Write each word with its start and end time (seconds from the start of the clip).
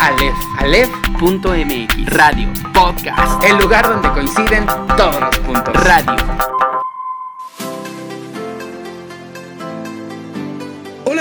Aleph. 0.00 0.36
Aleph.mx. 0.58 2.06
Radio. 2.06 2.48
Podcast. 2.72 3.42
El 3.44 3.58
lugar 3.58 3.88
donde 3.88 4.08
coinciden 4.10 4.66
todos 4.96 5.20
los 5.20 5.38
puntos. 5.40 5.74
Radio. 5.84 6.16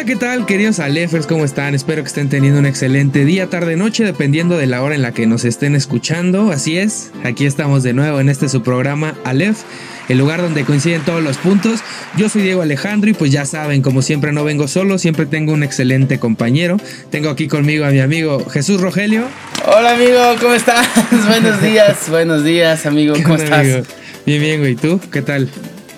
¿Qué 0.08 0.16
tal, 0.16 0.46
queridos 0.46 0.80
Alefers? 0.80 1.28
¿Cómo 1.28 1.44
están? 1.44 1.76
Espero 1.76 2.02
que 2.02 2.08
estén 2.08 2.30
teniendo 2.30 2.60
un 2.60 2.66
excelente 2.66 3.26
día, 3.26 3.48
tarde, 3.48 3.76
noche, 3.76 4.06
dependiendo 4.06 4.58
de 4.58 4.66
la 4.66 4.82
hora 4.82 4.96
en 4.96 5.02
la 5.02 5.12
que 5.12 5.28
nos 5.28 5.44
estén 5.44 5.76
escuchando. 5.76 6.50
Así 6.50 6.78
es, 6.78 7.12
aquí 7.26 7.46
estamos 7.46 7.84
de 7.84 7.92
nuevo 7.92 8.22
en 8.22 8.30
este 8.30 8.48
su 8.48 8.64
programa 8.64 9.16
Alef, 9.26 9.64
el 10.08 10.18
lugar 10.18 10.42
donde 10.42 10.64
coinciden 10.64 11.02
todos 11.02 11.22
los 11.22 11.36
puntos. 11.38 11.82
Yo 12.16 12.30
soy 12.30 12.44
Diego 12.44 12.62
Alejandro 12.62 13.10
y 13.10 13.14
pues 13.16 13.34
ya 13.34 13.44
saben, 13.44 13.82
como 13.82 14.02
siempre 14.02 14.32
no 14.32 14.46
vengo 14.46 14.70
solo, 14.70 14.98
siempre 14.98 15.26
tengo 15.26 15.52
un 15.52 15.62
excelente 15.62 16.20
compañero. 16.20 16.78
Tengo 17.12 17.30
aquí 17.30 17.50
conmigo 17.50 17.84
a 17.84 17.90
mi 17.90 18.00
amigo 18.00 18.46
Jesús 18.50 18.80
Rogelio. 18.80 19.26
Hola, 19.66 19.92
amigo, 19.96 20.22
¿cómo 20.40 20.54
estás? 20.54 20.88
buenos 21.28 21.62
días, 21.62 22.10
buenos 22.10 22.46
días, 22.46 22.86
amigo, 22.86 23.14
¿cómo 23.24 23.36
estás? 23.36 23.60
Amigo? 23.60 23.82
Bien, 24.26 24.40
bien, 24.40 24.60
güey, 24.62 24.76
¿tú? 24.76 25.02
¿Qué 25.12 25.22
tal? 25.22 25.50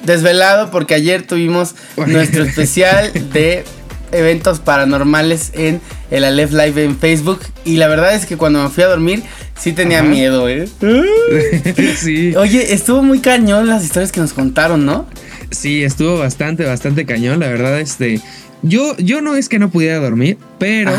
Desvelado 0.04 0.72
porque 0.72 0.96
ayer 0.96 1.22
tuvimos 1.22 1.76
nuestro 2.08 2.44
especial 2.44 3.12
de 3.34 3.66
eventos 4.12 4.60
paranormales 4.60 5.52
en 5.54 5.82
el 6.12 6.24
Aleph 6.24 6.52
Live 6.52 6.84
en 6.84 6.98
Facebook. 6.98 7.42
Y 7.66 7.78
la 7.78 7.88
verdad 7.88 8.16
es 8.16 8.26
que 8.26 8.38
cuando 8.38 8.64
me 8.64 8.70
fui 8.70 8.84
a 8.84 8.88
dormir, 8.88 9.24
sí 9.58 9.74
tenía 9.74 10.02
miedo, 10.04 10.48
¿eh? 10.50 10.68
sí. 11.98 12.36
Oye, 12.36 12.74
estuvo 12.74 13.04
muy 13.04 13.20
cañón 13.20 13.68
las 13.68 13.84
historias 13.84 14.12
que 14.12 14.20
nos 14.20 14.34
contaron, 14.34 14.86
¿no? 14.86 15.08
Sí, 15.52 15.84
estuvo 15.84 16.18
bastante, 16.18 16.66
bastante 16.66 17.06
cañón. 17.06 17.40
La 17.40 17.48
verdad, 17.48 17.80
este. 17.80 18.22
Yo, 18.62 18.96
yo 18.98 19.22
no 19.22 19.36
es 19.36 19.50
que 19.50 19.60
no 19.60 19.70
pudiera 19.70 19.98
dormir, 20.00 20.38
pero 20.58 20.92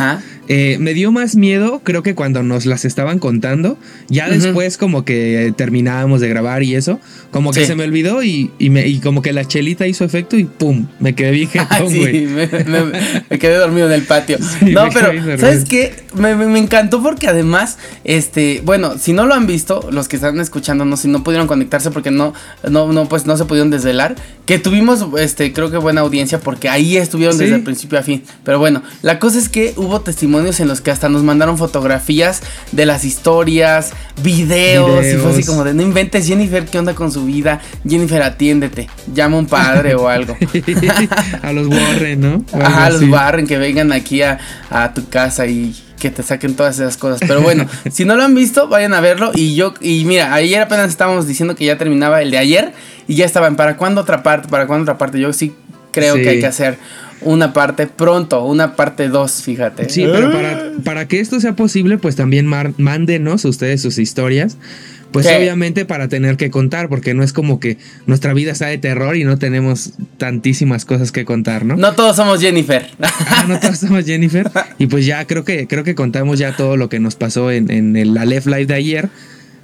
eh, 0.48 0.78
me 0.80 0.95
dio 0.95 1.12
más 1.12 1.37
miedo, 1.37 1.80
creo 1.84 2.02
que 2.02 2.16
cuando 2.16 2.42
nos 2.42 2.66
las 2.66 2.84
estaban 2.84 3.21
contando, 3.21 3.79
ya 4.09 4.29
después 4.29 4.79
como 4.79 5.04
que 5.04 5.54
terminábamos 5.57 6.20
de 6.20 6.29
grabar 6.29 6.65
y 6.65 6.74
eso, 6.74 6.98
como 7.30 7.52
que 7.52 7.66
se 7.66 7.76
me 7.76 7.85
olvidó 7.85 8.24
y, 8.24 8.51
me, 8.59 8.87
y 8.87 8.98
como 8.98 9.23
que 9.23 9.32
la 9.32 9.45
chelita 9.45 9.87
hizo 9.87 10.04
efecto 10.04 10.37
y 10.37 10.45
pum, 10.45 10.87
me 10.98 11.15
quedé 11.15 11.30
bien 11.30 11.51
sí, 11.88 12.26
me, 12.26 13.38
quedé 13.38 13.57
dormido 13.59 13.87
en 13.87 13.92
el 13.92 14.02
patio. 14.02 14.38
no, 14.63 14.88
pero 14.92 15.38
¿sabes 15.38 15.65
qué? 15.66 15.95
Me, 16.15 16.30
encantó 16.59 17.02
porque 17.02 17.29
además, 17.29 17.79
este, 18.02 18.63
bueno, 18.65 18.98
si 18.98 19.13
no 19.13 19.26
lo 19.26 19.35
han 19.35 19.46
visto, 19.46 19.88
los 19.92 20.09
que 20.09 20.16
están 20.16 20.40
escuchando, 20.40 20.85
no, 20.85 20.96
si 20.96 21.07
no 21.07 21.23
pudieron 21.23 21.46
conectarse 21.46 21.90
porque 21.90 22.10
no, 22.10 22.35
no, 22.68 22.92
no, 22.92 23.09
pues 23.09 23.26
no 23.26 23.37
se 23.37 23.45
pudieron 23.45 23.70
desvelar, 23.70 24.16
que 24.46 24.59
tuvimos, 24.59 25.07
este, 25.18 25.52
creo 25.52 25.70
que 25.70 25.76
buena 25.76 26.01
audiencia 26.01 26.40
porque 26.40 26.68
ahí 26.68 26.96
estuvieron 26.96 27.38
desde 27.38 27.49
el 27.54 27.62
principio 27.62 27.98
a 27.98 28.02
fin. 28.02 28.23
Pero 28.45 28.59
bueno, 28.59 28.82
la 29.02 29.18
cosa 29.18 29.38
es 29.38 29.48
que 29.48 29.74
hubo 29.76 30.01
testimonios 30.01 30.60
en 30.60 30.68
los 30.68 30.80
que 30.80 30.90
hasta 30.90 31.09
nos 31.09 31.23
mandaron 31.23 31.59
fotografías 31.59 32.42
de 32.73 32.87
las 32.87 33.04
historias, 33.04 33.92
videos, 34.23 35.04
y 35.07 35.16
fue 35.16 35.32
así 35.32 35.45
como 35.45 35.65
de 35.65 35.74
no 35.74 35.82
inventes 35.82 36.26
Jennifer, 36.26 36.65
¿qué 36.65 36.79
onda 36.79 36.95
con 36.95 37.12
su 37.12 37.24
vida? 37.24 37.60
Jennifer, 37.88 38.23
atiéndete, 38.23 38.88
llama 39.12 39.37
a 39.37 39.40
un 39.40 39.46
padre 39.46 39.95
o 39.95 40.09
algo. 40.09 40.37
a 41.42 41.52
los 41.52 41.66
Warren, 41.66 42.20
¿no? 42.20 42.45
Ajá, 42.52 42.87
a 42.87 42.90
los 42.90 43.02
Warren 43.02 43.46
que 43.46 43.59
vengan 43.59 43.92
aquí 43.92 44.23
a, 44.23 44.38
a 44.70 44.92
tu 44.95 45.09
casa 45.09 45.46
y 45.46 45.74
que 46.01 46.10
te 46.10 46.24
saquen 46.24 46.57
todas 46.57 46.76
esas 46.76 46.96
cosas. 46.96 47.20
Pero 47.20 47.42
bueno, 47.42 47.66
si 47.92 48.04
no 48.04 48.16
lo 48.16 48.24
han 48.24 48.35
visto, 48.35 48.66
vayan 48.66 48.95
a 48.95 49.01
verlo. 49.01 49.30
Y 49.35 49.54
yo, 49.54 49.74
y 49.80 50.04
mira, 50.04 50.35
ayer 50.35 50.60
apenas 50.60 50.88
estábamos 50.88 51.29
diciendo 51.29 51.54
que 51.54 51.64
ya 51.64 51.79
terminaba 51.79 52.23
el 52.23 52.32
de 52.32 52.38
ayer 52.38 52.73
y 53.07 53.14
ya 53.14 53.26
estaban, 53.26 53.54
¿para 53.54 53.76
cuándo 53.76 54.01
otra 54.01 54.24
parte? 54.24 54.48
¿Para 54.48 54.66
cuándo 54.66 54.82
otra 54.82 54.98
parte? 54.98 55.20
Yo 55.20 55.32
sí 55.32 55.54
creo 55.92 56.14
que 56.16 56.29
hay 56.29 56.40
que 56.40 56.46
hacer 56.46 56.79
una 57.23 57.52
parte 57.52 57.87
pronto, 57.87 58.45
una 58.45 58.76
parte 58.76 59.09
2, 59.09 59.43
fíjate. 59.43 59.88
Sí, 59.88 60.07
pero 60.10 60.30
para, 60.32 60.73
para, 60.85 61.09
que 61.09 61.21
esto 61.21 61.40
sea 61.40 61.54
posible, 61.54 61.99
pues 61.99 62.16
también 62.16 62.46
mándenos 62.46 63.45
ustedes 63.45 63.82
sus 63.82 63.99
historias. 63.99 64.56
Pues 65.12 65.26
obviamente 65.26 65.84
para 65.84 66.06
tener 66.06 66.37
que 66.37 66.50
contar, 66.50 66.88
porque 66.88 67.15
no 67.15 67.25
es 67.25 67.32
como 67.32 67.58
que 67.58 67.78
nuestra 68.06 68.32
vida 68.32 68.54
sea 68.54 68.69
de 68.69 68.78
terror 68.78 69.16
y 69.16 69.25
no 69.25 69.38
tenemos 69.38 69.94
tantísimas 70.19 70.84
cosas 70.84 71.10
que 71.10 71.25
contar, 71.25 71.64
¿no? 71.64 71.76
No 71.76 71.94
todos 71.94 72.16
somos 72.16 72.41
Jennifer. 72.41 72.88
Ah, 73.32 73.44
no 73.48 73.58
todos 73.60 73.78
somos 73.78 74.04
Jennifer. 74.04 74.50
Y 74.78 74.87
pues 74.87 75.06
ya 75.06 75.25
creo 75.26 75.44
que 75.44 75.66
creo 75.66 75.84
que 75.84 75.94
contamos 75.94 76.38
ya 76.38 76.56
todo 76.56 76.76
lo 76.76 76.88
que 76.88 77.00
nos 77.00 77.16
pasó 77.16 77.50
en, 77.50 77.70
en 77.70 77.97
el 77.97 78.16
Aleph 78.16 78.47
Live 78.47 78.66
de 78.66 78.75
ayer, 78.75 79.08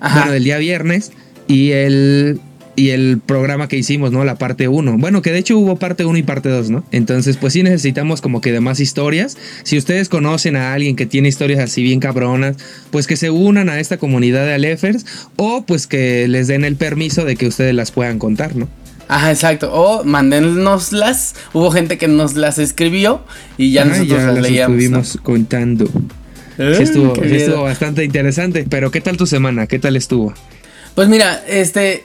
bueno, 0.00 0.32
del 0.32 0.44
día 0.44 0.58
viernes. 0.58 1.12
Y 1.48 1.72
el, 1.72 2.40
y 2.76 2.90
el 2.90 3.20
programa 3.24 3.68
que 3.68 3.76
hicimos, 3.76 4.12
¿no? 4.12 4.24
La 4.24 4.36
parte 4.36 4.68
1. 4.68 4.98
Bueno, 4.98 5.22
que 5.22 5.32
de 5.32 5.38
hecho 5.38 5.58
hubo 5.58 5.76
parte 5.76 6.04
1 6.04 6.18
y 6.18 6.22
parte 6.22 6.50
2, 6.50 6.70
¿no? 6.70 6.84
Entonces, 6.92 7.38
pues 7.38 7.54
sí 7.54 7.62
necesitamos 7.62 8.20
como 8.20 8.42
que 8.42 8.52
de 8.52 8.60
más 8.60 8.80
historias. 8.80 9.36
Si 9.62 9.78
ustedes 9.78 10.10
conocen 10.10 10.56
a 10.56 10.74
alguien 10.74 10.94
que 10.94 11.06
tiene 11.06 11.28
historias 11.28 11.58
así 11.58 11.82
bien 11.82 12.00
cabronas, 12.00 12.56
pues 12.90 13.06
que 13.06 13.16
se 13.16 13.30
unan 13.30 13.70
a 13.70 13.80
esta 13.80 13.96
comunidad 13.96 14.44
de 14.44 14.52
Alefers 14.52 15.06
o 15.36 15.64
pues 15.66 15.86
que 15.86 16.28
les 16.28 16.48
den 16.48 16.64
el 16.64 16.76
permiso 16.76 17.24
de 17.24 17.36
que 17.36 17.46
ustedes 17.46 17.74
las 17.74 17.90
puedan 17.90 18.18
contar, 18.18 18.54
¿no? 18.54 18.68
Ajá, 19.08 19.30
exacto. 19.30 19.72
O 19.72 20.04
mándennoslas. 20.04 21.34
Hubo 21.54 21.70
gente 21.70 21.96
que 21.96 22.08
nos 22.08 22.34
las 22.34 22.58
escribió 22.58 23.24
y 23.56 23.72
ya 23.72 23.86
nosotros 23.86 24.20
ya 24.20 24.26
las, 24.26 24.42
leíamos. 24.42 24.76
Estuvimos 24.76 25.18
contando. 25.22 25.86
sí 26.56 26.82
estuvo, 26.82 27.14
sí 27.14 27.36
estuvo 27.36 27.62
bastante 27.62 28.04
interesante. 28.04 28.66
Pero 28.68 28.90
¿qué 28.90 29.00
tal 29.00 29.16
tu 29.16 29.26
semana? 29.26 29.66
¿Qué 29.66 29.78
tal 29.78 29.96
estuvo? 29.96 30.34
Pues 30.94 31.08
mira, 31.08 31.44
este, 31.46 32.04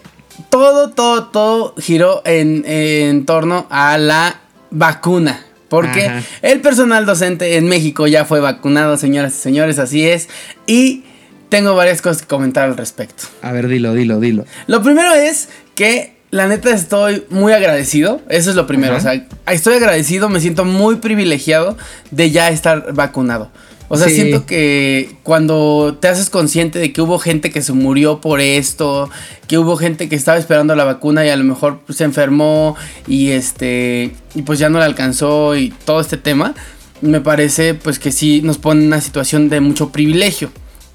todo, 0.49 0.89
todo, 0.89 1.25
todo 1.25 1.75
giró 1.77 2.21
en, 2.25 3.25
torno 3.25 3.67
a 3.69 3.97
la 3.97 4.41
vacuna. 4.69 5.45
Porque 5.69 6.11
el 6.41 6.59
personal 6.59 7.05
docente 7.05 7.55
en 7.55 7.65
México 7.67 8.05
ya 8.05 8.25
fue 8.25 8.41
vacunado, 8.41 8.97
señoras 8.97 9.33
y 9.33 9.39
señores, 9.39 9.79
así 9.79 10.05
es. 10.05 10.27
Y 10.67 11.05
tengo 11.47 11.75
varias 11.75 12.01
cosas 12.01 12.23
que 12.23 12.27
comentar 12.27 12.65
al 12.65 12.75
respecto. 12.75 13.23
A 13.41 13.53
ver, 13.53 13.69
dilo, 13.69 13.93
dilo, 13.93 14.19
dilo. 14.19 14.45
Lo 14.67 14.83
primero 14.83 15.13
es 15.13 15.47
que 15.75 16.17
la 16.29 16.47
neta 16.47 16.71
estoy 16.71 17.25
muy 17.29 17.53
agradecido. 17.53 18.21
Eso 18.27 18.49
es 18.49 18.55
lo 18.55 18.67
primero. 18.67 18.97
O 18.97 18.99
sea, 18.99 19.25
estoy 19.47 19.75
agradecido, 19.75 20.29
me 20.29 20.39
siento 20.39 20.65
muy 20.65 20.95
privilegiado 20.97 21.77
de 22.09 22.31
ya 22.31 22.49
estar 22.49 22.93
vacunado. 22.93 23.49
O 23.93 23.97
sea, 23.97 24.07
siento 24.07 24.45
que 24.45 25.17
cuando 25.21 25.97
te 25.99 26.07
haces 26.07 26.29
consciente 26.29 26.79
de 26.79 26.93
que 26.93 27.01
hubo 27.01 27.19
gente 27.19 27.51
que 27.51 27.61
se 27.61 27.73
murió 27.73 28.21
por 28.21 28.39
esto, 28.39 29.09
que 29.49 29.57
hubo 29.57 29.75
gente 29.75 30.07
que 30.07 30.15
estaba 30.15 30.37
esperando 30.37 30.73
la 30.77 30.85
vacuna 30.85 31.25
y 31.25 31.29
a 31.29 31.35
lo 31.35 31.43
mejor 31.43 31.81
se 31.89 32.05
enfermó 32.05 32.77
y 33.05 33.31
este 33.31 34.11
y 34.33 34.43
pues 34.43 34.59
ya 34.59 34.69
no 34.69 34.79
la 34.79 34.85
alcanzó 34.85 35.57
y 35.57 35.73
todo 35.83 35.99
este 35.99 36.15
tema, 36.15 36.55
me 37.01 37.19
parece 37.19 37.73
pues 37.73 37.99
que 37.99 38.13
sí 38.13 38.41
nos 38.41 38.57
pone 38.57 38.79
en 38.79 38.87
una 38.87 39.01
situación 39.01 39.49
de 39.49 39.59
mucho 39.59 39.89
privilegio. 39.89 40.51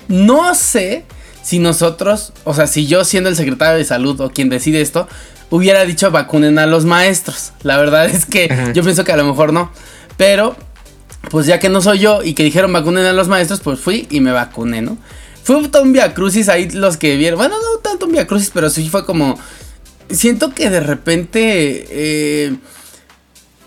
No 0.09 0.55
sé 0.55 1.05
si 1.43 1.59
nosotros, 1.59 2.33
o 2.45 2.55
sea, 2.55 2.67
si 2.67 2.87
yo 2.87 3.05
siendo 3.05 3.29
el 3.29 3.37
secretario 3.37 3.77
de 3.77 3.85
salud 3.85 4.19
o 4.23 4.31
quien 4.31 4.49
decide 4.49 4.81
esto, 4.81 5.06
hubiera 5.51 5.85
dicho 5.85 6.11
vacunen 6.11 6.59
a 6.59 6.65
los 6.65 6.87
maestros. 6.87 7.53
La 7.62 7.77
verdad 7.77 8.06
es 8.06 8.25
que 8.25 8.73
yo 8.73 8.83
pienso 8.83 9.05
que 9.05 9.12
a 9.12 9.19
lo 9.19 9.25
mejor 9.27 9.53
no. 9.53 9.71
Pero 10.17 10.56
pues 11.31 11.47
ya 11.47 11.59
que 11.59 11.69
no 11.69 11.81
soy 11.81 11.98
yo 11.98 12.22
y 12.22 12.34
que 12.34 12.42
dijeron 12.42 12.72
vacunen 12.72 13.04
a 13.04 13.12
los 13.12 13.28
maestros, 13.28 13.60
pues 13.60 13.81
fui 13.81 14.06
y 14.10 14.20
me 14.20 14.32
vacuné, 14.32 14.82
¿no? 14.82 14.97
Fue 15.42 15.56
un 15.56 15.92
Via 15.92 16.12
Crucis 16.12 16.48
ahí 16.48 16.70
los 16.70 16.97
que 16.97 17.16
vieron. 17.16 17.38
Bueno, 17.38 17.54
no 17.54 17.78
tanto 17.78 18.06
un 18.06 18.12
Via 18.12 18.26
Crucis, 18.26 18.50
pero 18.53 18.69
sí 18.69 18.88
fue 18.88 19.06
como. 19.06 19.38
Siento 20.10 20.53
que 20.53 20.70
de 20.70 20.81
repente. 20.81 21.87
Eh, 21.88 22.56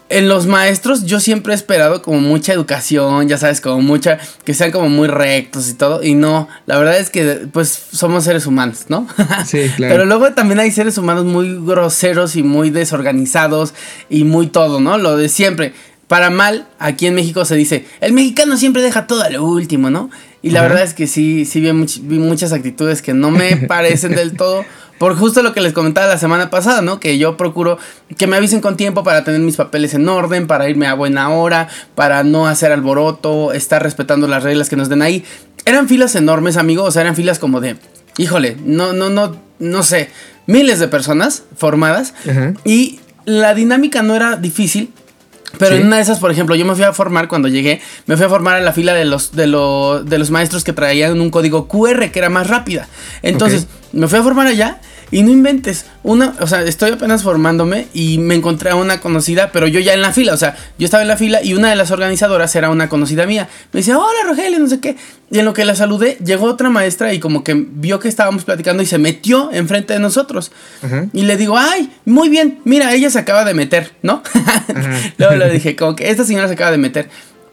en 0.10 0.28
los 0.28 0.48
maestros 0.48 1.06
yo 1.06 1.20
siempre 1.20 1.54
he 1.54 1.56
esperado 1.56 2.02
como 2.02 2.20
mucha 2.20 2.52
educación, 2.52 3.28
ya 3.28 3.38
sabes, 3.38 3.62
como 3.62 3.82
mucha, 3.82 4.18
que 4.44 4.54
sean 4.54 4.72
como 4.72 4.90
muy 4.90 5.08
rectos 5.08 5.70
y 5.70 5.76
todo, 5.76 6.04
y 6.04 6.16
no, 6.16 6.48
la 6.66 6.80
verdad 6.80 6.98
es 6.98 7.10
que 7.12 7.48
pues 7.54 7.70
somos 7.92 8.24
seres 8.24 8.46
humanos, 8.48 8.86
¿no? 8.90 9.08
Sí, 9.46 9.70
claro. 9.76 9.94
Pero 9.94 10.06
luego 10.06 10.34
también 10.34 10.60
hay 10.60 10.72
seres 10.72 10.98
humanos 10.98 11.26
muy 11.26 11.60
groseros 11.64 12.36
y 12.36 12.44
muy 12.44 12.72
desorganizados 12.72 13.74
y 14.10 14.24
muy 14.24 14.48
todo, 14.48 14.82
¿no? 14.82 14.98
Lo 14.98 15.16
de 15.16 15.30
siempre, 15.30 15.74
para 16.10 16.32
mal, 16.32 16.66
aquí 16.80 17.06
en 17.06 17.14
México 17.14 17.46
se 17.46 17.56
dice, 17.56 17.86
el 18.02 18.14
mexicano 18.14 18.58
siempre 18.58 18.82
deja 18.82 19.06
todo 19.06 19.22
a 19.22 19.30
lo 19.30 19.46
último, 19.46 19.92
¿no? 19.92 20.10
Y 20.42 20.50
la 20.50 20.64
verdad 20.64 20.82
es 20.82 20.96
que 20.96 21.06
sí, 21.06 21.46
sí 21.46 21.62
vi, 21.62 21.72
muchas 22.18 22.52
actitudes 22.52 23.04
que 23.04 23.14
no 23.14 23.30
me 23.30 23.58
parecen 23.68 24.16
del 24.16 24.36
todo. 24.36 24.66
Por 24.98 25.16
justo 25.16 25.44
lo 25.44 25.54
que 25.54 25.62
les 25.62 25.72
comentaba 25.72 26.08
la 26.08 26.18
semana 26.18 26.50
pasada, 26.50 26.82
¿no? 26.82 27.00
Que 27.00 27.20
yo 27.20 27.38
procuro 27.38 27.78
que 28.18 28.26
me 28.26 28.38
avisen 28.38 28.60
con 28.60 28.76
tiempo 28.76 29.04
para 29.04 29.24
tener 29.24 29.40
mis 29.40 29.56
papeles 29.56 29.94
en 29.94 30.10
orden, 30.10 30.48
para 30.48 30.68
irme 30.68 30.88
a 30.88 30.96
buena 30.96 31.30
hora, 31.30 31.68
para 31.94 32.24
no 32.24 32.48
hacer 32.48 32.72
alboroto, 32.72 33.54
estar 33.54 33.84
respetando 33.84 34.28
las 34.28 34.42
reglas 34.42 34.68
que 34.68 34.78
nos 34.78 34.90
den 34.90 35.04
ahí. 35.04 35.24
Eran 35.66 35.88
filas 35.88 36.16
enormes, 36.16 36.58
amigos, 36.58 36.88
o 36.88 36.92
sea, 36.92 37.04
eran 37.04 37.16
filas 37.16 37.38
como 37.38 37.62
de, 37.62 37.76
híjole, 38.18 38.58
no, 38.66 38.94
no, 38.94 39.12
no, 39.12 39.36
no 39.60 39.84
sé, 39.84 40.10
miles 40.48 40.80
de 40.80 40.88
personas 40.88 41.44
formadas. 41.56 42.16
Y 42.66 43.00
la 43.26 43.54
dinámica 43.54 44.02
no 44.02 44.16
era 44.16 44.38
difícil, 44.38 44.92
pero 45.58 45.76
en 45.76 45.88
una 45.88 45.98
de 45.98 46.04
esas, 46.04 46.20
por 46.20 46.32
ejemplo, 46.32 46.56
yo 46.56 46.66
me 46.66 46.76
fui 46.76 46.84
a 46.84 46.94
formar 46.94 47.28
cuando 47.28 47.48
llegué, 47.48 47.82
me 48.06 48.16
fui 48.16 48.26
a 48.26 48.30
formar 48.30 48.58
a 48.58 48.62
la 48.62 48.72
fila 48.72 48.94
de 48.94 49.06
los, 49.06 49.32
de, 49.32 49.44
de 49.44 50.18
los 50.18 50.32
maestros 50.32 50.64
que 50.64 50.74
traían 50.74 51.20
un 51.20 51.30
código 51.30 51.68
QR 51.68 52.12
que 52.12 52.20
era 52.20 52.30
más 52.30 52.48
rápida. 52.48 52.88
Entonces, 53.22 53.68
me 53.92 54.08
fui 54.08 54.20
a 54.20 54.24
formar 54.24 54.48
allá 54.48 54.80
Y 55.12 55.24
no 55.24 55.32
inventes, 55.32 55.86
una, 56.04 56.36
o 56.40 56.48
sea, 56.48 56.62
estoy 56.64 56.92
apenas 56.92 57.24
formándome 57.24 57.88
y 57.94 58.18
me 58.20 58.36
encontré 58.36 58.70
a 58.70 58.76
una 58.76 59.00
conocida, 59.02 59.52
pero 59.52 59.68
yo 59.68 59.80
ya 59.80 59.94
en 59.94 60.02
la 60.02 60.14
fila, 60.14 60.34
o 60.34 60.38
sea, 60.38 60.56
yo 60.78 60.86
estaba 60.86 61.02
en 61.02 61.08
la 61.08 61.18
fila 61.18 61.44
y 61.44 61.54
una 61.54 61.70
de 61.70 61.76
las 61.76 61.92
organizadoras 61.92 62.56
era 62.56 62.70
una 62.70 62.90
conocida 62.90 63.26
mía. 63.26 63.50
Me 63.74 63.80
decía, 63.80 63.98
hola 63.98 64.20
Rogelio, 64.26 64.60
no 64.60 64.68
sé 64.68 64.80
qué. 64.80 64.96
Y 65.32 65.40
en 65.40 65.46
lo 65.46 65.54
que 65.54 65.66
la 65.66 65.76
saludé, 65.76 66.18
llegó 66.24 66.46
otra 66.46 66.70
maestra 66.70 67.14
y 67.14 67.20
como 67.20 67.44
que 67.44 67.54
vio 67.54 68.00
que 68.00 68.08
estábamos 68.08 68.44
platicando 68.46 68.82
y 68.82 68.86
se 68.86 68.98
metió 68.98 69.52
enfrente 69.52 69.94
de 69.94 70.00
nosotros. 70.00 70.52
Y 71.14 71.24
le 71.24 71.38
digo, 71.38 71.58
ay, 71.58 71.92
muy 72.06 72.30
bien, 72.30 72.60
mira, 72.64 72.94
ella 72.94 73.10
se 73.10 73.20
acaba 73.20 73.46
de 73.46 73.54
meter, 73.54 73.94
¿no? 74.02 74.24
Luego 75.18 75.36
le 75.36 75.50
dije, 75.52 75.76
como 75.76 75.96
que 75.96 76.10
esta 76.10 76.24
señora 76.24 76.48
se 76.48 76.54
acaba 76.56 76.72
de 76.72 76.78
meter. 76.78 77.10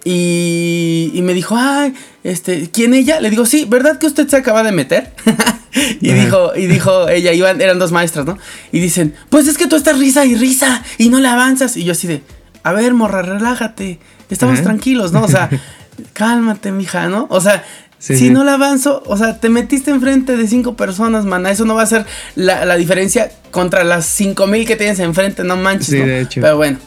Y, 0.09 1.11
y, 1.15 1.23
me 1.23 1.35
dijo, 1.35 1.57
ay, 1.59 1.93
este, 2.23 2.71
¿quién 2.71 2.95
ella? 2.95 3.21
Le 3.21 3.29
digo, 3.29 3.45
sí, 3.45 3.67
¿verdad 3.69 3.99
que 3.99 4.07
usted 4.07 4.29
se 4.29 4.37
acaba 4.37 4.63
de 4.63 4.71
meter? 4.71 5.13
y 6.01 6.13
dijo, 6.13 6.53
y 6.55 6.67
dijo 6.67 7.09
ella, 7.09 7.33
iban, 7.33 7.61
eran 7.61 7.81
dos 7.81 7.91
maestras, 7.91 8.25
¿no? 8.25 8.39
Y 8.71 8.79
dicen, 8.79 9.15
pues 9.31 9.49
es 9.49 9.59
que 9.59 9.67
tú 9.67 9.75
estás 9.75 9.99
risa 9.99 10.25
y 10.25 10.37
risa 10.37 10.85
y 10.99 11.09
no 11.09 11.19
la 11.19 11.33
avanzas. 11.33 11.77
Y 11.77 11.83
yo 11.83 11.91
así 11.91 12.07
de, 12.07 12.23
a 12.63 12.73
ver, 12.73 12.95
morra, 12.95 13.23
relájate, 13.23 13.99
estamos 14.31 14.63
tranquilos, 14.63 15.11
¿no? 15.11 15.25
O 15.25 15.29
sea, 15.29 15.51
cálmate, 16.13 16.71
mija, 16.71 17.09
¿no? 17.09 17.27
O 17.29 17.41
sea, 17.41 17.65
si 17.99 18.31
no 18.31 18.45
la 18.45 18.55
avanzo, 18.55 19.03
o 19.07 19.17
sea, 19.17 19.41
te 19.41 19.49
metiste 19.49 19.91
enfrente 19.91 20.37
de 20.37 20.47
cinco 20.47 20.77
personas, 20.77 21.25
mana. 21.25 21.51
Eso 21.51 21.65
no 21.65 21.75
va 21.75 21.83
a 21.83 21.87
ser 21.87 22.07
la, 22.37 22.65
la 22.65 22.77
diferencia 22.77 23.33
contra 23.51 23.83
las 23.83 24.07
cinco 24.07 24.47
mil 24.47 24.69
que 24.69 24.77
tienes 24.77 25.01
enfrente, 25.01 25.43
no 25.43 25.57
manches. 25.57 25.89
Sí, 25.89 25.97
de 25.97 26.21
hecho. 26.21 26.43
Pero 26.43 26.59
bueno 26.59 26.79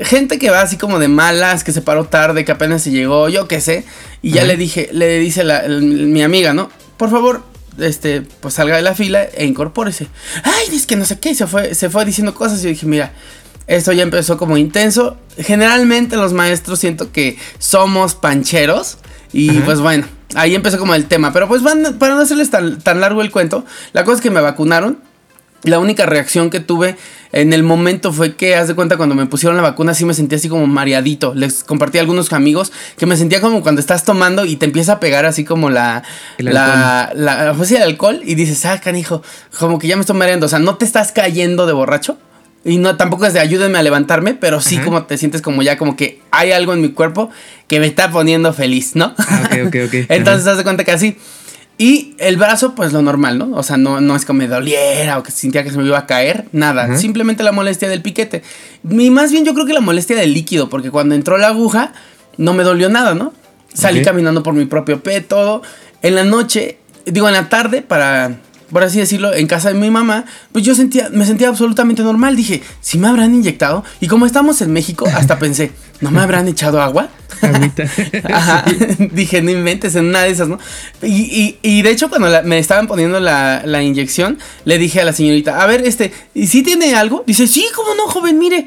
gente 0.00 0.38
que 0.38 0.50
va 0.50 0.62
así 0.62 0.76
como 0.76 0.98
de 0.98 1.08
malas, 1.08 1.64
que 1.64 1.72
se 1.72 1.82
paró 1.82 2.04
tarde, 2.04 2.44
que 2.44 2.52
apenas 2.52 2.82
se 2.82 2.90
llegó, 2.90 3.28
yo 3.28 3.48
qué 3.48 3.60
sé. 3.60 3.84
Y 4.22 4.32
ya 4.32 4.44
le 4.44 4.56
dije, 4.56 4.88
le 4.92 5.18
dice 5.18 5.44
mi 5.80 6.22
amiga, 6.22 6.52
¿no? 6.52 6.70
Por 6.96 7.10
favor, 7.10 7.42
este, 7.78 8.22
pues 8.40 8.54
salga 8.54 8.76
de 8.76 8.82
la 8.82 8.94
fila 8.94 9.24
e 9.24 9.44
incorpórese. 9.44 10.08
Ay, 10.42 10.74
es 10.74 10.86
que 10.86 10.96
no 10.96 11.04
sé 11.04 11.18
qué, 11.18 11.34
se 11.34 11.46
fue, 11.46 11.74
se 11.74 11.90
fue 11.90 12.04
diciendo 12.04 12.34
cosas 12.34 12.60
y 12.60 12.64
yo 12.64 12.68
dije, 12.70 12.86
mira, 12.86 13.12
esto 13.66 13.92
ya 13.92 14.02
empezó 14.02 14.38
como 14.38 14.56
intenso. 14.56 15.16
Generalmente 15.38 16.16
los 16.16 16.32
maestros 16.32 16.78
siento 16.78 17.12
que 17.12 17.38
somos 17.58 18.14
pancheros. 18.14 18.98
Y 19.32 19.50
pues 19.60 19.80
bueno, 19.80 20.06
ahí 20.34 20.54
empezó 20.54 20.78
como 20.78 20.94
el 20.94 21.06
tema. 21.06 21.32
Pero 21.32 21.48
pues 21.48 21.62
van, 21.62 21.96
para 21.98 22.14
no 22.14 22.20
hacerles 22.20 22.50
tan, 22.50 22.78
tan 22.78 23.00
largo 23.00 23.22
el 23.22 23.30
cuento, 23.30 23.64
la 23.92 24.04
cosa 24.04 24.16
es 24.16 24.22
que 24.22 24.30
me 24.30 24.40
vacunaron. 24.40 25.00
La 25.62 25.80
única 25.80 26.06
reacción 26.06 26.50
que 26.50 26.60
tuve 26.60 26.96
en 27.32 27.52
el 27.52 27.62
momento 27.62 28.12
fue 28.12 28.34
que, 28.36 28.56
haz 28.56 28.68
de 28.68 28.74
cuenta, 28.74 28.96
cuando 28.96 29.14
me 29.14 29.26
pusieron 29.26 29.56
la 29.56 29.62
vacuna, 29.62 29.94
sí 29.94 30.04
me 30.04 30.14
sentía 30.14 30.38
así 30.38 30.48
como 30.48 30.66
mareadito. 30.66 31.34
Les 31.34 31.64
compartí 31.64 31.98
a 31.98 32.00
algunos 32.00 32.32
amigos 32.32 32.72
que 32.96 33.06
me 33.06 33.16
sentía 33.16 33.40
como 33.40 33.62
cuando 33.62 33.80
estás 33.80 34.04
tomando 34.04 34.44
y 34.44 34.56
te 34.56 34.66
empieza 34.66 34.94
a 34.94 35.00
pegar 35.00 35.24
así 35.24 35.44
como 35.44 35.70
la. 35.70 36.02
la, 36.38 37.12
la, 37.14 37.54
pues 37.56 37.68
sí, 37.68 37.76
el 37.76 37.82
alcohol 37.82 38.20
y 38.24 38.34
dices, 38.34 38.64
ah, 38.66 38.80
canijo, 38.80 39.22
como 39.58 39.78
que 39.78 39.88
ya 39.88 39.96
me 39.96 40.00
estoy 40.00 40.16
mareando. 40.16 40.46
O 40.46 40.48
sea, 40.48 40.58
no 40.58 40.76
te 40.76 40.84
estás 40.84 41.12
cayendo 41.12 41.66
de 41.66 41.72
borracho. 41.72 42.18
Y 42.64 42.78
no, 42.78 42.96
tampoco 42.96 43.26
es 43.26 43.32
de 43.32 43.38
ayúdenme 43.38 43.78
a 43.78 43.82
levantarme, 43.84 44.34
pero 44.34 44.60
sí 44.60 44.78
como 44.78 45.04
te 45.04 45.16
sientes 45.18 45.40
como 45.40 45.62
ya 45.62 45.78
como 45.78 45.96
que 45.96 46.20
hay 46.32 46.50
algo 46.50 46.72
en 46.72 46.80
mi 46.80 46.88
cuerpo 46.88 47.30
que 47.68 47.78
me 47.78 47.86
está 47.86 48.10
poniendo 48.10 48.52
feliz, 48.52 48.96
¿no? 48.96 49.14
Ah, 49.18 49.42
ok, 49.44 49.68
ok, 49.68 49.76
ok. 49.86 49.94
Entonces, 50.08 50.48
haz 50.48 50.56
de 50.56 50.64
cuenta 50.64 50.82
que 50.82 50.90
así. 50.90 51.16
Y 51.78 52.14
el 52.18 52.38
brazo, 52.38 52.74
pues 52.74 52.92
lo 52.92 53.02
normal, 53.02 53.36
¿no? 53.36 53.50
O 53.52 53.62
sea, 53.62 53.76
no, 53.76 54.00
no 54.00 54.16
es 54.16 54.24
que 54.24 54.32
me 54.32 54.48
doliera 54.48 55.18
o 55.18 55.22
que 55.22 55.30
sentía 55.30 55.62
que 55.62 55.70
se 55.70 55.76
me 55.76 55.84
iba 55.84 55.98
a 55.98 56.06
caer, 56.06 56.46
nada. 56.52 56.96
Simplemente 56.96 57.42
la 57.42 57.52
molestia 57.52 57.88
del 57.88 58.00
piquete. 58.00 58.42
Y 58.88 59.10
más 59.10 59.30
bien 59.30 59.44
yo 59.44 59.52
creo 59.52 59.66
que 59.66 59.74
la 59.74 59.80
molestia 59.80 60.16
del 60.16 60.32
líquido, 60.32 60.70
porque 60.70 60.90
cuando 60.90 61.14
entró 61.14 61.36
la 61.36 61.48
aguja, 61.48 61.92
no 62.38 62.54
me 62.54 62.62
dolió 62.62 62.88
nada, 62.88 63.14
¿no? 63.14 63.34
Salí 63.74 64.02
caminando 64.02 64.42
por 64.42 64.54
mi 64.54 64.64
propio 64.64 65.02
pie, 65.02 65.20
todo. 65.20 65.60
En 66.00 66.14
la 66.14 66.24
noche, 66.24 66.78
digo, 67.04 67.28
en 67.28 67.34
la 67.34 67.50
tarde, 67.50 67.82
para 67.82 68.36
por 68.76 68.84
así 68.84 68.98
decirlo, 68.98 69.32
en 69.32 69.46
casa 69.46 69.72
de 69.72 69.74
mi 69.80 69.88
mamá, 69.88 70.26
pues 70.52 70.62
yo 70.62 70.74
sentía, 70.74 71.08
me 71.10 71.24
sentía 71.24 71.48
absolutamente 71.48 72.02
normal. 72.02 72.36
Dije, 72.36 72.60
si 72.82 72.98
me 72.98 73.08
habrán 73.08 73.34
inyectado. 73.34 73.82
Y 74.02 74.06
como 74.06 74.26
estamos 74.26 74.60
en 74.60 74.70
México, 74.70 75.08
hasta 75.14 75.38
pensé, 75.38 75.70
¿no 76.02 76.10
me 76.10 76.20
habrán 76.20 76.46
echado 76.46 76.82
agua? 76.82 77.08
Ajá. 78.30 78.66
Dije, 79.12 79.40
no 79.40 79.50
inventes 79.50 79.94
en 79.94 80.04
una 80.04 80.24
de 80.24 80.28
esas, 80.28 80.48
¿no? 80.48 80.58
Y, 81.02 81.56
y, 81.62 81.80
de 81.80 81.90
hecho, 81.90 82.10
cuando 82.10 82.28
me 82.44 82.58
estaban 82.58 82.86
poniendo 82.86 83.18
la, 83.18 83.62
la, 83.64 83.82
inyección, 83.82 84.36
le 84.66 84.76
dije 84.76 85.00
a 85.00 85.06
la 85.06 85.14
señorita, 85.14 85.62
a 85.62 85.66
ver, 85.66 85.80
este, 85.86 86.12
¿y 86.34 86.46
si 86.46 86.62
tiene 86.62 86.94
algo? 86.94 87.24
Dice, 87.26 87.46
sí, 87.46 87.64
cómo 87.74 87.94
no, 87.94 88.08
joven, 88.08 88.38
mire. 88.38 88.66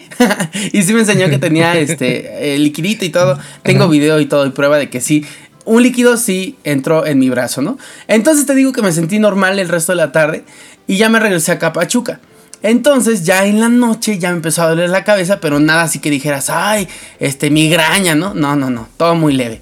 y 0.73 0.81
sí 0.81 0.91
me 0.91 1.01
enseñó 1.01 1.29
que 1.29 1.37
tenía 1.37 1.77
este 1.77 2.55
el 2.55 2.63
liquidito 2.63 3.05
y 3.05 3.09
todo. 3.09 3.37
Tengo 3.61 3.87
video 3.87 4.19
y 4.19 4.25
todo, 4.25 4.47
y 4.47 4.49
prueba 4.49 4.79
de 4.79 4.89
que 4.89 5.01
sí 5.01 5.23
un 5.65 5.83
líquido 5.83 6.17
sí 6.17 6.57
entró 6.63 7.05
en 7.05 7.19
mi 7.19 7.29
brazo, 7.29 7.61
¿no? 7.61 7.77
Entonces 8.07 8.45
te 8.45 8.55
digo 8.55 8.71
que 8.71 8.81
me 8.81 8.91
sentí 8.91 9.19
normal 9.19 9.59
el 9.59 9.69
resto 9.69 9.91
de 9.91 9.97
la 9.97 10.11
tarde 10.11 10.43
y 10.87 10.97
ya 10.97 11.09
me 11.09 11.19
regresé 11.19 11.51
a 11.51 11.59
Capachuca. 11.59 12.19
Entonces 12.61 13.23
ya 13.23 13.45
en 13.45 13.59
la 13.59 13.69
noche 13.69 14.19
ya 14.19 14.31
me 14.31 14.37
empezó 14.37 14.63
a 14.63 14.69
doler 14.69 14.89
la 14.89 15.03
cabeza, 15.03 15.39
pero 15.39 15.59
nada 15.59 15.83
así 15.83 15.99
que 15.99 16.09
dijeras, 16.09 16.49
ay, 16.49 16.87
este, 17.19 17.49
migraña, 17.51 18.15
¿no? 18.15 18.33
No, 18.33 18.55
no, 18.55 18.69
no, 18.69 18.89
todo 18.97 19.15
muy 19.15 19.33
leve. 19.33 19.61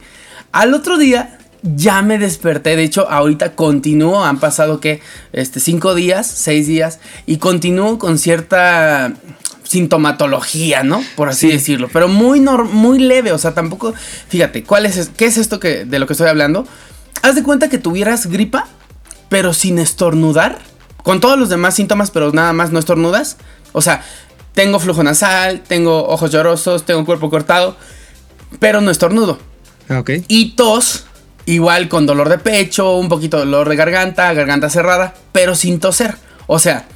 Al 0.51 0.73
otro 0.73 0.97
día 0.97 1.38
ya 1.61 2.01
me 2.01 2.17
desperté, 2.17 2.75
de 2.75 2.83
hecho 2.83 3.09
ahorita 3.09 3.55
continúo, 3.55 4.23
han 4.23 4.39
pasado 4.39 4.79
que, 4.79 5.01
este, 5.33 5.59
cinco 5.59 5.94
días, 5.94 6.25
seis 6.25 6.67
días, 6.67 6.99
y 7.25 7.38
continúo 7.38 7.99
con 7.99 8.17
cierta 8.17 9.13
sintomatología, 9.68 10.84
¿no? 10.84 11.04
Por 11.16 11.30
así 11.30 11.50
decirlo. 11.50 11.90
Pero 11.92 12.08
muy, 12.08 12.40
muy 12.40 13.00
leve, 13.00 13.31
o 13.31 13.38
sea, 13.38 13.54
tampoco. 13.54 13.94
Fíjate, 14.30 14.64
¿cuál 14.64 14.86
es, 14.86 15.12
¿qué 15.16 15.25
es 15.25 15.38
esto 15.38 15.60
que, 15.60 15.86
de 15.86 16.00
lo 16.00 16.08
que 16.08 16.14
estoy 16.14 16.28
hablando? 16.28 16.66
Haz 17.22 17.36
de 17.36 17.44
cuenta 17.44 17.69
que 17.69 17.78
tuvieras 17.78 18.28
gripa, 18.28 18.68
pero 19.30 19.54
sin 19.54 19.80
estornudar. 19.80 20.60
Con 21.04 21.22
todos 21.22 21.40
los 21.40 21.50
demás 21.50 21.75
síntomas, 21.75 22.12
pero 22.12 22.31
nada 22.31 22.54
más 22.54 22.72
no 22.72 22.80
estornudas. 22.80 23.38
O 23.72 23.81
sea, 23.81 24.04
tengo 24.54 24.80
flujo 24.80 25.04
nasal, 25.04 25.62
tengo 25.62 26.08
ojos 26.08 26.31
llorosos, 26.31 26.86
tengo 26.86 27.06
cuerpo 27.06 27.30
cortado, 27.30 27.78
pero 28.60 28.81
no 28.81 28.92
estornudo. 28.92 29.40
Ah, 29.88 30.00
ok. 30.00 30.12
Y 30.28 30.56
tos, 30.56 31.06
igual 31.46 31.88
con 31.88 32.06
dolor 32.06 32.28
de 32.30 32.40
pecho, 32.40 32.96
un 32.96 33.08
poquito 33.08 33.38
de 33.38 33.46
dolor 33.46 33.69
de 33.69 33.75
garganta, 33.75 34.34
garganta 34.34 34.69
cerrada, 34.69 35.14
pero 35.31 35.56
sin 35.56 35.80
toser. 35.80 36.16
O 36.48 36.60
sea, 36.60 36.88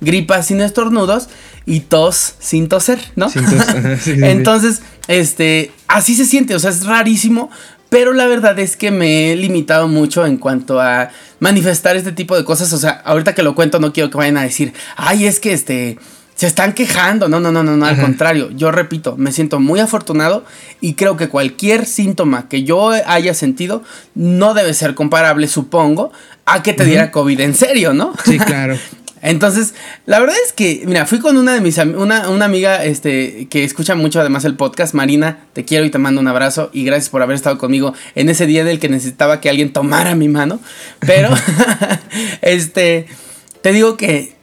gripa 0.00 0.42
sin 0.42 0.60
estornudos 0.60 1.28
y 1.66 1.80
tos 1.80 2.34
sin 2.38 2.68
toser, 2.68 3.00
¿no? 3.16 3.28
Sin 3.28 3.44
Entonces, 4.24 4.82
este, 5.08 5.70
así 5.88 6.14
se 6.14 6.24
siente, 6.24 6.54
o 6.54 6.58
sea, 6.58 6.70
es 6.70 6.84
rarísimo, 6.84 7.50
pero 7.88 8.12
la 8.12 8.26
verdad 8.26 8.58
es 8.58 8.76
que 8.76 8.90
me 8.90 9.32
he 9.32 9.36
limitado 9.36 9.88
mucho 9.88 10.24
en 10.24 10.36
cuanto 10.36 10.80
a 10.80 11.10
manifestar 11.40 11.96
este 11.96 12.12
tipo 12.12 12.36
de 12.36 12.44
cosas, 12.44 12.72
o 12.72 12.78
sea, 12.78 13.02
ahorita 13.04 13.34
que 13.34 13.42
lo 13.42 13.54
cuento 13.54 13.80
no 13.80 13.92
quiero 13.92 14.10
que 14.10 14.16
vayan 14.16 14.36
a 14.36 14.42
decir, 14.42 14.72
ay, 14.96 15.26
es 15.26 15.40
que 15.40 15.52
este, 15.52 15.98
se 16.40 16.46
están 16.46 16.72
quejando, 16.72 17.28
no, 17.28 17.40
no, 17.40 17.52
no, 17.52 17.62
no, 17.62 17.76
no, 17.76 17.84
al 17.84 18.00
contrario, 18.00 18.50
yo 18.52 18.70
repito, 18.70 19.16
me 19.18 19.30
siento 19.32 19.60
muy 19.60 19.80
afortunado 19.80 20.44
y 20.80 20.94
creo 20.94 21.16
que 21.16 21.28
cualquier 21.28 21.84
síntoma 21.84 22.48
que 22.48 22.62
yo 22.62 22.90
haya 22.90 23.34
sentido 23.34 23.82
no 24.14 24.54
debe 24.54 24.72
ser 24.72 24.94
comparable, 24.94 25.48
supongo, 25.48 26.12
a 26.46 26.62
que 26.62 26.72
te 26.72 26.84
diera 26.84 27.10
COVID 27.10 27.40
en 27.40 27.54
serio, 27.54 27.92
¿no? 27.92 28.14
Sí, 28.24 28.38
claro. 28.38 28.78
Entonces, 29.22 29.74
la 30.06 30.18
verdad 30.18 30.36
es 30.44 30.52
que, 30.52 30.82
mira, 30.86 31.06
fui 31.06 31.18
con 31.18 31.36
una 31.36 31.54
de 31.54 31.60
mis 31.60 31.76
una, 31.78 32.28
una 32.30 32.44
amiga 32.44 32.84
este, 32.84 33.48
que 33.48 33.64
escucha 33.64 33.94
mucho 33.94 34.20
además 34.20 34.44
el 34.44 34.54
podcast, 34.54 34.94
Marina, 34.94 35.40
te 35.52 35.64
quiero 35.64 35.84
y 35.84 35.90
te 35.90 35.98
mando 35.98 36.20
un 36.20 36.28
abrazo 36.28 36.70
y 36.72 36.84
gracias 36.84 37.10
por 37.10 37.22
haber 37.22 37.36
estado 37.36 37.58
conmigo 37.58 37.94
en 38.14 38.28
ese 38.28 38.46
día 38.46 38.64
del 38.64 38.78
que 38.78 38.88
necesitaba 38.88 39.40
que 39.40 39.50
alguien 39.50 39.72
tomara 39.72 40.14
mi 40.14 40.28
mano. 40.28 40.60
Pero, 41.00 41.28
este, 42.42 43.06
te 43.62 43.72
digo 43.72 43.96
que 43.96 44.34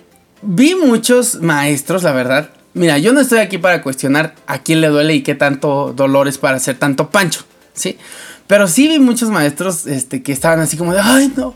vi 0.41 0.75
muchos 0.75 1.41
maestros, 1.41 2.03
la 2.03 2.11
verdad. 2.11 2.51
Mira, 2.73 2.99
yo 2.99 3.11
no 3.13 3.21
estoy 3.21 3.39
aquí 3.39 3.57
para 3.57 3.81
cuestionar 3.81 4.35
a 4.45 4.61
quién 4.61 4.81
le 4.81 4.89
duele 4.89 5.15
y 5.15 5.23
qué 5.23 5.33
tanto 5.33 5.93
dolor 5.95 6.27
es 6.27 6.37
para 6.37 6.57
hacer 6.57 6.77
tanto 6.77 7.09
pancho, 7.09 7.43
¿sí? 7.73 7.97
Pero 8.47 8.69
sí 8.69 8.87
vi 8.87 8.99
muchos 8.99 9.29
maestros 9.29 9.85
este, 9.87 10.23
que 10.23 10.31
estaban 10.31 10.61
así 10.61 10.77
como 10.77 10.93
de, 10.93 11.01
ay, 11.03 11.33
no, 11.35 11.55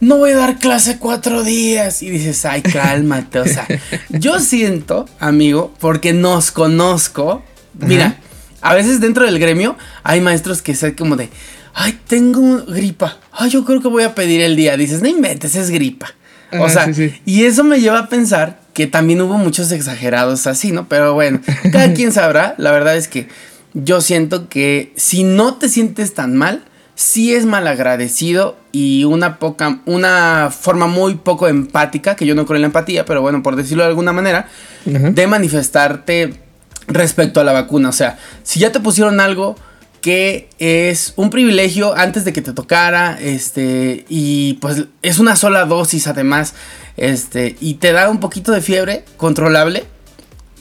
no 0.00 0.16
voy 0.16 0.32
a 0.32 0.36
dar 0.36 0.58
clase 0.58 0.98
cuatro 0.98 1.44
días. 1.44 2.02
Y 2.02 2.10
dices, 2.10 2.44
ay, 2.44 2.62
cálmate. 2.62 3.38
O 3.38 3.46
sea, 3.46 3.66
yo 4.10 4.40
siento, 4.40 5.06
amigo, 5.20 5.72
porque 5.78 6.12
nos 6.12 6.50
conozco. 6.50 7.42
Mira, 7.78 8.18
a 8.60 8.74
veces 8.74 9.00
dentro 9.00 9.24
del 9.24 9.38
gremio 9.38 9.76
hay 10.02 10.20
maestros 10.20 10.62
que 10.62 10.74
son 10.74 10.92
como 10.92 11.14
de, 11.14 11.30
ay, 11.74 11.98
tengo 12.08 12.64
gripa. 12.66 13.18
Ay, 13.30 13.50
yo 13.50 13.64
creo 13.64 13.80
que 13.80 13.88
voy 13.88 14.02
a 14.02 14.14
pedir 14.14 14.40
el 14.42 14.56
día. 14.56 14.76
Dices, 14.76 15.00
no 15.00 15.08
inventes, 15.08 15.54
es 15.54 15.70
gripa. 15.70 16.12
O 16.58 16.68
sea, 16.68 16.90
y 17.24 17.44
eso 17.44 17.64
me 17.64 17.80
lleva 17.80 18.00
a 18.00 18.08
pensar 18.08 18.60
que 18.74 18.86
también 18.86 19.20
hubo 19.20 19.38
muchos 19.38 19.72
exagerados 19.72 20.46
así, 20.46 20.72
¿no? 20.72 20.88
Pero 20.88 21.14
bueno, 21.14 21.40
cada 21.70 21.92
quien 21.94 22.12
sabrá. 22.12 22.54
La 22.58 22.72
verdad 22.72 22.96
es 22.96 23.08
que 23.08 23.28
yo 23.74 24.00
siento 24.00 24.48
que 24.48 24.92
si 24.96 25.24
no 25.24 25.54
te 25.54 25.68
sientes 25.68 26.14
tan 26.14 26.36
mal, 26.36 26.64
sí 26.94 27.34
es 27.34 27.46
mal 27.46 27.66
agradecido 27.66 28.56
y 28.70 29.04
una 29.04 29.38
poca, 29.38 29.80
una 29.86 30.50
forma 30.50 30.86
muy 30.86 31.16
poco 31.16 31.48
empática, 31.48 32.16
que 32.16 32.26
yo 32.26 32.34
no 32.34 32.46
creo 32.46 32.56
en 32.56 32.62
la 32.62 32.66
empatía, 32.66 33.04
pero 33.04 33.22
bueno, 33.22 33.42
por 33.42 33.56
decirlo 33.56 33.82
de 33.82 33.90
alguna 33.90 34.12
manera, 34.12 34.48
de 34.84 35.26
manifestarte 35.26 36.40
respecto 36.86 37.40
a 37.40 37.44
la 37.44 37.52
vacuna. 37.52 37.88
O 37.88 37.92
sea, 37.92 38.18
si 38.42 38.60
ya 38.60 38.72
te 38.72 38.80
pusieron 38.80 39.20
algo 39.20 39.56
que 40.00 40.48
es 40.58 41.14
un 41.16 41.30
privilegio 41.30 41.94
antes 41.96 42.24
de 42.24 42.32
que 42.32 42.42
te 42.42 42.52
tocara, 42.52 43.18
este, 43.20 44.04
y 44.08 44.54
pues 44.54 44.84
es 45.00 45.18
una 45.18 45.36
sola 45.36 45.64
dosis 45.64 46.08
además, 46.08 46.54
este, 46.96 47.56
y 47.60 47.74
te 47.74 47.92
da 47.92 48.10
un 48.10 48.18
poquito 48.18 48.52
de 48.52 48.60
fiebre 48.60 49.04
controlable, 49.16 49.84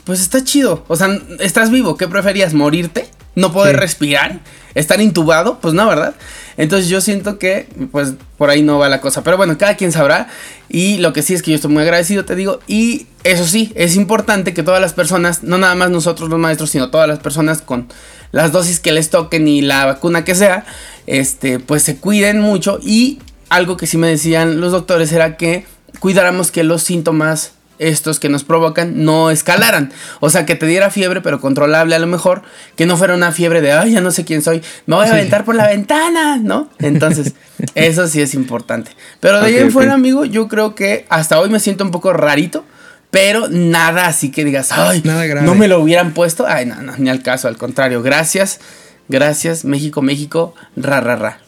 pues 0.03 0.21
está 0.21 0.43
chido. 0.43 0.83
O 0.87 0.95
sea, 0.95 1.19
estás 1.39 1.71
vivo, 1.71 1.97
¿qué 1.97 2.07
preferías? 2.07 2.53
¿Morirte? 2.53 3.07
¿No 3.35 3.53
poder 3.53 3.77
respirar? 3.77 4.39
¿Estar 4.75 4.99
intubado? 4.99 5.59
Pues 5.59 5.73
no, 5.73 5.87
¿verdad? 5.87 6.15
Entonces 6.57 6.89
yo 6.89 6.99
siento 6.99 7.39
que, 7.39 7.69
pues, 7.91 8.13
por 8.37 8.49
ahí 8.49 8.61
no 8.61 8.77
va 8.77 8.89
la 8.89 8.99
cosa. 8.99 9.23
Pero 9.23 9.37
bueno, 9.37 9.57
cada 9.57 9.77
quien 9.77 9.91
sabrá. 9.91 10.27
Y 10.69 10.97
lo 10.97 11.13
que 11.13 11.21
sí 11.21 11.33
es 11.33 11.41
que 11.41 11.51
yo 11.51 11.55
estoy 11.55 11.71
muy 11.71 11.83
agradecido, 11.83 12.25
te 12.25 12.35
digo. 12.35 12.59
Y 12.67 13.07
eso 13.23 13.45
sí, 13.45 13.71
es 13.75 13.95
importante 13.95 14.53
que 14.53 14.63
todas 14.63 14.81
las 14.81 14.93
personas, 14.93 15.43
no 15.43 15.57
nada 15.57 15.75
más 15.75 15.91
nosotros 15.91 16.29
los 16.29 16.39
maestros, 16.39 16.71
sino 16.71 16.89
todas 16.89 17.07
las 17.07 17.19
personas 17.19 17.61
con 17.61 17.87
las 18.31 18.51
dosis 18.51 18.79
que 18.79 18.91
les 18.91 19.09
toquen 19.09 19.47
y 19.47 19.61
la 19.61 19.85
vacuna 19.85 20.25
que 20.25 20.35
sea, 20.35 20.65
este, 21.07 21.59
pues 21.59 21.83
se 21.83 21.97
cuiden 21.97 22.41
mucho. 22.41 22.79
Y 22.81 23.19
algo 23.49 23.77
que 23.77 23.87
sí 23.87 23.97
me 23.97 24.07
decían 24.07 24.59
los 24.59 24.71
doctores 24.71 25.11
era 25.11 25.37
que 25.37 25.65
cuidáramos 25.99 26.51
que 26.51 26.63
los 26.63 26.83
síntomas 26.83 27.53
estos 27.81 28.19
que 28.19 28.29
nos 28.29 28.43
provocan 28.43 29.03
no 29.03 29.31
escalaran. 29.31 29.91
O 30.19 30.29
sea, 30.29 30.45
que 30.45 30.55
te 30.55 30.65
diera 30.65 30.89
fiebre, 30.91 31.21
pero 31.21 31.41
controlable 31.41 31.95
a 31.95 31.99
lo 31.99 32.07
mejor. 32.07 32.43
Que 32.75 32.85
no 32.85 32.95
fuera 32.95 33.15
una 33.15 33.31
fiebre 33.31 33.61
de, 33.61 33.71
ay, 33.73 33.91
ya 33.93 34.01
no 34.01 34.11
sé 34.11 34.23
quién 34.23 34.41
soy. 34.41 34.61
Me 34.85 34.95
voy 34.95 35.07
a 35.07 35.11
aventar 35.11 35.43
por 35.43 35.55
la 35.55 35.67
ventana, 35.67 36.37
¿no? 36.37 36.69
Entonces, 36.79 37.33
eso 37.75 38.07
sí 38.07 38.21
es 38.21 38.33
importante. 38.33 38.91
Pero 39.19 39.39
de 39.39 39.47
ahí 39.47 39.57
en 39.57 39.71
fuera, 39.71 39.93
amigo, 39.93 40.25
yo 40.25 40.47
creo 40.47 40.75
que 40.75 41.05
hasta 41.09 41.39
hoy 41.39 41.49
me 41.49 41.59
siento 41.59 41.83
un 41.83 41.91
poco 41.91 42.13
rarito. 42.13 42.65
Pero 43.09 43.49
nada 43.49 44.05
así 44.05 44.31
que 44.31 44.45
digas, 44.45 44.71
ay, 44.71 45.03
no 45.03 45.53
me 45.55 45.67
lo 45.67 45.81
hubieran 45.81 46.13
puesto. 46.13 46.45
Ay, 46.47 46.65
no, 46.65 46.81
no, 46.81 46.93
ni 46.97 47.09
al 47.09 47.21
caso, 47.21 47.49
al 47.49 47.57
contrario. 47.57 48.01
Gracias, 48.01 48.61
gracias, 49.09 49.65
México, 49.65 50.01
México, 50.01 50.55
ra, 50.77 51.01
ra, 51.01 51.17
ra. 51.17 51.39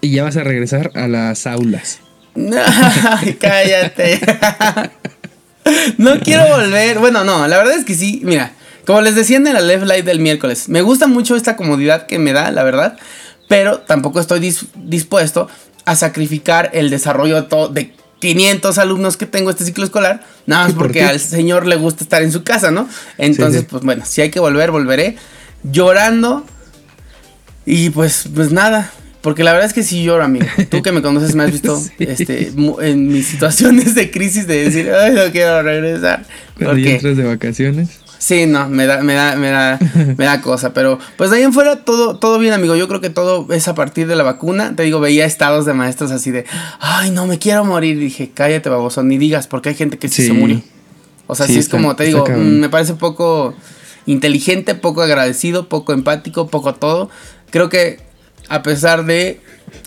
Y 0.00 0.12
ya 0.12 0.24
vas 0.24 0.38
a 0.38 0.42
regresar 0.42 0.90
a 0.94 1.08
las 1.08 1.46
aulas. 1.46 2.00
Ay, 2.34 3.34
cállate. 3.34 4.20
no 5.98 6.20
quiero 6.20 6.46
volver. 6.48 6.98
Bueno, 6.98 7.24
no, 7.24 7.46
la 7.46 7.58
verdad 7.58 7.74
es 7.74 7.84
que 7.84 7.94
sí. 7.94 8.20
Mira, 8.24 8.52
como 8.86 9.00
les 9.00 9.14
decía 9.14 9.36
en 9.36 9.44
la 9.44 9.60
Left 9.60 9.84
Live 9.84 10.02
del 10.02 10.20
miércoles, 10.20 10.68
me 10.68 10.82
gusta 10.82 11.06
mucho 11.06 11.36
esta 11.36 11.56
comodidad 11.56 12.06
que 12.06 12.18
me 12.18 12.32
da, 12.32 12.50
la 12.50 12.62
verdad. 12.62 12.98
Pero 13.48 13.80
tampoco 13.80 14.20
estoy 14.20 14.54
dispuesto 14.76 15.48
a 15.84 15.96
sacrificar 15.96 16.70
el 16.72 16.90
desarrollo 16.90 17.42
de, 17.42 17.68
de 17.72 17.94
500 18.22 18.78
alumnos 18.78 19.16
que 19.16 19.26
tengo 19.26 19.50
este 19.50 19.64
ciclo 19.64 19.84
escolar, 19.84 20.24
nada 20.46 20.66
más 20.66 20.74
porque 20.74 21.02
al 21.02 21.18
señor 21.18 21.66
le 21.66 21.74
gusta 21.74 22.04
estar 22.04 22.22
en 22.22 22.30
su 22.30 22.44
casa, 22.44 22.70
¿no? 22.70 22.88
Entonces, 23.18 23.64
pues 23.68 23.82
bueno, 23.82 24.04
si 24.06 24.20
hay 24.20 24.30
que 24.30 24.38
volver, 24.38 24.70
volveré 24.70 25.16
llorando. 25.64 26.46
Y 27.66 27.90
pues, 27.90 28.28
pues 28.32 28.52
nada, 28.52 28.92
porque 29.22 29.44
la 29.44 29.52
verdad 29.52 29.68
es 29.68 29.72
que 29.72 29.84
sí 29.84 30.02
lloro, 30.02 30.24
amigo. 30.24 30.46
Tú 30.68 30.82
que 30.82 30.92
me 30.92 31.00
conoces 31.00 31.34
me 31.34 31.44
has 31.44 31.52
visto 31.52 31.80
este, 31.98 32.52
en 32.80 33.08
mis 33.08 33.28
situaciones 33.28 33.94
de 33.94 34.10
crisis 34.10 34.46
de 34.46 34.64
decir, 34.64 34.92
ay, 34.92 35.14
no 35.14 35.30
quiero 35.30 35.62
regresar. 35.62 36.26
Cuando 36.58 36.76
ya 36.78 36.90
entras 36.90 37.16
de 37.16 37.24
vacaciones. 37.24 38.00
Sí, 38.18 38.46
no, 38.46 38.68
me 38.68 38.86
da, 38.86 39.02
me 39.02 39.14
da, 39.14 39.34
me 39.34 39.50
da, 39.50 39.80
me 40.16 40.24
da 40.24 40.40
cosa. 40.42 40.72
Pero 40.72 40.98
pues 41.16 41.30
de 41.30 41.38
ahí 41.38 41.42
en 41.42 41.52
fuera 41.52 41.84
todo, 41.84 42.18
todo 42.18 42.38
bien, 42.38 42.52
amigo. 42.52 42.76
Yo 42.76 42.86
creo 42.86 43.00
que 43.00 43.10
todo 43.10 43.52
es 43.52 43.66
a 43.68 43.74
partir 43.74 44.06
de 44.06 44.14
la 44.16 44.22
vacuna. 44.22 44.76
Te 44.76 44.82
digo, 44.84 45.00
veía 45.00 45.24
estados 45.24 45.66
de 45.66 45.74
maestros 45.74 46.10
así 46.12 46.30
de, 46.30 46.44
ay, 46.78 47.10
no, 47.10 47.26
me 47.26 47.38
quiero 47.38 47.64
morir. 47.64 47.98
dije, 47.98 48.30
cállate, 48.32 48.68
baboso, 48.68 49.02
ni 49.02 49.18
digas, 49.18 49.46
porque 49.46 49.70
hay 49.70 49.74
gente 49.74 49.98
que 49.98 50.08
sí, 50.08 50.26
se 50.26 50.32
murió. 50.32 50.62
O 51.26 51.34
sea, 51.34 51.46
sí, 51.46 51.58
es 51.58 51.68
como, 51.68 51.96
te 51.96 52.04
digo, 52.04 52.24
mm, 52.26 52.60
me 52.60 52.68
parece 52.68 52.94
poco 52.94 53.54
inteligente, 54.06 54.74
poco 54.74 55.02
agradecido, 55.02 55.68
poco 55.68 55.92
empático, 55.92 56.48
poco 56.48 56.74
todo. 56.74 57.10
Creo 57.50 57.68
que 57.68 58.11
a 58.48 58.62
pesar 58.62 59.04
de 59.04 59.40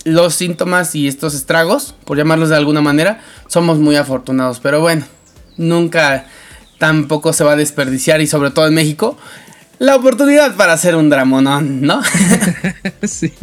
los 0.03 0.35
síntomas 0.35 0.95
y 0.95 1.07
estos 1.07 1.35
estragos, 1.35 1.95
por 2.05 2.17
llamarlos 2.17 2.49
de 2.49 2.55
alguna 2.55 2.81
manera, 2.81 3.21
somos 3.47 3.79
muy 3.79 3.95
afortunados. 3.95 4.59
Pero 4.59 4.81
bueno, 4.81 5.05
nunca 5.57 6.25
tampoco 6.77 7.33
se 7.33 7.43
va 7.43 7.53
a 7.53 7.55
desperdiciar 7.55 8.21
y 8.21 8.27
sobre 8.27 8.51
todo 8.51 8.67
en 8.67 8.73
México, 8.73 9.17
la 9.79 9.95
oportunidad 9.95 10.55
para 10.55 10.73
hacer 10.73 10.95
un 10.95 11.09
dramonón, 11.09 11.81
¿no? 11.81 12.01
sí. 13.03 13.33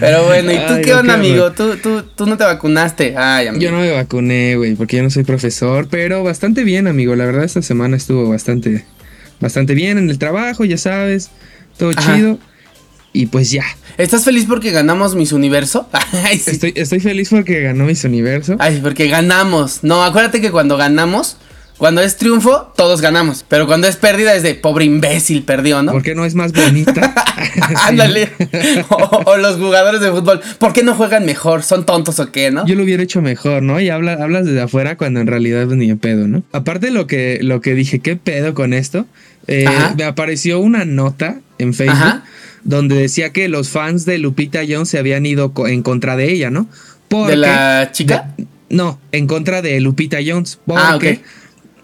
Pero 0.00 0.24
bueno, 0.24 0.52
¿y 0.52 0.56
tú 0.66 0.74
qué 0.82 0.94
onda, 0.94 1.14
amigo? 1.14 1.52
¿Tú, 1.52 1.76
tú, 1.76 2.26
no 2.26 2.36
te 2.36 2.44
vacunaste? 2.44 3.14
Ay, 3.16 3.46
amigo. 3.46 3.62
Yo 3.62 3.70
no 3.70 3.78
me 3.78 3.92
vacuné, 3.92 4.56
güey, 4.56 4.74
porque 4.74 4.96
yo 4.96 5.02
no 5.04 5.10
soy 5.10 5.22
profesor, 5.22 5.86
pero 5.88 6.24
bastante 6.24 6.64
bien, 6.64 6.88
amigo. 6.88 7.14
La 7.14 7.24
verdad, 7.24 7.44
esta 7.44 7.62
semana 7.62 7.96
estuvo 7.96 8.28
bastante, 8.28 8.84
bastante 9.40 9.74
bien 9.74 9.98
en 9.98 10.10
el 10.10 10.18
trabajo, 10.18 10.64
ya 10.64 10.76
sabes, 10.76 11.30
todo 11.78 11.92
chido. 11.92 12.38
Y 13.16 13.26
pues 13.26 13.52
ya. 13.52 13.64
¿Estás 13.96 14.24
feliz 14.24 14.44
porque 14.46 14.72
ganamos 14.72 15.14
Miss 15.14 15.30
Universo? 15.30 15.88
estoy, 16.32 16.72
estoy 16.74 16.98
feliz 16.98 17.28
porque 17.30 17.60
ganó 17.60 17.84
Miss 17.84 18.02
Universo. 18.02 18.56
Ay, 18.58 18.80
porque 18.82 19.06
ganamos. 19.06 19.84
No, 19.84 20.02
acuérdate 20.02 20.40
que 20.40 20.50
cuando 20.50 20.76
ganamos, 20.76 21.36
cuando 21.78 22.00
es 22.00 22.16
triunfo, 22.16 22.72
todos 22.76 23.00
ganamos. 23.00 23.44
Pero 23.48 23.68
cuando 23.68 23.86
es 23.86 23.94
pérdida 23.94 24.34
es 24.34 24.42
de 24.42 24.56
pobre 24.56 24.84
imbécil 24.86 25.44
perdió, 25.44 25.80
¿no? 25.84 25.92
¿Por 25.92 26.02
qué 26.02 26.16
no 26.16 26.24
es 26.24 26.34
más 26.34 26.52
bonita? 26.52 27.14
Ándale. 27.86 28.32
o, 28.88 29.36
los 29.36 29.58
jugadores 29.58 30.00
de 30.00 30.10
fútbol, 30.10 30.40
¿por 30.58 30.72
qué 30.72 30.82
no 30.82 30.96
juegan 30.96 31.24
mejor? 31.24 31.62
¿Son 31.62 31.86
tontos 31.86 32.18
o 32.18 32.32
qué, 32.32 32.50
no? 32.50 32.66
Yo 32.66 32.74
lo 32.74 32.82
hubiera 32.82 33.04
hecho 33.04 33.22
mejor, 33.22 33.62
¿no? 33.62 33.78
Y 33.78 33.90
habla, 33.90 34.14
hablas 34.14 34.44
desde 34.44 34.60
afuera 34.60 34.96
cuando 34.96 35.20
en 35.20 35.28
realidad 35.28 35.66
ni 35.68 35.88
en 35.88 35.98
pedo, 35.98 36.26
¿no? 36.26 36.42
Aparte 36.50 36.90
lo 36.90 37.06
que, 37.06 37.38
lo 37.42 37.60
que 37.60 37.74
dije, 37.74 38.00
¿qué 38.00 38.16
pedo 38.16 38.54
con 38.54 38.72
esto? 38.72 39.06
Eh, 39.46 39.68
me 39.96 40.02
apareció 40.02 40.58
una 40.58 40.84
nota 40.84 41.38
en 41.58 41.74
Facebook 41.74 42.22
donde 42.64 42.96
decía 42.96 43.30
que 43.30 43.48
los 43.48 43.68
fans 43.68 44.04
de 44.04 44.18
Lupita 44.18 44.60
Jones 44.68 44.88
se 44.88 44.98
habían 44.98 45.24
ido 45.26 45.52
en 45.66 45.82
contra 45.82 46.16
de 46.16 46.32
ella, 46.32 46.50
¿no? 46.50 46.68
¿De 47.28 47.36
la 47.36 47.90
chica? 47.92 48.34
no, 48.68 48.98
en 49.12 49.26
contra 49.26 49.62
de 49.62 49.80
Lupita 49.80 50.18
Jones. 50.26 50.58
ah, 50.74 50.96
ok. 50.96 51.04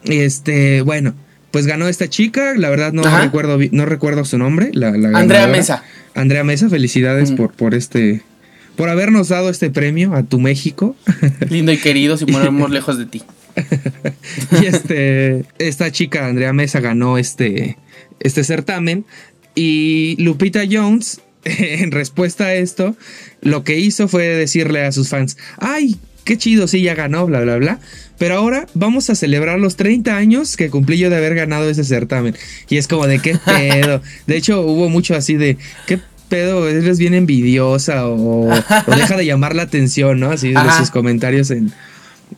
Este, 0.05 0.81
bueno, 0.81 1.15
pues 1.51 1.67
ganó 1.67 1.89
esta 1.89 2.09
chica, 2.09 2.55
la 2.57 2.71
verdad 2.71 2.93
no 2.93 3.03
recuerdo 3.03 3.59
no 3.71 3.87
recuerdo 3.87 4.25
su 4.25 4.39
nombre, 4.39 4.71
la, 4.73 4.89
Andrea 4.89 5.47
Mesa. 5.47 5.85
Andrea 6.15 6.43
Mesa, 6.43 6.69
felicidades 6.69 7.33
por, 7.33 7.53
por 7.53 7.75
este 7.75 8.23
por 8.77 8.89
habernos 8.89 9.29
dado 9.29 9.51
este 9.51 9.69
premio 9.69 10.15
a 10.15 10.23
tu 10.23 10.41
México. 10.41 10.97
Lindo 11.51 11.71
y 11.71 11.77
querido, 11.77 12.17
si 12.17 12.27
moramos 12.27 12.71
lejos 12.71 12.99
de 12.99 13.07
ti. 13.07 13.23
y 14.63 14.67
este 14.67 15.45
esta 15.59 15.91
chica 15.91 16.27
Andrea 16.27 16.53
Mesa 16.53 16.81
ganó 16.81 17.19
este 17.19 17.77
este 18.21 18.45
certamen 18.45 19.05
y 19.55 20.17
Lupita 20.19 20.63
Jones, 20.71 21.21
en 21.45 21.91
respuesta 21.91 22.47
a 22.47 22.55
esto, 22.55 22.97
lo 23.41 23.65
que 23.65 23.79
hizo 23.79 24.09
fue 24.09 24.25
decirle 24.25 24.85
a 24.85 24.93
sus 24.93 25.09
fans, 25.09 25.37
ay, 25.59 25.97
qué 26.25 26.37
chido, 26.37 26.69
sí, 26.69 26.83
ya 26.83 26.95
ganó, 26.95 27.27
bla, 27.27 27.41
bla, 27.41 27.57
bla. 27.57 27.81
Pero 28.19 28.37
ahora 28.37 28.67
vamos 28.75 29.09
a 29.09 29.15
celebrar 29.15 29.59
los 29.59 29.77
30 29.77 30.17
años 30.17 30.57
que 30.57 30.69
cumplí 30.69 30.99
yo 30.99 31.09
de 31.09 31.17
haber 31.17 31.35
ganado 31.35 31.69
ese 31.71 31.85
certamen. 31.85 32.37
Y 32.69 32.77
es 32.77 32.87
como 32.87 33.07
de 33.07 33.19
qué 33.19 33.39
pedo. 33.45 34.03
De 34.27 34.37
hecho, 34.37 34.61
hubo 34.61 34.89
mucho 34.89 35.15
así 35.15 35.37
de, 35.37 35.57
¿qué 35.87 35.99
pedo? 36.29 36.69
¿Eres 36.69 36.99
bien 36.99 37.15
envidiosa 37.15 38.07
o, 38.07 38.49
deja 38.87 39.17
de 39.17 39.25
llamar 39.25 39.57
la 39.57 39.63
atención, 39.63 40.21
¿no? 40.21 40.31
Así 40.31 40.51
de 40.51 40.73
sus 40.79 40.91
comentarios 40.91 41.51
en, 41.51 41.73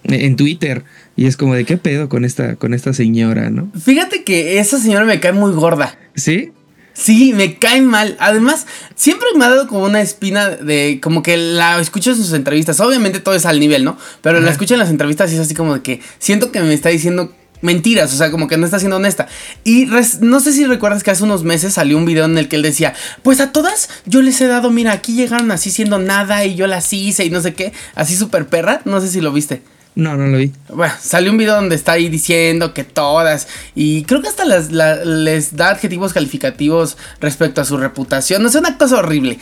en 0.05 0.37
Twitter. 0.37 0.85
Y 1.17 1.27
es 1.27 1.37
como 1.37 1.55
de 1.55 1.65
qué 1.65 1.77
pedo 1.77 2.09
con 2.09 2.25
esta, 2.25 2.57
con 2.57 2.75
esta 2.75 2.93
señora, 2.93 3.51
¿no? 3.51 3.71
Fíjate 3.79 4.25
que 4.25 4.59
esa 4.61 4.79
señora 4.79 5.05
me 5.05 5.21
cae 5.21 5.33
muy 5.33 5.53
gorda. 5.53 5.99
¿Sí? 6.15 6.53
Sí, 6.95 7.33
me 7.33 7.59
cae 7.59 7.81
mal. 7.81 8.17
Además, 8.21 8.67
siempre 8.95 9.29
me 9.37 9.45
ha 9.45 9.51
dado 9.51 9.67
como 9.67 9.85
una 9.85 10.01
espina 10.01 10.51
de 10.51 11.01
como 11.03 11.23
que 11.23 11.37
la 11.37 11.81
escucho 11.81 12.11
en 12.11 12.17
sus 12.17 12.33
entrevistas. 12.33 12.81
Obviamente 12.81 13.21
todo 13.21 13.35
es 13.35 13.47
al 13.47 13.61
nivel, 13.61 13.85
¿no? 13.85 13.99
Pero 14.21 14.41
la 14.41 14.51
escucho 14.51 14.75
en 14.75 14.81
las 14.81 14.91
entrevistas 14.91 15.31
y 15.33 15.35
es 15.35 15.41
así 15.41 15.55
como 15.55 15.75
de 15.75 15.83
que 15.83 16.01
siento 16.19 16.53
que 16.53 16.61
me 16.61 16.75
está 16.75 16.91
diciendo 16.91 17.35
mentiras, 17.63 18.13
o 18.13 18.17
sea, 18.17 18.31
como 18.31 18.49
que 18.49 18.59
no 18.59 18.67
está 18.67 18.79
siendo 18.79 18.97
honesta. 18.97 19.29
Y 19.65 19.89
no 20.21 20.41
sé 20.41 20.53
si 20.53 20.67
recuerdas 20.67 21.03
que 21.03 21.11
hace 21.11 21.25
unos 21.25 21.45
meses 21.45 21.75
salió 21.75 21.97
un 21.97 22.05
video 22.05 22.27
en 22.27 22.37
el 22.37 22.49
que 22.49 22.57
él 22.57 22.63
decía, 22.63 22.93
pues 23.23 23.41
a 23.41 23.53
todas 23.53 23.89
yo 24.05 24.21
les 24.21 24.41
he 24.41 24.47
dado, 24.47 24.71
mira, 24.71 24.93
aquí 24.93 25.15
llegaron 25.15 25.51
así 25.51 25.71
siendo 25.71 25.99
nada 25.99 26.45
y 26.45 26.57
yo 26.57 26.67
las 26.67 26.93
hice 26.93 27.25
y 27.25 27.31
no 27.31 27.41
sé 27.41 27.55
qué, 27.55 27.73
así 27.95 28.17
súper 28.17 28.47
perra, 28.47 28.83
no 28.85 29.01
sé 29.01 29.09
si 29.09 29.21
lo 29.21 29.33
viste. 29.33 29.63
No, 29.95 30.17
no 30.17 30.27
lo 30.27 30.39
vi. 30.39 30.53
Bueno, 30.71 30.95
salió 31.01 31.31
un 31.31 31.37
video 31.37 31.55
donde 31.55 31.75
está 31.75 31.93
ahí 31.93 32.09
diciendo 32.09 32.73
que 32.73 32.83
todas. 32.83 33.47
Y 33.75 34.05
creo 34.05 34.23
que 34.23 34.29
hasta 34.29 34.45
les 34.45 35.57
da 35.57 35.69
adjetivos 35.69 36.15
calificativos 36.15 36.97
respecto 37.21 37.61
a 37.61 37.65
su 37.67 37.77
reputación. 37.77 38.43
No 38.43 38.49
es 38.49 38.55
una 38.55 38.79
cosa 38.79 38.99
horrible. 38.99 39.39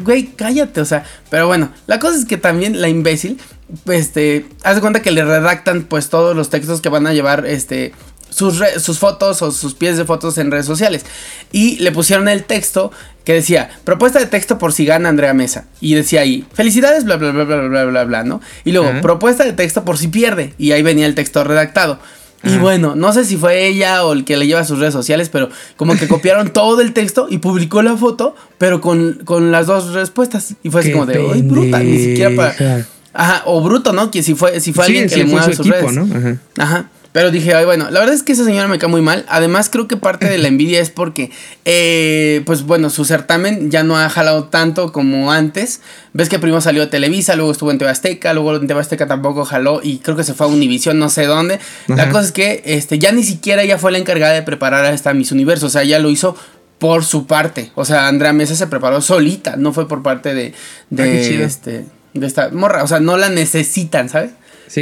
güey, 0.00 0.26
cállate, 0.36 0.82
o 0.82 0.84
sea. 0.84 1.04
Pero 1.30 1.46
bueno, 1.46 1.72
la 1.86 1.98
cosa 1.98 2.18
es 2.18 2.26
que 2.26 2.36
también 2.36 2.82
la 2.82 2.88
imbécil, 2.88 3.38
este, 3.86 4.46
hace 4.62 4.80
cuenta 4.80 5.00
que 5.00 5.10
le 5.10 5.24
redactan 5.24 5.84
pues 5.84 6.10
todos 6.10 6.36
los 6.36 6.50
textos 6.50 6.82
que 6.82 6.90
van 6.90 7.06
a 7.06 7.14
llevar, 7.14 7.46
este, 7.46 7.92
sus, 8.28 8.62
sus, 8.78 8.98
fotos 8.98 9.40
o 9.40 9.50
sus 9.50 9.74
pies 9.74 9.96
de 9.96 10.04
fotos 10.04 10.36
en 10.36 10.50
redes 10.50 10.66
sociales. 10.66 11.06
Y 11.50 11.78
le 11.78 11.92
pusieron 11.92 12.28
el 12.28 12.44
texto 12.44 12.92
que 13.28 13.34
decía, 13.34 13.68
propuesta 13.84 14.18
de 14.18 14.24
texto 14.24 14.56
por 14.56 14.72
si 14.72 14.86
gana 14.86 15.10
Andrea 15.10 15.34
Mesa. 15.34 15.66
Y 15.82 15.92
decía 15.92 16.22
ahí, 16.22 16.46
felicidades, 16.54 17.04
bla, 17.04 17.16
bla, 17.16 17.30
bla, 17.30 17.44
bla, 17.44 17.60
bla, 17.60 17.84
bla, 17.84 18.04
bla, 18.04 18.24
¿no? 18.24 18.40
Y 18.64 18.72
luego, 18.72 19.02
propuesta 19.02 19.44
de 19.44 19.52
texto 19.52 19.84
por 19.84 19.98
si 19.98 20.08
pierde. 20.08 20.54
Y 20.56 20.72
ahí 20.72 20.80
venía 20.82 21.04
el 21.04 21.14
texto 21.14 21.44
redactado. 21.44 21.98
Y 22.42 22.56
bueno, 22.56 22.94
no 22.96 23.12
sé 23.12 23.26
si 23.26 23.36
fue 23.36 23.66
ella 23.66 24.06
o 24.06 24.14
el 24.14 24.24
que 24.24 24.38
le 24.38 24.46
lleva 24.46 24.64
sus 24.64 24.78
redes 24.78 24.94
sociales, 24.94 25.28
pero 25.28 25.50
como 25.76 25.94
que 25.98 26.08
copiaron 26.08 26.48
todo 26.54 26.80
el 26.80 26.94
texto 26.94 27.26
y 27.28 27.36
publicó 27.36 27.82
la 27.82 27.98
foto, 27.98 28.34
pero 28.56 28.80
con, 28.80 29.20
con 29.26 29.52
las 29.52 29.66
dos 29.66 29.92
respuestas. 29.92 30.54
Y 30.62 30.70
fue 30.70 30.80
así 30.80 30.92
como 30.92 31.04
de, 31.04 31.22
¡ay, 31.30 31.42
bruta! 31.42 31.80
Ni 31.80 31.98
siquiera 31.98 32.34
para 32.34 32.86
Ajá, 33.12 33.42
o 33.44 33.60
bruto, 33.60 33.92
¿no? 33.92 34.10
Que 34.10 34.22
si 34.22 34.34
fue, 34.34 34.58
si 34.60 34.72
fue 34.72 34.86
alguien 34.86 35.06
que 35.06 35.16
le 35.18 35.26
mueva 35.26 35.52
sus 35.52 35.68
redes. 35.68 35.92
¿no? 35.92 36.08
Ajá. 36.16 36.38
Ajá. 36.56 36.88
Pero 37.12 37.30
dije, 37.30 37.54
ay, 37.54 37.64
bueno, 37.64 37.90
la 37.90 38.00
verdad 38.00 38.14
es 38.14 38.22
que 38.22 38.32
esa 38.32 38.44
señora 38.44 38.68
me 38.68 38.78
cae 38.78 38.88
muy 38.88 39.00
mal. 39.00 39.24
Además, 39.28 39.70
creo 39.70 39.88
que 39.88 39.96
parte 39.96 40.28
de 40.28 40.36
la 40.38 40.48
envidia 40.48 40.80
es 40.80 40.90
porque, 40.90 41.30
eh, 41.64 42.42
pues 42.44 42.64
bueno, 42.64 42.90
su 42.90 43.04
certamen 43.04 43.70
ya 43.70 43.82
no 43.82 43.96
ha 43.96 44.08
jalado 44.10 44.44
tanto 44.44 44.92
como 44.92 45.32
antes. 45.32 45.80
Ves 46.12 46.28
que 46.28 46.38
primero 46.38 46.60
salió 46.60 46.82
de 46.82 46.88
Televisa, 46.88 47.34
luego 47.34 47.52
estuvo 47.52 47.70
en 47.70 47.78
TV 47.78 47.90
Azteca, 47.90 48.34
luego 48.34 48.56
en 48.56 48.66
TV 48.66 48.80
Azteca 48.80 49.06
tampoco 49.06 49.44
jaló 49.44 49.80
y 49.82 49.98
creo 49.98 50.16
que 50.16 50.24
se 50.24 50.34
fue 50.34 50.46
a 50.46 50.50
Univision, 50.50 50.98
no 50.98 51.08
sé 51.08 51.24
dónde. 51.24 51.58
La 51.86 52.10
cosa 52.10 52.26
es 52.26 52.32
que 52.32 52.62
este, 52.66 52.98
ya 52.98 53.10
ni 53.10 53.22
siquiera 53.22 53.62
ella 53.62 53.78
fue 53.78 53.90
la 53.90 53.98
encargada 53.98 54.34
de 54.34 54.42
preparar 54.42 54.84
a 54.84 54.90
esta 54.90 55.14
Miss 55.14 55.32
Universo. 55.32 55.66
O 55.66 55.70
sea, 55.70 55.84
ya 55.84 55.98
lo 55.98 56.10
hizo 56.10 56.36
por 56.78 57.04
su 57.04 57.26
parte. 57.26 57.72
O 57.74 57.84
sea, 57.84 58.08
Andrea 58.08 58.32
Mesa 58.32 58.54
se 58.54 58.66
preparó 58.66 59.00
solita, 59.00 59.56
no 59.56 59.72
fue 59.72 59.88
por 59.88 60.02
parte 60.02 60.34
de, 60.34 60.52
de, 60.90 61.02
ah, 61.02 61.44
este, 61.44 61.86
de 62.14 62.26
esta 62.26 62.50
morra. 62.50 62.84
O 62.84 62.86
sea, 62.86 63.00
no 63.00 63.16
la 63.16 63.28
necesitan, 63.28 64.08
¿sabes? 64.08 64.30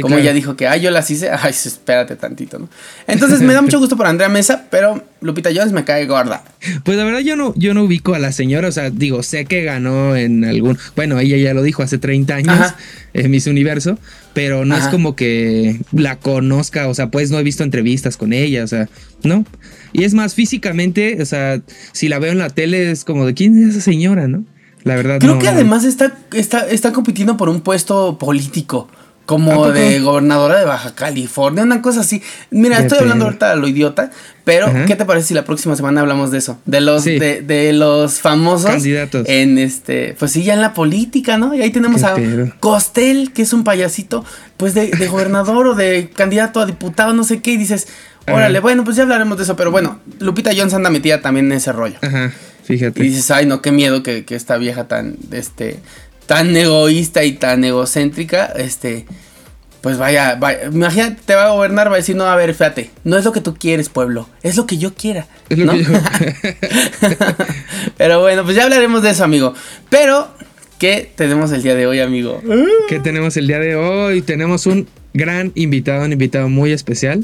Como 0.01 0.17
ella 0.17 0.33
dijo 0.33 0.55
que, 0.55 0.67
ay, 0.67 0.81
yo 0.81 0.91
las 0.91 1.09
hice, 1.09 1.29
ay, 1.31 1.51
espérate 1.51 2.15
tantito, 2.15 2.59
¿no? 2.59 2.69
Entonces 3.07 3.41
me 3.41 3.53
da 3.53 3.61
mucho 3.61 3.79
gusto 3.79 3.97
por 3.97 4.07
Andrea 4.07 4.29
Mesa, 4.29 4.65
pero 4.69 5.03
Lupita 5.21 5.49
Jones 5.53 5.71
me 5.71 5.83
cae 5.83 6.05
gorda. 6.05 6.43
Pues 6.83 6.97
la 6.97 7.03
verdad 7.03 7.19
yo 7.19 7.35
no, 7.35 7.53
yo 7.55 7.73
no 7.73 7.83
ubico 7.83 8.13
a 8.13 8.19
la 8.19 8.31
señora, 8.31 8.67
o 8.67 8.71
sea, 8.71 8.89
digo, 8.89 9.23
sé 9.23 9.45
que 9.45 9.63
ganó 9.63 10.15
en 10.15 10.45
algún, 10.45 10.77
bueno, 10.95 11.19
ella 11.19 11.37
ya 11.37 11.53
lo 11.53 11.63
dijo 11.63 11.83
hace 11.83 11.97
30 11.97 12.35
años 12.35 12.73
en 13.13 13.31
Miss 13.31 13.47
Universo, 13.47 13.97
pero 14.33 14.65
no 14.65 14.77
es 14.77 14.87
como 14.87 15.15
que 15.15 15.79
la 15.91 16.17
conozca, 16.17 16.87
o 16.87 16.93
sea, 16.93 17.09
pues 17.09 17.31
no 17.31 17.39
he 17.39 17.43
visto 17.43 17.63
entrevistas 17.63 18.17
con 18.17 18.33
ella, 18.33 18.63
o 18.63 18.67
sea, 18.67 18.89
¿no? 19.23 19.45
Y 19.93 20.03
es 20.03 20.13
más, 20.13 20.35
físicamente, 20.35 21.21
o 21.21 21.25
sea, 21.25 21.61
si 21.91 22.07
la 22.07 22.19
veo 22.19 22.31
en 22.31 22.37
la 22.37 22.49
tele 22.49 22.91
es 22.91 23.03
como 23.03 23.25
de 23.25 23.33
quién 23.33 23.57
es 23.57 23.75
esa 23.75 23.81
señora, 23.81 24.27
¿no? 24.27 24.43
La 24.83 24.95
verdad. 24.95 25.19
Creo 25.19 25.39
que 25.39 25.49
además 25.49 25.83
está, 25.83 26.17
está, 26.33 26.67
está 26.67 26.93
compitiendo 26.93 27.35
por 27.35 27.49
un 27.49 27.61
puesto 27.61 28.17
político 28.17 28.87
como 29.27 29.69
de 29.71 29.99
gobernadora 29.99 30.57
de 30.57 30.63
Baja 30.63 30.95
California, 30.95 31.61
una 31.61 31.81
cosa 31.81 31.99
así. 31.99 32.23
Mira, 32.49 32.79
estoy 32.79 32.99
hablando 32.99 33.25
ahorita 33.25 33.49
de 33.49 33.57
lo 33.57 33.67
idiota, 33.67 34.09
pero 34.45 34.71
¿qué 34.87 34.95
te 34.95 35.03
parece 35.03 35.27
si 35.27 35.33
la 35.33 35.43
próxima 35.43 35.75
semana 35.75 35.99
hablamos 35.99 36.31
de 36.31 36.37
eso? 36.37 36.59
De 36.65 36.79
los, 36.79 37.03
de, 37.03 37.43
de, 37.45 37.73
los 37.73 38.21
famosos 38.21 38.71
candidatos. 38.71 39.27
En 39.27 39.57
este, 39.57 40.15
pues 40.17 40.31
sí, 40.31 40.43
ya 40.43 40.53
en 40.53 40.61
la 40.61 40.73
política, 40.73 41.37
¿no? 41.37 41.53
Y 41.53 41.61
ahí 41.61 41.71
tenemos 41.71 42.03
a 42.03 42.15
Costel, 42.61 43.33
que 43.33 43.41
es 43.41 43.51
un 43.51 43.65
payasito, 43.65 44.23
pues 44.55 44.73
de, 44.73 44.91
de 44.91 45.07
gobernador 45.09 45.67
o 45.67 45.75
de 45.75 46.09
candidato 46.15 46.61
a 46.61 46.65
diputado, 46.65 47.13
no 47.13 47.25
sé 47.25 47.41
qué, 47.41 47.51
y 47.51 47.57
dices, 47.57 47.89
órale, 48.27 48.61
bueno, 48.61 48.85
pues 48.85 48.95
ya 48.95 49.03
hablaremos 49.03 49.37
de 49.37 49.43
eso, 49.43 49.57
pero 49.57 49.71
bueno, 49.71 49.99
Lupita 50.19 50.51
Jones 50.55 50.73
anda 50.73 50.89
metida 50.89 51.19
también 51.19 51.47
en 51.47 51.57
ese 51.57 51.73
rollo. 51.73 51.97
Ajá, 52.01 52.31
fíjate. 52.63 53.03
Y 53.03 53.09
dices, 53.09 53.29
ay, 53.29 53.45
no, 53.45 53.61
qué 53.61 53.73
miedo 53.73 54.03
que, 54.03 54.23
que 54.23 54.35
esta 54.35 54.55
vieja 54.55 54.87
tan, 54.87 55.17
este, 55.31 55.81
tan 56.27 56.55
egoísta 56.55 57.23
y 57.23 57.31
tan 57.31 57.63
egocéntrica, 57.63 58.45
este, 58.57 59.05
pues 59.81 59.97
vaya, 59.97 60.35
vaya, 60.35 60.65
imagínate, 60.65 61.19
te 61.25 61.33
va 61.33 61.45
a 61.45 61.51
gobernar, 61.51 61.89
va 61.89 61.93
a 61.93 61.97
decir, 61.97 62.15
no, 62.15 62.25
a 62.25 62.35
ver, 62.35 62.53
fíjate, 62.53 62.91
no 63.05 63.17
es 63.17 63.25
lo 63.25 63.31
que 63.31 63.41
tú 63.41 63.55
quieres, 63.55 63.89
pueblo, 63.89 64.29
es 64.43 64.57
lo 64.57 64.67
que 64.67 64.77
yo 64.77 64.93
quiera. 64.93 65.25
Es 65.49 65.57
lo 65.57 65.71
que 65.71 65.83
yo... 65.83 65.91
Pero 67.97 68.19
bueno, 68.19 68.43
pues 68.43 68.55
ya 68.55 68.65
hablaremos 68.65 69.01
de 69.01 69.11
eso, 69.11 69.23
amigo. 69.23 69.53
Pero, 69.89 70.27
¿qué 70.77 71.09
tenemos 71.15 71.51
el 71.53 71.63
día 71.63 71.73
de 71.73 71.87
hoy, 71.87 72.01
amigo? 72.01 72.41
¿Qué 72.89 72.99
tenemos 72.99 73.37
el 73.37 73.47
día 73.47 73.59
de 73.59 73.77
hoy? 73.77 74.21
Tenemos 74.21 74.65
un 74.65 74.87
gran 75.13 75.53
invitado, 75.55 76.03
un 76.03 76.11
invitado 76.11 76.49
muy 76.49 76.73
especial. 76.73 77.23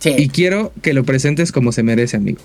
Sí. 0.00 0.14
Y 0.18 0.28
quiero 0.28 0.72
que 0.82 0.92
lo 0.92 1.04
presentes 1.04 1.50
como 1.50 1.72
se 1.72 1.82
merece, 1.82 2.18
amigo. 2.18 2.40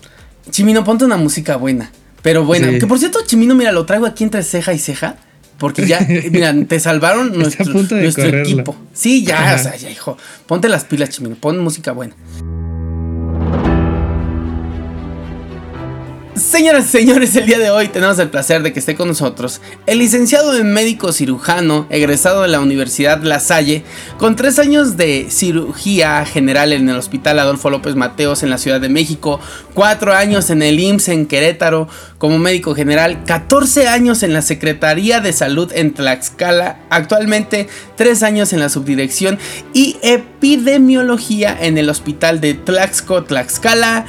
Chimino, 0.50 0.86
ponte 0.86 1.04
una 1.04 1.18
música 1.18 1.58
buena. 1.58 1.92
Pero 2.22 2.46
buena. 2.46 2.80
Que 2.80 2.88
por 2.88 3.00
cierto, 3.00 3.20
Chimino, 3.26 3.56
mira, 3.56 3.74
lo 3.74 3.86
traigo 3.86 4.06
aquí 4.06 4.24
entre 4.24 4.44
ceja 4.44 4.74
y 4.74 4.80
ceja. 4.80 5.18
Porque 5.60 5.86
ya, 5.86 6.00
mira, 6.32 6.54
te 6.66 6.80
salvaron 6.80 7.38
nuestro, 7.38 7.66
nuestro 7.74 8.28
equipo. 8.40 8.76
Sí, 8.94 9.24
ya, 9.26 9.56
o 9.56 9.62
sea, 9.62 9.76
ya, 9.76 9.90
hijo. 9.90 10.18
Ponte 10.48 10.70
las 10.70 10.86
pilas, 10.86 11.10
Chimino. 11.10 11.36
Pon 11.36 11.60
música 11.60 11.92
buena. 11.92 12.16
Señoras 16.40 16.86
y 16.86 17.00
señores, 17.00 17.36
el 17.36 17.48
día 17.48 17.60
de 17.60 17.70
hoy 17.70 17.90
tenemos 17.90 18.18
el 18.18 18.30
placer 18.30 18.64
de 18.64 18.72
que 18.72 18.80
esté 18.80 18.96
con 18.96 19.10
nosotros 19.10 19.60
el 19.86 20.00
licenciado 20.00 20.58
en 20.58 20.72
médico 20.72 21.12
cirujano, 21.12 21.86
egresado 21.90 22.44
de 22.44 22.48
la 22.48 22.62
Universidad 22.62 23.22
La 23.24 23.42
Salle, 23.42 23.84
con 24.18 24.38
tres 24.38 24.58
años 24.58 24.96
de 24.96 25.28
cirugía 25.30 26.26
general 26.26 26.72
en 26.72 26.88
el 26.88 26.96
Hospital 26.96 27.40
Adolfo 27.40 27.70
López 27.70 27.96
Mateos 27.96 28.42
en 28.42 28.52
la 28.52 28.58
Ciudad 28.58 28.80
de 28.80 28.88
México, 28.88 29.42
cuatro 29.74 30.14
años 30.14 30.50
en 30.50 30.62
el 30.62 30.80
IMSS 30.80 31.10
en 31.10 31.26
Querétaro 31.26 31.90
como 32.18 32.40
médico 32.40 32.74
general, 32.74 33.26
14 33.26 33.90
años 33.90 34.24
en 34.24 34.32
la 34.32 34.42
Secretaría 34.42 35.20
de 35.20 35.34
Salud 35.34 35.70
en 35.76 35.94
Tlaxcala, 35.94 36.80
actualmente 36.90 37.68
tres 37.98 38.24
años 38.24 38.54
en 38.54 38.62
la 38.62 38.70
subdirección 38.70 39.40
y 39.74 39.98
epidemiología 40.04 41.58
en 41.60 41.78
el 41.78 41.90
Hospital 41.90 42.40
de 42.40 42.54
Tlaxco, 42.54 43.26
Tlaxcala 43.26 44.06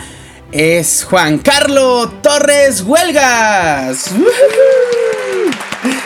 es 0.52 1.04
Juan 1.04 1.38
Carlos 1.38 2.22
Torres 2.22 2.82
Huelgas. 2.82 4.10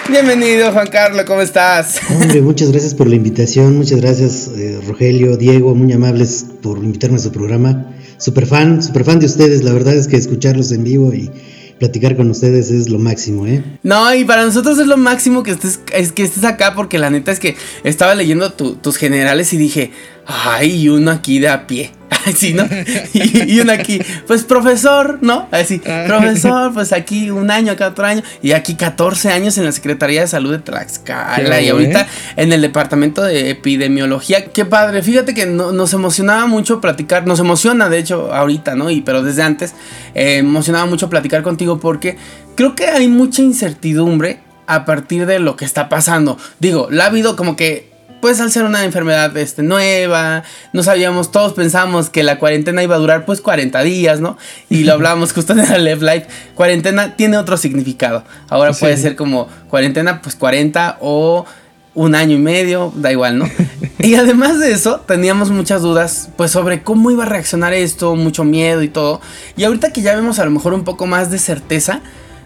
Bienvenido 0.08 0.70
Juan 0.72 0.88
Carlos, 0.88 1.24
¿cómo 1.24 1.40
estás? 1.40 2.00
Hombre, 2.10 2.42
muchas 2.42 2.70
gracias 2.70 2.94
por 2.94 3.08
la 3.08 3.16
invitación, 3.16 3.76
muchas 3.76 4.00
gracias 4.00 4.50
eh, 4.56 4.80
Rogelio, 4.86 5.36
Diego, 5.36 5.74
muy 5.74 5.92
amables 5.92 6.46
por 6.62 6.78
invitarme 6.78 7.16
a 7.16 7.20
su 7.20 7.32
programa. 7.32 7.86
Super 8.18 8.46
fan, 8.46 8.82
super 8.82 9.04
fan 9.04 9.18
de 9.18 9.26
ustedes, 9.26 9.64
la 9.64 9.72
verdad 9.72 9.94
es 9.94 10.06
que 10.06 10.16
escucharlos 10.16 10.72
en 10.72 10.84
vivo 10.84 11.12
y 11.12 11.30
platicar 11.78 12.16
con 12.16 12.30
ustedes 12.30 12.70
es 12.70 12.88
lo 12.88 12.98
máximo, 12.98 13.46
¿eh? 13.46 13.64
No, 13.82 14.14
y 14.14 14.24
para 14.24 14.44
nosotros 14.44 14.78
es 14.78 14.86
lo 14.86 14.96
máximo 14.96 15.42
que 15.42 15.52
estés, 15.52 15.80
es 15.92 16.12
que 16.12 16.22
estés 16.22 16.44
acá 16.44 16.74
porque 16.74 16.98
la 16.98 17.10
neta 17.10 17.32
es 17.32 17.40
que 17.40 17.56
estaba 17.82 18.14
leyendo 18.14 18.52
tus 18.52 18.96
generales 18.96 19.52
y 19.52 19.56
dije, 19.56 19.90
ay, 20.26 20.88
uno 20.88 21.10
aquí 21.10 21.40
de 21.40 21.48
a 21.48 21.66
pie. 21.66 21.90
Así, 22.26 22.54
¿no? 22.54 22.64
Y, 23.12 23.60
uno 23.60 23.72
aquí, 23.72 24.00
pues 24.26 24.44
profesor, 24.44 25.18
¿no? 25.20 25.48
Así, 25.50 25.80
ah. 25.86 26.04
profesor, 26.06 26.72
pues 26.72 26.92
aquí 26.92 27.30
un 27.30 27.50
año, 27.50 27.72
acá 27.72 27.88
otro 27.88 28.06
año. 28.06 28.22
Y 28.42 28.52
aquí 28.52 28.74
14 28.74 29.30
años 29.30 29.58
en 29.58 29.64
la 29.64 29.72
Secretaría 29.72 30.22
de 30.22 30.26
Salud 30.26 30.52
de 30.52 30.58
Tlaxcala. 30.58 31.60
y 31.60 31.68
ahorita 31.68 32.06
en 32.36 32.52
el 32.52 32.62
Departamento 32.62 33.22
de 33.22 33.50
Epidemiología. 33.50 34.46
Qué 34.46 34.64
padre, 34.64 35.02
fíjate 35.02 35.34
que 35.34 35.46
nos 35.46 35.92
emocionaba 35.92 36.46
mucho 36.46 36.80
platicar, 36.80 37.26
nos 37.26 37.40
emociona 37.40 37.88
de 37.88 37.98
hecho 37.98 38.32
ahorita, 38.32 38.74
¿no? 38.74 38.90
Y 38.90 39.02
pero 39.02 39.22
desde 39.22 39.42
antes, 39.42 39.74
eh, 40.14 40.38
emocionaba 40.38 40.86
mucho 40.86 41.10
platicar 41.10 41.42
contigo 41.42 41.78
porque 41.78 42.16
creo 42.54 42.74
que 42.74 42.86
hay 42.86 43.08
mucha 43.08 43.42
incertidumbre 43.42 44.40
a 44.66 44.84
partir 44.84 45.26
de 45.26 45.38
lo 45.38 45.56
que 45.56 45.64
está 45.64 45.88
pasando. 45.88 46.38
Digo, 46.58 46.88
la 46.90 47.04
ha 47.04 47.06
habido 47.08 47.36
como 47.36 47.56
que 47.56 47.93
pues 48.24 48.40
al 48.40 48.50
ser 48.50 48.64
una 48.64 48.86
enfermedad 48.86 49.36
este, 49.36 49.62
nueva, 49.62 50.44
no 50.72 50.82
sabíamos, 50.82 51.30
todos 51.30 51.52
pensábamos 51.52 52.08
que 52.08 52.22
la 52.22 52.38
cuarentena 52.38 52.82
iba 52.82 52.94
a 52.94 52.98
durar 52.98 53.26
pues 53.26 53.42
40 53.42 53.82
días, 53.82 54.18
¿no? 54.20 54.38
Y 54.70 54.84
lo 54.84 54.94
hablábamos 54.94 55.34
justo 55.34 55.52
en 55.52 55.58
el 55.58 55.84
Left 55.84 56.00
Life. 56.00 56.26
Cuarentena 56.54 57.16
tiene 57.16 57.36
otro 57.36 57.58
significado. 57.58 58.24
Ahora 58.48 58.72
puede 58.72 58.96
ser 58.96 59.14
como 59.14 59.46
cuarentena 59.68 60.22
pues 60.22 60.36
40 60.36 60.96
o 61.02 61.44
un 61.92 62.14
año 62.14 62.36
y 62.36 62.38
medio, 62.38 62.94
da 62.96 63.12
igual, 63.12 63.36
¿no? 63.36 63.46
y 63.98 64.14
además 64.14 64.58
de 64.58 64.72
eso, 64.72 65.00
teníamos 65.00 65.50
muchas 65.50 65.82
dudas, 65.82 66.30
pues 66.38 66.50
sobre 66.50 66.82
cómo 66.82 67.10
iba 67.10 67.24
a 67.24 67.28
reaccionar 67.28 67.74
esto, 67.74 68.16
mucho 68.16 68.42
miedo 68.42 68.82
y 68.82 68.88
todo. 68.88 69.20
Y 69.54 69.64
ahorita 69.64 69.92
que 69.92 70.00
ya 70.00 70.16
vemos 70.16 70.38
a 70.38 70.46
lo 70.46 70.50
mejor 70.50 70.72
un 70.72 70.84
poco 70.84 71.06
más 71.06 71.30
de 71.30 71.38
certeza, 71.38 72.00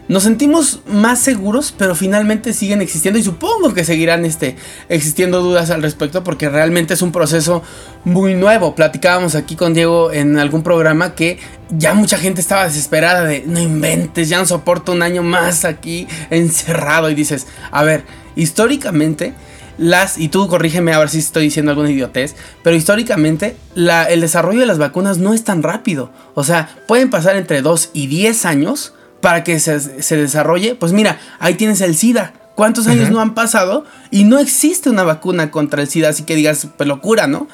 nos 0.09 0.23
sentimos 0.23 0.79
más 0.87 1.19
seguros, 1.19 1.71
pero 1.77 1.93
finalmente 1.93 2.53
siguen 2.53 2.81
existiendo 2.81 3.19
y 3.19 3.23
supongo 3.23 3.75
que 3.75 3.85
seguirán 3.85 4.25
este, 4.25 4.55
existiendo 4.89 5.41
dudas 5.41 5.69
al 5.69 5.83
respecto 5.83 6.23
porque 6.23 6.49
realmente 6.49 6.95
es 6.95 7.03
un 7.03 7.11
proceso 7.11 7.61
muy 8.05 8.33
nuevo. 8.33 8.73
Platicábamos 8.73 9.35
aquí 9.35 9.55
con 9.55 9.75
Diego 9.75 10.11
en 10.11 10.39
algún 10.39 10.63
programa 10.63 11.13
que 11.13 11.37
ya 11.69 11.93
mucha 11.93 12.17
gente 12.17 12.41
estaba 12.41 12.65
desesperada 12.65 13.23
de 13.23 13.43
no 13.45 13.59
inventes, 13.59 14.29
ya 14.29 14.39
no 14.39 14.47
soporto 14.47 14.93
un 14.93 15.03
año 15.03 15.21
más 15.21 15.63
aquí 15.63 16.07
encerrado 16.31 17.11
y 17.11 17.13
dices, 17.13 17.45
a 17.69 17.83
ver, 17.83 18.03
históricamente 18.35 19.35
las, 19.77 20.17
y 20.17 20.29
tú 20.29 20.47
corrígeme 20.47 20.91
a 20.91 20.97
ver 20.97 21.09
si 21.09 21.19
estoy 21.19 21.43
diciendo 21.43 21.69
alguna 21.69 21.91
idiotez, 21.91 22.35
pero 22.63 22.75
históricamente 22.75 23.55
la, 23.75 24.05
el 24.05 24.21
desarrollo 24.21 24.61
de 24.61 24.65
las 24.65 24.79
vacunas 24.79 25.19
no 25.19 25.35
es 25.35 25.43
tan 25.43 25.61
rápido. 25.61 26.11
O 26.33 26.43
sea, 26.43 26.79
pueden 26.87 27.11
pasar 27.11 27.35
entre 27.35 27.61
2 27.61 27.91
y 27.93 28.07
10 28.07 28.45
años 28.47 28.95
para 29.21 29.43
que 29.43 29.59
se, 29.59 30.17
desarrolle, 30.17 30.75
pues 30.75 30.93
mira, 30.93 31.19
ahí 31.39 31.55
tienes 31.55 31.81
el 31.81 31.95
SIDA. 31.95 32.33
¿Cuántos 32.55 32.87
años 32.87 33.09
no 33.09 33.21
han 33.21 33.35
pasado? 33.35 33.85
Y 34.11 34.25
no 34.25 34.37
existe 34.37 34.89
una 34.89 35.03
vacuna 35.03 35.49
contra 35.49 35.81
el 35.81 35.87
SIDA, 35.87 36.09
así 36.09 36.23
que 36.23 36.35
digas, 36.35 36.67
pues 36.75 36.87
locura, 36.87 37.25
¿no? 37.27 37.47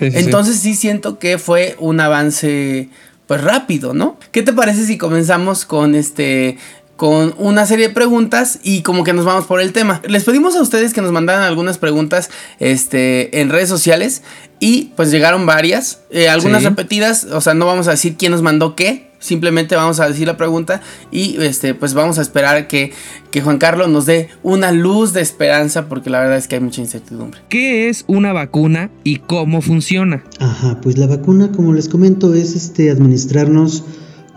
Entonces 0.00 0.58
sí. 0.58 0.74
siento 0.74 1.18
que 1.18 1.38
fue 1.38 1.76
un 1.78 2.00
avance, 2.00 2.88
pues 3.26 3.40
rápido, 3.40 3.94
¿no? 3.94 4.18
¿Qué 4.32 4.42
te 4.42 4.52
parece 4.52 4.84
si 4.84 4.98
comenzamos 4.98 5.64
con 5.64 5.94
este 5.94 6.58
con 6.98 7.32
una 7.38 7.64
serie 7.64 7.86
de 7.86 7.94
preguntas 7.94 8.58
y 8.64 8.82
como 8.82 9.04
que 9.04 9.12
nos 9.12 9.24
vamos 9.24 9.46
por 9.46 9.60
el 9.60 9.72
tema. 9.72 10.02
Les 10.08 10.24
pedimos 10.24 10.56
a 10.56 10.60
ustedes 10.60 10.92
que 10.92 11.00
nos 11.00 11.12
mandaran 11.12 11.44
algunas 11.44 11.78
preguntas 11.78 12.28
este, 12.58 13.40
en 13.40 13.50
redes 13.50 13.68
sociales 13.68 14.24
y 14.58 14.90
pues 14.96 15.12
llegaron 15.12 15.46
varias, 15.46 16.00
eh, 16.10 16.28
algunas 16.28 16.64
repetidas, 16.64 17.22
o 17.22 17.40
sea, 17.40 17.54
no 17.54 17.66
vamos 17.66 17.86
a 17.86 17.92
decir 17.92 18.16
quién 18.18 18.32
nos 18.32 18.42
mandó 18.42 18.74
qué, 18.74 19.07
Simplemente 19.18 19.74
vamos 19.74 19.98
a 19.98 20.08
decir 20.08 20.26
la 20.26 20.36
pregunta 20.36 20.80
y 21.10 21.36
este, 21.42 21.74
pues 21.74 21.94
vamos 21.94 22.18
a 22.18 22.22
esperar 22.22 22.68
que, 22.68 22.92
que 23.30 23.40
Juan 23.40 23.58
Carlos 23.58 23.88
nos 23.88 24.06
dé 24.06 24.28
una 24.42 24.70
luz 24.70 25.12
de 25.12 25.20
esperanza 25.20 25.88
porque 25.88 26.08
la 26.08 26.20
verdad 26.20 26.36
es 26.36 26.46
que 26.46 26.54
hay 26.54 26.60
mucha 26.60 26.80
incertidumbre. 26.80 27.40
¿Qué 27.48 27.88
es 27.88 28.04
una 28.06 28.32
vacuna 28.32 28.90
y 29.02 29.16
cómo 29.16 29.60
funciona? 29.60 30.22
Ajá, 30.38 30.80
pues 30.80 30.98
la 30.98 31.06
vacuna, 31.06 31.50
como 31.50 31.74
les 31.74 31.88
comento, 31.88 32.32
es 32.34 32.54
este 32.54 32.90
administrarnos 32.90 33.84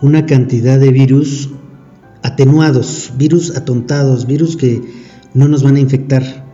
una 0.00 0.26
cantidad 0.26 0.80
de 0.80 0.90
virus 0.90 1.50
atenuados, 2.22 3.12
virus 3.16 3.56
atontados, 3.56 4.26
virus 4.26 4.56
que 4.56 4.82
no 5.34 5.48
nos 5.48 5.62
van 5.62 5.76
a 5.76 5.80
infectar. 5.80 6.44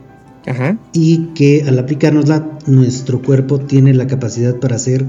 Ajá. 0.47 0.79
Y 0.93 1.29
que 1.35 1.65
al 1.67 1.79
aplicárnosla, 1.79 2.59
nuestro 2.67 3.23
cuerpo 3.23 3.59
tiene 3.59 3.95
la 3.95 4.07
capacidad 4.07 4.57
para 4.57 4.77
hacer, 4.77 5.05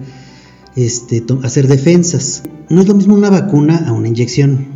este, 0.76 1.24
hacer 1.44 1.68
defensas. 1.68 2.44
No 2.70 2.82
es 2.82 2.88
lo 2.88 2.96
mismo 2.96 3.16
una 3.16 3.30
vacuna 3.30 3.86
a 3.88 3.92
una 3.92 4.08
inyección. 4.08 4.68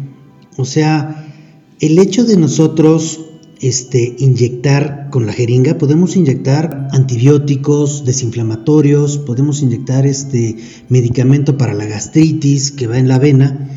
O 0.57 0.65
sea, 0.65 1.31
el 1.79 1.99
hecho 1.99 2.23
de 2.23 2.37
nosotros 2.37 3.19
este, 3.63 4.15
inyectar 4.19 5.07
con 5.09 5.25
la 5.25 5.31
jeringa, 5.31 5.77
podemos 5.77 6.17
inyectar 6.17 6.89
antibióticos, 6.91 8.03
desinflamatorios, 8.03 9.19
podemos 9.19 9.61
inyectar 9.61 10.05
este 10.05 10.57
medicamento 10.89 11.57
para 11.57 11.73
la 11.73 11.85
gastritis 11.85 12.71
que 12.71 12.87
va 12.87 12.97
en 12.97 13.07
la 13.07 13.19
vena, 13.19 13.69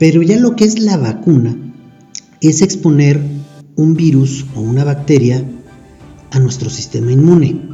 pero 0.00 0.22
ya 0.22 0.38
lo 0.38 0.56
que 0.56 0.64
es 0.64 0.80
la 0.80 0.96
vacuna 0.96 1.56
es 2.40 2.62
exponer 2.62 3.20
un 3.76 3.94
virus 3.94 4.44
o 4.56 4.60
una 4.60 4.82
bacteria 4.82 5.44
a 6.32 6.40
nuestro 6.40 6.68
sistema 6.68 7.12
inmune. 7.12 7.71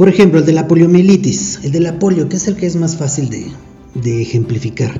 Por 0.00 0.08
ejemplo, 0.08 0.38
el 0.40 0.46
de 0.46 0.54
la 0.54 0.66
poliomielitis, 0.66 1.60
el 1.62 1.72
de 1.72 1.80
la 1.80 1.98
polio, 1.98 2.26
que 2.30 2.36
es 2.36 2.48
el 2.48 2.56
que 2.56 2.64
es 2.64 2.74
más 2.74 2.96
fácil 2.96 3.28
de, 3.28 4.22
ejemplificar. 4.22 4.98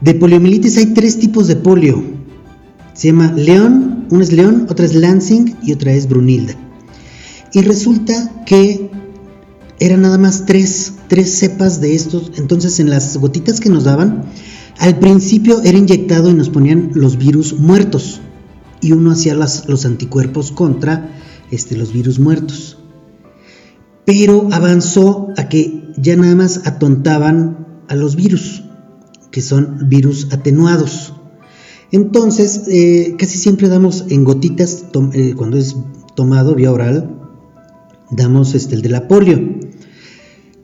De 0.00 0.14
poliomielitis 0.14 0.78
hay 0.78 0.86
tres 0.86 1.20
tipos 1.20 1.46
de 1.46 1.54
polio. 1.54 2.02
Se 2.92 3.06
llama 3.06 3.30
león, 3.34 4.08
una 4.10 4.24
es 4.24 4.32
león, 4.32 4.66
otra 4.68 4.84
es 4.84 4.96
lansing 4.96 5.54
y 5.62 5.72
otra 5.72 5.92
es 5.92 6.08
brunilda. 6.08 6.56
Y 7.52 7.60
resulta 7.60 8.42
que 8.44 8.90
eran 9.78 10.02
nada 10.02 10.18
más 10.18 10.44
tres, 10.44 10.94
tres 11.06 11.38
cepas 11.38 11.80
de 11.80 11.94
estos. 11.94 12.32
Entonces 12.36 12.80
en 12.80 12.90
las 12.90 13.16
gotitas 13.18 13.60
que 13.60 13.70
nos 13.70 13.84
daban, 13.84 14.24
al 14.78 14.98
principio 14.98 15.62
era 15.62 15.78
inyectado 15.78 16.30
y 16.30 16.34
nos 16.34 16.50
ponían 16.50 16.90
los 16.94 17.16
virus 17.16 17.56
muertos. 17.60 18.20
Y 18.80 18.90
uno 18.90 19.12
hacía 19.12 19.34
los 19.34 19.86
anticuerpos 19.86 20.50
contra 20.50 21.16
este, 21.52 21.76
los 21.76 21.92
virus 21.92 22.18
muertos. 22.18 22.75
Pero 24.06 24.48
avanzó 24.52 25.28
a 25.36 25.48
que 25.48 25.92
ya 25.98 26.16
nada 26.16 26.34
más 26.34 26.66
atontaban 26.66 27.82
a 27.88 27.94
los 27.94 28.16
virus, 28.16 28.64
que 29.30 29.42
son 29.42 29.88
virus 29.88 30.28
atenuados. 30.32 31.12
Entonces, 31.92 32.62
eh, 32.68 33.16
casi 33.18 33.36
siempre 33.36 33.68
damos 33.68 34.06
en 34.08 34.24
gotitas, 34.24 34.86
eh, 35.12 35.34
cuando 35.36 35.58
es 35.58 35.76
tomado 36.14 36.54
vía 36.54 36.72
oral, 36.72 37.16
damos 38.10 38.54
este, 38.54 38.76
el 38.76 38.82
de 38.82 38.88
la 38.88 39.08
polio. 39.08 39.58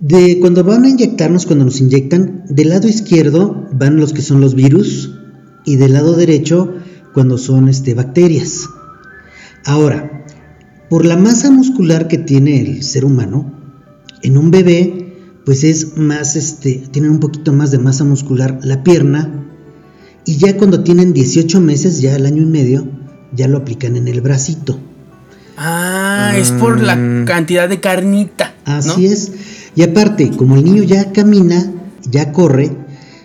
De 0.00 0.38
cuando 0.40 0.64
van 0.64 0.84
a 0.84 0.88
inyectarnos, 0.88 1.46
cuando 1.46 1.64
nos 1.64 1.80
inyectan, 1.80 2.44
del 2.48 2.70
lado 2.70 2.88
izquierdo 2.88 3.68
van 3.72 3.96
los 3.96 4.12
que 4.12 4.22
son 4.22 4.40
los 4.40 4.54
virus 4.54 5.12
y 5.64 5.76
del 5.76 5.92
lado 5.92 6.14
derecho 6.14 6.74
cuando 7.14 7.38
son 7.38 7.68
este, 7.68 7.94
bacterias. 7.94 8.68
Ahora, 9.64 10.24
por 10.92 11.06
la 11.06 11.16
masa 11.16 11.50
muscular 11.50 12.06
que 12.06 12.18
tiene 12.18 12.60
el 12.60 12.82
ser 12.82 13.06
humano, 13.06 13.50
en 14.20 14.36
un 14.36 14.50
bebé, 14.50 15.40
pues 15.42 15.64
es 15.64 15.96
más, 15.96 16.36
este, 16.36 16.86
tienen 16.90 17.12
un 17.12 17.18
poquito 17.18 17.54
más 17.54 17.70
de 17.70 17.78
masa 17.78 18.04
muscular 18.04 18.58
la 18.62 18.84
pierna, 18.84 19.48
y 20.26 20.36
ya 20.36 20.58
cuando 20.58 20.82
tienen 20.82 21.14
18 21.14 21.62
meses, 21.62 22.02
ya 22.02 22.14
el 22.14 22.26
año 22.26 22.42
y 22.42 22.44
medio, 22.44 22.86
ya 23.32 23.48
lo 23.48 23.56
aplican 23.56 23.96
en 23.96 24.06
el 24.06 24.20
bracito. 24.20 24.78
Ah, 25.56 26.34
es 26.36 26.50
por 26.50 26.82
la 26.82 26.94
mm. 26.94 27.24
cantidad 27.24 27.70
de 27.70 27.80
carnita. 27.80 28.54
Así 28.66 29.06
es. 29.06 29.32
Y 29.74 29.84
aparte, 29.84 30.28
como 30.36 30.56
el 30.56 30.64
niño 30.64 30.82
ya 30.82 31.10
camina, 31.10 31.72
ya 32.02 32.32
corre, 32.32 32.70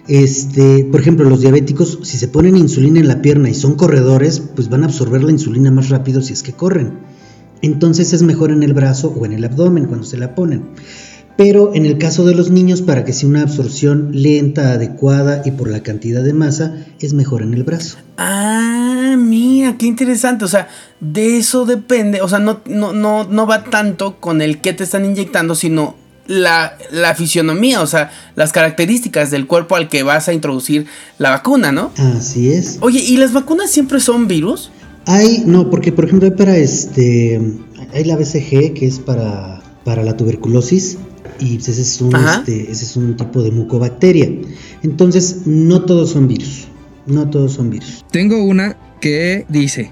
este, 0.08 0.86
por 0.90 1.02
ejemplo, 1.02 1.30
los 1.30 1.42
diabéticos, 1.42 2.00
si 2.04 2.18
se 2.18 2.30
ponen 2.30 2.56
insulina 2.56 3.02
en 3.02 3.10
la 3.10 3.22
pierna 3.22 3.50
y 3.50 3.54
son 3.54 3.76
corredores, 3.76 4.42
pues 4.56 4.70
van 4.70 4.84
a 4.84 4.86
absorber 4.86 5.22
la 5.22 5.34
insulina 5.34 5.70
más 5.70 5.90
rápido 5.90 6.22
si 6.22 6.32
es 6.32 6.44
que 6.44 6.54
corren. 6.54 7.07
Entonces 7.62 8.14
es 8.14 8.24
mejor 8.24 8.52
en 8.52 8.64
el 8.64 8.74
brazo 8.74 9.10
o 9.10 9.26
en 9.26 9.34
el 9.34 9.46
abdomen 9.46 9.86
cuando 9.86 10.06
se 10.06 10.18
la 10.18 10.36
ponen. 10.36 10.64
Pero 11.38 11.76
en 11.76 11.86
el 11.86 12.00
caso 12.00 12.26
de 12.26 12.34
los 12.34 12.50
niños, 12.50 12.82
para 12.82 13.06
que 13.06 13.14
sea 13.14 13.30
una 13.30 13.44
absorción 13.44 14.10
lenta, 14.12 14.74
adecuada 14.74 15.44
y 15.46 15.52
por 15.52 15.70
la 15.70 15.84
cantidad 15.84 16.24
de 16.24 16.34
masa, 16.34 16.76
es 17.00 17.14
mejor 17.14 17.44
en 17.44 17.54
el 17.54 17.64
brazo. 17.64 17.98
Ah, 18.18 19.16
mira, 19.20 19.78
qué 19.78 19.86
interesante. 19.86 20.46
O 20.46 20.48
sea, 20.48 20.68
de 21.00 21.38
eso 21.38 21.66
depende. 21.66 22.22
O 22.22 22.28
sea, 22.28 22.40
no, 22.40 22.62
no, 22.66 22.92
no, 22.92 23.24
no 23.26 23.46
va 23.46 23.66
tanto 23.66 24.20
con 24.20 24.42
el 24.42 24.62
que 24.62 24.74
te 24.74 24.84
están 24.84 25.06
inyectando, 25.06 25.54
sino 25.54 25.96
la, 26.26 26.76
la, 26.92 27.16
fisionomía, 27.16 27.82
o 27.82 27.88
sea, 27.88 28.12
las 28.36 28.52
características 28.52 29.32
del 29.32 29.48
cuerpo 29.48 29.76
al 29.76 29.90
que 29.90 30.04
vas 30.04 30.28
a 30.28 30.34
introducir 30.34 30.88
la 31.20 31.30
vacuna, 31.30 31.72
¿no? 31.72 31.92
Así 31.98 32.52
es. 32.52 32.80
Oye, 32.82 33.00
¿y 33.00 33.18
las 33.18 33.32
vacunas 33.32 33.70
siempre 33.70 34.00
son 34.00 34.28
virus? 34.28 34.72
Hay, 35.08 35.44
no, 35.46 35.70
porque 35.70 35.92
por 35.92 36.06
ejemplo 36.06 36.28
hay 36.28 36.36
para 36.36 36.58
este, 36.58 37.42
hay 37.94 38.04
la 38.04 38.18
BCG 38.18 38.74
que 38.74 38.86
es 38.86 39.00
para, 39.00 39.64
para 39.84 40.04
la 40.04 40.18
tuberculosis 40.18 40.98
y 41.40 41.56
pues, 41.56 41.70
ese 41.70 41.82
es, 41.82 42.02
un, 42.02 42.16
este, 42.16 42.72
ese 42.72 42.86
es 42.86 42.96
un 42.98 43.16
tipo 43.16 43.42
de 43.42 43.52
mucobacteria. 43.52 44.30
Entonces, 44.84 45.44
no 45.46 45.86
todos 45.86 46.12
son 46.12 46.28
virus. 46.28 46.68
No 47.06 47.30
todos 47.30 47.54
son 47.54 47.70
virus. 47.70 48.04
Tengo 48.12 48.44
una 48.44 48.78
que 49.00 49.46
dice, 49.50 49.92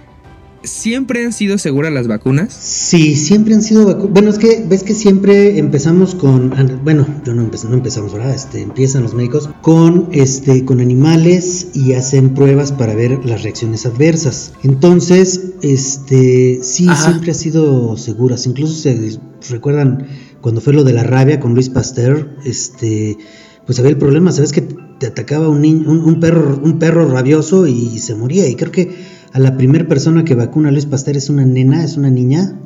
¿Siempre 0.66 1.26
han 1.26 1.34
sido 1.34 1.58
seguras 1.58 1.92
las 1.94 2.08
vacunas? 2.08 2.54
Sí, 2.54 3.16
siempre 3.16 3.54
han 3.54 3.62
sido 3.62 3.86
vacunas. 3.86 4.12
Bueno, 4.12 4.30
es 4.30 4.38
que 4.38 4.64
ves 4.68 4.84
que 4.84 4.94
siempre 4.94 5.58
empezamos 5.58 6.16
con, 6.16 6.54
bueno, 6.84 7.06
yo 7.26 7.34
no, 7.34 7.44
no 7.44 7.74
empezamos, 7.74 8.14
¿verdad? 8.14 8.34
Este, 8.34 8.62
empiezan 8.62 9.04
los 9.04 9.14
médicos 9.14 9.50
con, 9.62 10.10
este, 10.12 10.66
con 10.66 10.80
animales 10.80 11.68
y 11.74 11.94
hacen 11.94 12.34
pruebas 12.34 12.72
para 12.72 12.96
ver 12.96 13.26
las 13.26 13.44
reacciones 13.44 13.86
adversas. 13.86 14.54
Entonces, 14.64 15.42
este, 15.62 16.60
sí, 16.62 16.88
siempre 16.96 17.32
ha 17.32 17.36
sido 17.36 17.98
seguras. 17.98 18.46
Incluso 18.46 18.76
se 18.76 19.20
recuerdan 19.50 20.08
cuando 20.42 20.62
fue 20.62 20.74
lo 20.74 20.84
de 20.84 20.94
la 20.94 21.04
rabia 21.04 21.40
con 21.40 21.56
Luis 21.56 21.70
Pasteur, 21.70 22.38
este, 22.46 23.18
pues 23.66 23.80
había 23.80 23.90
el 23.90 23.98
problema, 23.98 24.32
sabes 24.32 24.52
que 24.52 24.62
te 24.62 25.08
atacaba 25.08 25.50
un 25.50 25.62
niño, 25.62 25.90
un, 25.90 26.20
perro, 26.20 26.60
un 26.64 26.80
perro 26.80 27.10
rabioso 27.10 27.68
y 27.68 27.98
se 28.00 28.16
moría. 28.16 28.48
Y 28.48 28.56
creo 28.56 28.72
que 28.72 29.15
a 29.36 29.40
la 29.40 29.58
primera 29.58 29.86
persona 29.86 30.24
que 30.24 30.34
vacuna 30.34 30.70
a 30.70 30.72
Luis 30.72 30.86
Pasteur 30.86 31.18
es 31.18 31.30
una 31.30 31.46
nena, 31.46 31.84
es 31.84 31.98
una 31.98 32.10
niña, 32.10 32.58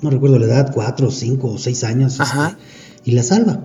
no 0.00 0.08
recuerdo 0.08 0.38
la 0.38 0.46
edad, 0.46 0.72
cuatro, 0.72 1.10
cinco 1.10 1.48
o 1.48 1.58
seis 1.58 1.84
años, 1.84 2.18
este, 2.18 2.56
y 3.04 3.12
la 3.12 3.22
salva. 3.22 3.62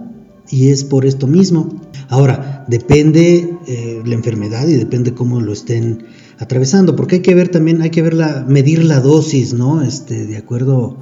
Y 0.49 0.67
es 0.67 0.83
por 0.83 1.05
esto 1.05 1.27
mismo. 1.27 1.69
Ahora, 2.09 2.65
depende 2.67 3.57
eh, 3.67 4.01
la 4.05 4.15
enfermedad 4.15 4.67
y 4.67 4.75
depende 4.75 5.13
cómo 5.13 5.39
lo 5.39 5.53
estén 5.53 6.03
atravesando, 6.39 6.97
porque 6.97 7.15
hay 7.15 7.21
que 7.21 7.35
ver 7.35 7.47
también, 7.47 7.81
hay 7.83 7.89
que 7.89 8.01
ver 8.01 8.15
la, 8.15 8.43
medir 8.45 8.83
la 8.83 8.99
dosis, 8.99 9.53
¿no? 9.53 9.81
Este, 9.81 10.25
de 10.25 10.35
acuerdo 10.35 10.97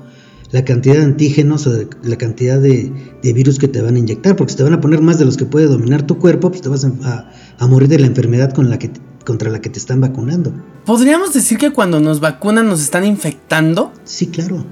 la 0.51 0.63
cantidad 0.65 0.97
de 0.97 1.03
antígenos 1.03 1.65
o 1.65 1.73
la 2.03 2.15
cantidad 2.17 2.62
de, 2.62 2.91
virus 3.23 3.57
que 3.57 3.67
te 3.67 3.81
van 3.81 3.95
a 3.95 3.99
inyectar, 3.99 4.35
porque 4.35 4.51
si 4.51 4.57
te 4.57 4.63
van 4.63 4.73
a 4.73 4.81
poner 4.81 5.01
más 5.01 5.17
de 5.17 5.25
los 5.25 5.35
que 5.35 5.45
puede 5.45 5.65
dominar 5.65 6.05
tu 6.05 6.19
cuerpo, 6.19 6.49
pues 6.51 6.62
te 6.62 6.69
vas 6.69 6.85
a, 6.85 7.67
morir 7.67 7.89
de 7.89 7.97
la 7.97 8.05
enfermedad 8.05 8.53
con 8.53 8.69
la 8.69 8.77
que 8.77 8.91
contra 9.25 9.49
la 9.49 9.62
que 9.62 9.69
te 9.69 9.79
están 9.79 9.99
vacunando. 9.99 10.53
¿Podríamos 10.89 11.34
decir 11.34 11.60
que 11.60 11.69
cuando 11.69 11.99
nos 11.99 12.19
vacunan 12.19 12.67
nos 12.67 12.82
están 12.82 13.06
infectando? 13.06 13.93
Sí, 14.06 14.25
claro. 14.25 14.65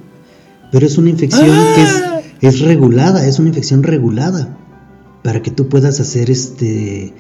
Pero 0.72 0.88
es 0.88 0.98
una 0.98 1.12
infección 1.12 1.46
que 1.46 1.84
es, 1.84 2.04
¡Ah! 2.04 2.22
es, 2.42 2.60
regulada, 2.62 3.28
es 3.28 3.38
una 3.38 3.50
infección 3.50 3.84
regulada 3.84 4.58
para 5.24 5.44
que 5.44 5.52
tú 5.52 5.70
puedas 5.70 6.00
hacer 6.00 6.32
este 6.32 7.14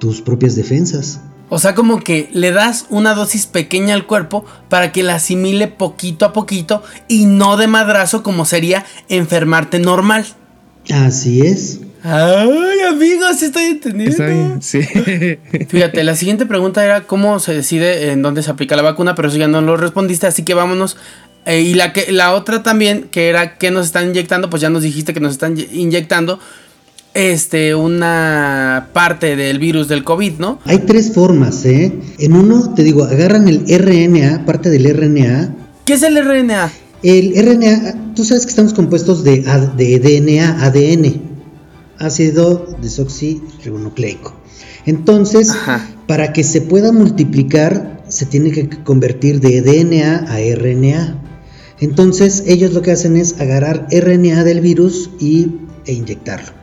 tus 0.00 0.20
propias 0.20 0.56
defensas. 0.56 1.20
O 1.48 1.60
sea, 1.60 1.76
como 1.76 2.00
que 2.00 2.28
le 2.32 2.50
das 2.50 2.86
una 2.90 3.14
dosis 3.14 3.46
pequeña 3.46 3.94
al 3.94 4.08
cuerpo 4.08 4.44
para 4.68 4.90
que 4.90 5.04
la 5.04 5.14
asimile 5.14 5.68
poquito 5.68 6.24
a 6.24 6.32
poquito 6.32 6.82
y 7.06 7.26
no 7.26 7.56
de 7.56 7.68
madrazo 7.68 8.24
como 8.24 8.46
sería 8.46 8.84
enfermarte 9.08 9.78
normal. 9.78 10.26
Así 10.90 11.42
es. 11.42 11.82
Ay, 12.02 12.80
amigos, 12.88 13.42
estoy 13.42 13.64
entendiendo. 13.64 14.58
sí. 14.60 14.80
Fíjate, 15.68 16.02
la 16.04 16.16
siguiente 16.16 16.46
pregunta 16.46 16.84
era 16.84 17.02
cómo 17.02 17.38
se 17.40 17.52
decide 17.52 18.12
en 18.12 18.22
dónde 18.22 18.42
se 18.42 18.50
aplica 18.50 18.76
la 18.76 18.82
vacuna, 18.82 19.14
pero 19.14 19.28
eso 19.28 19.36
ya 19.36 19.48
no 19.48 19.60
lo 19.60 19.76
respondiste, 19.76 20.26
así 20.26 20.42
que 20.42 20.54
vámonos. 20.54 20.96
Eh, 21.46 21.60
y 21.60 21.74
la, 21.74 21.92
que, 21.92 22.12
la 22.12 22.34
otra 22.34 22.62
también, 22.62 23.08
que 23.10 23.28
era 23.28 23.56
que 23.58 23.70
nos 23.70 23.86
están 23.86 24.08
inyectando, 24.08 24.50
pues 24.50 24.62
ya 24.62 24.70
nos 24.70 24.82
dijiste 24.82 25.14
que 25.14 25.20
nos 25.20 25.32
están 25.32 25.56
inyectando 25.72 26.38
este, 27.14 27.74
una 27.74 28.88
parte 28.92 29.36
del 29.36 29.58
virus 29.58 29.88
del 29.88 30.04
COVID, 30.04 30.34
¿no? 30.38 30.58
Hay 30.64 30.78
tres 30.80 31.12
formas, 31.12 31.64
¿eh? 31.64 31.92
En 32.18 32.32
uno, 32.34 32.74
te 32.74 32.82
digo, 32.82 33.04
agarran 33.04 33.48
el 33.48 33.64
RNA, 33.66 34.44
parte 34.46 34.70
del 34.70 34.94
RNA. 34.94 35.54
¿Qué 35.84 35.94
es 35.94 36.02
el 36.02 36.16
RNA? 36.22 36.70
El 37.02 37.32
RNA, 37.34 38.14
tú 38.14 38.24
sabes 38.24 38.44
que 38.44 38.50
estamos 38.50 38.74
compuestos 38.74 39.24
de, 39.24 39.42
de 39.76 39.98
DNA, 39.98 40.62
ADN, 40.64 41.29
ácido 42.00 42.66
desoxirribonucleico. 42.80 44.34
Entonces, 44.86 45.52
para 46.06 46.32
que 46.32 46.42
se 46.42 46.62
pueda 46.62 46.90
multiplicar, 46.90 48.02
se 48.08 48.26
tiene 48.26 48.50
que 48.50 48.68
convertir 48.82 49.40
de 49.40 49.60
DNA 49.62 50.26
a 50.28 50.38
RNA. 50.56 51.22
Entonces, 51.78 52.44
ellos 52.46 52.72
lo 52.72 52.82
que 52.82 52.90
hacen 52.90 53.16
es 53.16 53.40
agarrar 53.40 53.86
RNA 53.90 54.44
del 54.44 54.60
virus 54.60 55.10
y, 55.20 55.52
e 55.86 55.92
inyectarlo. 55.92 56.60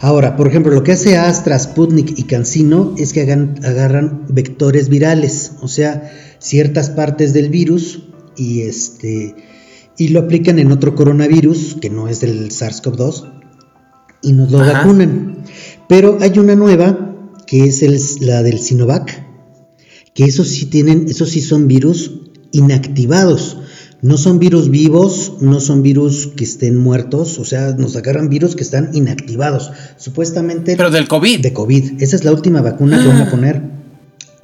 Ahora, 0.00 0.36
por 0.36 0.48
ejemplo, 0.48 0.72
lo 0.72 0.82
que 0.82 0.92
hace 0.92 1.16
Astra, 1.16 1.58
Sputnik 1.58 2.18
y 2.18 2.24
CanSino 2.24 2.94
es 2.98 3.12
que 3.12 3.22
agarran 3.22 4.26
vectores 4.28 4.88
virales, 4.88 5.52
o 5.62 5.68
sea, 5.68 6.12
ciertas 6.38 6.90
partes 6.90 7.32
del 7.32 7.48
virus 7.48 8.02
y 8.36 8.62
este 8.62 9.34
y 9.98 10.08
lo 10.08 10.20
aplican 10.20 10.58
en 10.58 10.72
otro 10.72 10.94
coronavirus 10.94 11.78
que 11.80 11.88
no 11.88 12.08
es 12.08 12.20
del 12.20 12.50
SARS-CoV-2 12.50 13.35
y 14.26 14.32
nos 14.32 14.50
lo 14.50 14.58
vacunan. 14.58 15.44
Pero 15.88 16.18
hay 16.20 16.38
una 16.38 16.56
nueva 16.56 17.14
que 17.46 17.64
es 17.64 17.82
el, 17.82 17.98
la 18.20 18.42
del 18.42 18.58
Sinovac, 18.58 19.24
que 20.14 20.24
esos 20.24 20.48
sí 20.48 20.66
tienen, 20.66 21.06
esos 21.08 21.30
sí 21.30 21.40
son 21.40 21.68
virus 21.68 22.12
inactivados. 22.50 23.58
No 24.02 24.18
son 24.18 24.38
virus 24.38 24.68
vivos, 24.68 25.34
no 25.40 25.58
son 25.58 25.82
virus 25.82 26.26
que 26.36 26.44
estén 26.44 26.76
muertos, 26.76 27.38
o 27.38 27.44
sea, 27.44 27.74
nos 27.76 27.96
agarran 27.96 28.28
virus 28.28 28.54
que 28.54 28.62
están 28.62 28.90
inactivados. 28.92 29.70
Supuestamente. 29.96 30.76
Pero 30.76 30.90
del 30.90 31.08
COVID. 31.08 31.40
De 31.40 31.52
COVID. 31.52 32.02
Esa 32.02 32.16
es 32.16 32.24
la 32.24 32.32
última 32.32 32.60
vacuna 32.60 33.00
que 33.00 33.08
van 33.08 33.16
a 33.18 33.28
ah. 33.28 33.30
poner. 33.30 33.62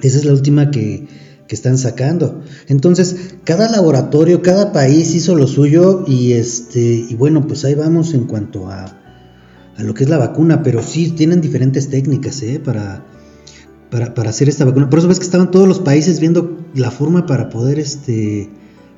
Esa 0.01 0.17
es 0.17 0.25
la 0.25 0.33
última 0.33 0.71
que, 0.71 1.07
que 1.47 1.55
están 1.55 1.77
sacando. 1.77 2.41
Entonces, 2.67 3.35
cada 3.43 3.69
laboratorio, 3.69 4.41
cada 4.41 4.71
país 4.71 5.13
hizo 5.13 5.35
lo 5.35 5.47
suyo 5.47 6.03
y 6.07 6.33
este 6.33 6.81
y 6.81 7.15
bueno, 7.15 7.45
pues 7.45 7.63
ahí 7.63 7.75
vamos 7.75 8.13
en 8.13 8.25
cuanto 8.25 8.69
a, 8.69 9.02
a 9.77 9.83
lo 9.83 9.93
que 9.93 10.03
es 10.03 10.09
la 10.09 10.17
vacuna, 10.17 10.63
pero 10.63 10.81
sí 10.83 11.11
tienen 11.11 11.41
diferentes 11.41 11.89
técnicas 11.89 12.41
¿eh? 12.43 12.61
para, 12.63 13.05
para, 13.89 14.29
hacer 14.29 14.49
esta 14.49 14.65
vacuna. 14.65 14.89
Por 14.89 14.99
eso 14.99 15.07
ves 15.07 15.19
que 15.19 15.25
estaban 15.25 15.51
todos 15.51 15.67
los 15.67 15.79
países 15.79 16.19
viendo 16.19 16.57
la 16.75 16.91
forma 16.91 17.25
para 17.25 17.49
poder 17.49 17.79
este, 17.79 18.49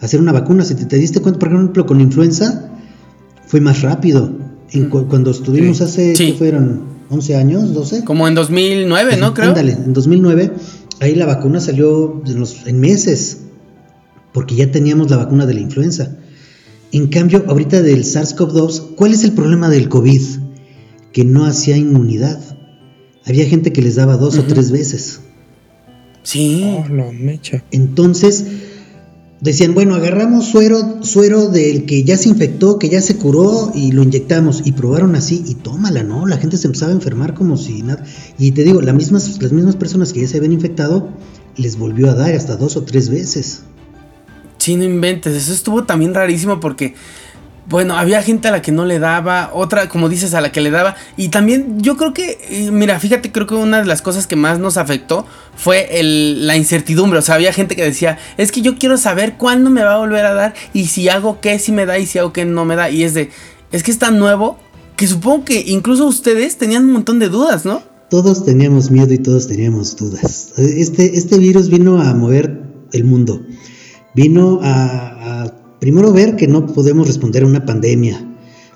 hacer 0.01 0.19
una 0.19 0.31
vacuna. 0.31 0.63
Si 0.63 0.75
te, 0.75 0.97
diste 0.97 1.21
cuenta, 1.21 1.39
por 1.39 1.49
ejemplo, 1.49 1.85
con 1.85 2.01
influenza, 2.01 2.71
fue 3.47 3.61
más 3.61 3.81
rápido. 3.81 4.31
cuando 5.09 5.31
estuvimos 5.31 5.81
hace, 5.81 6.13
¿qué 6.13 6.33
fueron? 6.33 6.95
¿11 7.09 7.35
años? 7.35 7.73
¿12? 7.73 8.03
Como 8.03 8.27
en 8.27 8.35
2009, 8.35 9.17
¿no? 9.17 9.33
Creo. 9.33 9.49
Ándale, 9.49 9.73
en 9.73 9.93
2009 9.93 10.51
ahí 10.99 11.15
la 11.15 11.25
vacuna 11.25 11.59
salió 11.59 12.21
en, 12.65 12.79
meses, 12.79 13.39
porque 14.33 14.55
ya 14.55 14.71
teníamos 14.71 15.09
la 15.09 15.17
vacuna 15.17 15.45
de 15.45 15.53
la 15.53 15.59
influenza. 15.59 16.15
En 16.91 17.07
cambio, 17.07 17.43
ahorita 17.47 17.81
del 17.81 18.03
SARS-CoV-2, 18.03 18.95
¿cuál 18.95 19.13
es 19.13 19.23
el 19.23 19.33
problema 19.33 19.69
del 19.69 19.89
COVID? 19.89 20.21
Que 21.15 21.23
no 21.23 21.45
hacía 21.45 21.78
inmunidad. 21.78 22.41
Había 23.25 23.45
gente 23.45 23.71
que 23.71 23.82
les 23.82 23.95
daba 23.95 24.17
dos 24.17 24.38
o 24.38 24.43
tres 24.43 24.69
veces. 24.69 25.21
Sí. 26.23 26.62
Oh, 26.65 27.13
mecha. 27.13 27.63
Entonces, 27.71 28.43
decían, 29.39 29.73
bueno, 29.73 29.95
agarramos 29.95 30.43
suero, 30.43 31.06
suero 31.06 31.47
del 31.47 31.86
que 31.86 32.04
ya 32.04 32.17
se 32.17 32.28
infectó, 32.28 32.80
que 32.80 32.89
ya 32.89 32.99
se 32.99 33.15
curó 33.15 33.71
y 33.73 33.93
lo 33.93 34.04
inyectamos. 34.04 34.63
Y 34.65 34.73
probaron 34.73 35.15
así 35.15 35.41
y 35.47 35.56
tómala, 35.56 36.04
¿no? 36.04 36.28
La 36.28 36.36
gente 36.36 36.58
se 36.58 36.67
empezaba 36.67 36.91
a 36.91 36.95
enfermar 36.95 37.34
como 37.34 37.56
si 37.56 37.82
nada. 37.82 38.04
Y 38.38 38.51
te 38.51 38.65
digo, 38.65 38.82
las 38.82 38.93
mismas, 38.93 39.41
las 39.41 39.54
mismas 39.54 39.78
personas 39.78 40.12
que 40.12 40.19
ya 40.19 40.28
se 40.28 40.36
habían 40.36 40.51
infectado 40.51 41.12
les 41.56 41.78
volvió 41.78 42.12
a 42.12 42.15
dar 42.15 42.36
hasta 42.36 42.58
dos 42.58 42.75
o 42.75 42.84
tres 42.84 43.08
veces. 43.10 43.63
Sí, 44.58 44.75
no 44.75 44.84
inventes. 44.84 45.34
Eso 45.34 45.54
estuvo 45.54 45.86
también 45.86 46.13
rarísimo 46.13 46.60
porque 46.60 46.93
bueno, 47.67 47.97
había 47.97 48.21
gente 48.21 48.47
a 48.47 48.51
la 48.51 48.62
que 48.62 48.71
no 48.71 48.86
le 48.86 48.99
daba, 48.99 49.49
otra, 49.54 49.89
como 49.89 50.08
dices, 50.08 50.34
a 50.36 50.41
la 50.41 50.51
que 50.51 50.62
le 50.62 50.69
daba. 50.69 50.95
Y 51.17 51.30
también 51.30 51.80
yo 51.82 51.97
creo 51.97 52.13
que, 52.13 52.69
mira, 52.71 52.99
fíjate, 52.99 53.32
creo 53.32 53.47
que 53.47 53.56
una 53.56 53.80
de 53.80 53.86
las 53.86 54.01
cosas 54.01 54.28
que 54.28 54.36
más 54.36 54.60
nos 54.60 54.78
afectó 54.78 55.25
fue 55.56 55.99
el, 55.99 56.45
la 56.45 56.58
incertidumbre. 56.58 57.19
O 57.19 57.21
sea, 57.21 57.36
había 57.36 57.54
gente 57.54 57.75
que 57.75 57.84
decía, 57.84 58.19
es 58.38 58.51
que 58.51 58.62
yo 58.62 58.78
quiero 58.78 58.97
saber 58.97 59.34
cuándo 59.38 59.71
me 59.71 59.84
va 59.84 59.95
a 59.95 59.97
volver 59.97 60.25
a 60.25 60.34
dar 60.34 60.54
y 60.73 60.88
si 60.88 61.10
hago 61.10 61.39
qué, 61.41 61.58
si 61.58 61.71
me 61.71 61.86
da 61.88 61.97
y 61.97 62.06
si 62.06 62.19
hago 62.19 62.34
qué, 62.34 62.45
no 62.45 62.65
me 62.65 62.75
da. 62.75 62.91
Y 62.91 63.04
es 63.04 63.15
de, 63.15 63.32
es 63.71 63.82
que 63.82 63.91
es 63.91 63.97
tan 63.97 64.19
nuevo 64.19 64.60
que 64.95 65.08
supongo 65.08 65.45
que 65.45 65.63
incluso 65.65 66.06
ustedes 66.06 66.58
tenían 66.58 66.86
un 66.86 66.93
montón 66.93 67.19
de 67.19 67.30
dudas, 67.30 67.65
¿no? 67.65 67.82
Todos 68.10 68.45
teníamos 68.45 68.91
miedo 68.91 69.12
y 69.12 69.17
todos 69.17 69.47
teníamos 69.47 69.95
dudas. 69.95 70.54
Este, 70.58 71.17
este 71.17 71.39
virus 71.39 71.69
vino 71.69 71.99
a 71.99 72.13
mover 72.13 72.62
el 72.93 73.04
mundo. 73.04 73.41
Vino 74.13 74.60
a 74.62 75.14
Primero, 75.86 76.12
ver 76.12 76.36
que 76.36 76.48
no 76.48 76.65
podemos 76.65 77.06
responder 77.06 77.43
a 77.43 77.45
una 77.45 77.63
pandemia. 77.63 78.19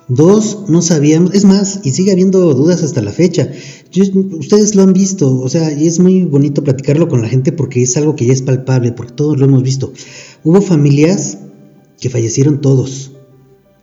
Dos, 0.08 0.66
no 0.70 0.84
sabíamos, 0.84 1.34
es 1.34 1.44
más, 1.44 1.80
y 1.84 1.90
sigue 1.90 2.12
habiendo 2.12 2.54
dudas 2.54 2.84
hasta 2.84 3.02
la 3.02 3.12
fecha. 3.12 3.50
ustedes 4.38 4.76
lo 4.76 4.84
han 4.84 4.94
visto, 4.94 5.40
o 5.40 5.50
sea, 5.50 5.74
y 5.74 5.88
es 5.88 6.00
muy 6.00 6.26
bonito 6.26 6.64
platicarlo 6.64 7.08
con 7.08 7.24
la 7.24 7.28
gente 7.28 7.52
porque 7.52 7.82
es 7.82 7.98
algo 7.98 8.16
que 8.16 8.28
ya 8.28 8.34
es 8.34 8.44
palpable, 8.44 8.92
porque 8.92 9.14
todos 9.14 9.40
lo 9.40 9.46
hemos 9.46 9.64
visto. 9.64 9.92
Hubo 10.44 10.62
familias 10.62 11.40
que 12.00 12.12
fallecieron 12.12 12.62
todos. 12.62 13.14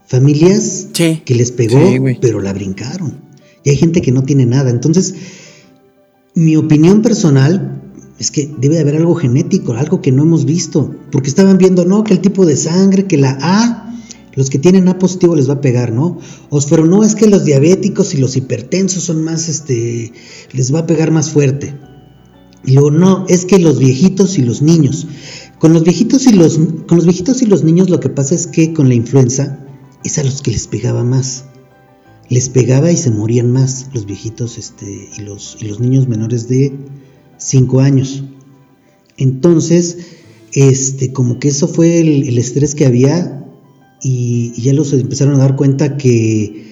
Familias 0.05 0.87
que 0.93 1.35
les 1.35 1.51
pegó, 1.51 1.81
pero 2.21 2.39
la 2.39 2.53
brincaron. 2.53 3.25
Y 3.65 3.71
hay 3.71 3.75
gente 3.75 4.01
que 4.01 4.13
no 4.13 4.23
tiene 4.23 4.45
nada. 4.45 4.69
Entonces, 4.69 5.15
mi 6.33 6.55
opinión 6.55 7.01
personal 7.01 7.76
es 8.19 8.31
que 8.31 8.53
debe 8.57 8.79
haber 8.79 8.95
algo 8.95 9.15
genético, 9.15 9.73
algo 9.73 10.01
que 10.01 10.11
no 10.11 10.23
hemos 10.23 10.45
visto, 10.45 10.95
porque 11.11 11.29
estaban 11.29 11.57
viendo, 11.57 11.85
no, 11.85 12.03
que 12.03 12.13
el 12.13 12.21
tipo 12.21 12.45
de 12.45 12.57
sangre, 12.57 13.05
que 13.05 13.17
la 13.17 13.37
A, 13.41 13.93
los 14.33 14.49
que 14.49 14.59
tienen 14.59 14.87
A 14.87 14.99
positivo 14.99 15.35
les 15.35 15.49
va 15.49 15.55
a 15.55 15.61
pegar, 15.61 15.91
¿no? 15.91 16.19
O 16.49 16.59
pero 16.69 16.85
no, 16.85 17.03
es 17.03 17.15
que 17.15 17.27
los 17.27 17.43
diabéticos 17.43 18.13
y 18.13 18.17
los 18.17 18.35
hipertensos 18.35 19.03
son 19.03 19.23
más, 19.23 19.49
este, 19.49 20.13
les 20.51 20.73
va 20.73 20.79
a 20.79 20.87
pegar 20.87 21.11
más 21.11 21.31
fuerte. 21.31 21.75
Y 22.65 22.73
luego, 22.73 22.91
no, 22.91 23.25
es 23.29 23.45
que 23.45 23.59
los 23.59 23.79
viejitos 23.79 24.37
y 24.37 24.41
los 24.41 24.61
niños. 24.61 25.07
Con 25.59 25.73
los 25.73 25.83
viejitos 25.83 26.27
y 26.27 26.33
los, 26.33 26.59
con 26.87 26.97
los 26.97 27.05
viejitos 27.05 27.41
y 27.41 27.45
los 27.45 27.63
niños 27.63 27.89
lo 27.89 27.99
que 27.99 28.09
pasa 28.09 28.35
es 28.35 28.45
que 28.45 28.73
con 28.73 28.89
la 28.89 28.95
influenza 28.95 29.65
es 30.03 30.17
a 30.17 30.23
los 30.23 30.41
que 30.41 30.51
les 30.51 30.67
pegaba 30.67 31.03
más. 31.03 31.45
Les 32.29 32.49
pegaba 32.49 32.91
y 32.91 32.97
se 32.97 33.09
morían 33.09 33.51
más 33.51 33.87
los 33.93 34.05
viejitos 34.05 34.57
este, 34.57 35.09
y, 35.17 35.21
los, 35.21 35.57
y 35.61 35.65
los 35.65 35.79
niños 35.79 36.07
menores 36.07 36.47
de 36.47 36.77
cinco 37.37 37.79
años. 37.79 38.23
Entonces, 39.17 39.97
este, 40.53 41.11
como 41.11 41.39
que 41.39 41.49
eso 41.49 41.67
fue 41.67 41.99
el, 41.99 42.37
estrés 42.37 42.75
que 42.75 42.85
había 42.85 43.45
y, 44.01 44.53
ya 44.61 44.73
los 44.73 44.93
empezaron 44.93 45.35
a 45.35 45.39
dar 45.39 45.55
cuenta 45.55 45.97
que 45.97 46.65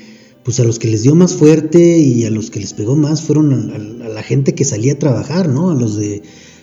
pues 0.44 0.60
a 0.60 0.64
los 0.64 0.78
que 0.78 0.88
les 0.88 1.02
dio 1.02 1.16
más 1.16 1.34
fuerte 1.34 1.98
y 1.98 2.24
a 2.26 2.30
los 2.30 2.52
que 2.52 2.60
les 2.60 2.74
pegó 2.74 2.96
más 2.96 3.24
fueron 3.24 4.02
a, 4.04 4.08
la 4.08 4.22
gente 4.22 4.54
que 4.54 4.64
salía 4.64 4.94
a 4.94 5.00
trabajar, 5.00 5.50
¿no? 5.50 5.72
A 5.72 5.74
los 5.74 5.98
de 5.98 6.22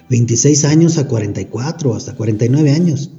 26 0.08 0.64
años 0.64 0.98
a 0.98 1.08
44, 1.08 1.94
hasta 1.94 2.14
49 2.14 2.72
años. 2.72 3.10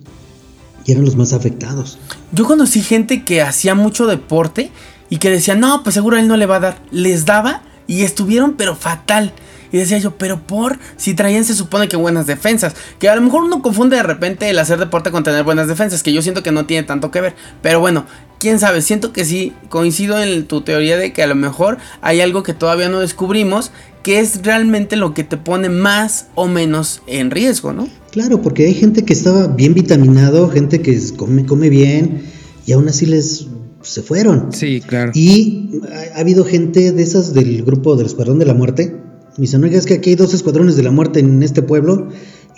Y 0.86 0.92
eran 0.94 1.04
los 1.04 1.18
más 1.18 1.34
afectados. 1.34 1.98
Yo 2.32 2.46
conocí 2.46 2.82
gente 2.82 3.26
que 3.26 3.42
hacía 3.42 3.76
mucho 3.76 4.08
deporte 4.08 4.72
y 5.10 5.18
que 5.18 5.30
decía, 5.30 5.56
no, 5.56 5.84
pues 5.84 5.96
seguro 5.96 6.18
a 6.18 6.22
él 6.22 6.28
no 6.28 6.38
le 6.38 6.46
va 6.46 6.58
a 6.58 6.60
dar. 6.60 6.82
Les 6.92 7.26
daba 7.26 7.64
y 7.88 8.04
estuvieron 8.04 8.56
pero 8.56 8.76
fatal. 8.76 9.34
Y 9.74 9.80
decía 9.80 9.98
yo, 9.98 10.16
pero 10.20 10.46
por 10.46 10.78
si 10.98 11.16
traían 11.16 11.44
se 11.44 11.56
supone 11.56 11.88
que 11.88 11.98
buenas 11.98 12.28
defensas. 12.28 12.76
Que 13.00 13.10
a 13.10 13.16
lo 13.16 13.22
mejor 13.22 13.44
uno 13.44 13.64
confunde 13.64 13.98
de 13.98 14.04
repente 14.04 14.48
el 14.48 14.60
hacer 14.60 14.78
deporte 14.78 15.10
con 15.10 15.24
tener 15.24 15.44
buenas 15.44 15.68
defensas. 15.68 16.04
Que 16.04 16.14
yo 16.14 16.22
siento 16.22 16.44
que 16.44 16.52
no 16.52 16.68
tiene 16.68 16.84
tanto 16.84 17.10
que 17.10 17.22
ver. 17.22 17.34
Pero 17.64 17.80
bueno, 17.80 18.06
quién 18.40 18.60
sabe. 18.60 18.84
Siento 18.84 19.12
que 19.12 19.26
sí 19.26 19.52
coincido 19.70 20.22
en 20.22 20.46
tu 20.46 20.62
teoría 20.62 20.96
de 20.96 21.12
que 21.12 21.24
a 21.24 21.28
lo 21.28 21.34
mejor 21.34 21.80
hay 22.02 22.22
algo 22.22 22.44
que 22.44 22.54
todavía 22.54 22.88
no 22.88 23.00
descubrimos. 23.00 23.72
Que 24.04 24.20
es 24.20 24.44
realmente 24.44 24.96
lo 24.96 25.16
que 25.16 25.24
te 25.24 25.38
pone 25.38 25.70
más 25.70 26.28
o 26.36 26.48
menos 26.48 27.02
en 27.08 27.32
riesgo, 27.32 27.74
¿no? 27.74 27.88
Claro, 28.12 28.44
porque 28.44 28.68
hay 28.68 28.76
gente 28.76 29.04
que 29.04 29.14
estaba 29.14 29.48
bien 29.48 29.74
vitaminado, 29.74 30.52
gente 30.52 30.82
que 30.84 31.02
come, 31.18 31.48
come 31.48 31.70
bien. 31.70 32.22
Y 32.68 32.74
aún 32.74 32.88
así 32.90 33.08
les 33.08 33.48
se 33.82 34.04
fueron. 34.04 34.54
Sí, 34.54 34.82
claro. 34.86 35.12
Y 35.16 35.82
ha, 35.92 36.18
ha, 36.18 36.20
habido 36.20 36.46
gente 36.46 36.92
de 36.92 37.02
esas 37.02 37.34
del 37.34 37.64
grupo 37.64 37.96
del 37.96 38.06
Escuadrón 38.06 38.38
de 38.38 38.46
la 38.46 38.54
Muerte 38.54 39.03
mis 39.38 39.56
amigas, 39.56 39.80
es 39.80 39.86
que 39.86 39.96
aquí 39.96 40.12
hay 40.12 40.16
dos 40.16 40.34
escuadrones 40.34 40.76
de 40.76 40.84
la 40.84 40.92
muerte 40.92 41.20
en 41.20 41.42
este 41.44 41.62
pueblo 41.62 42.10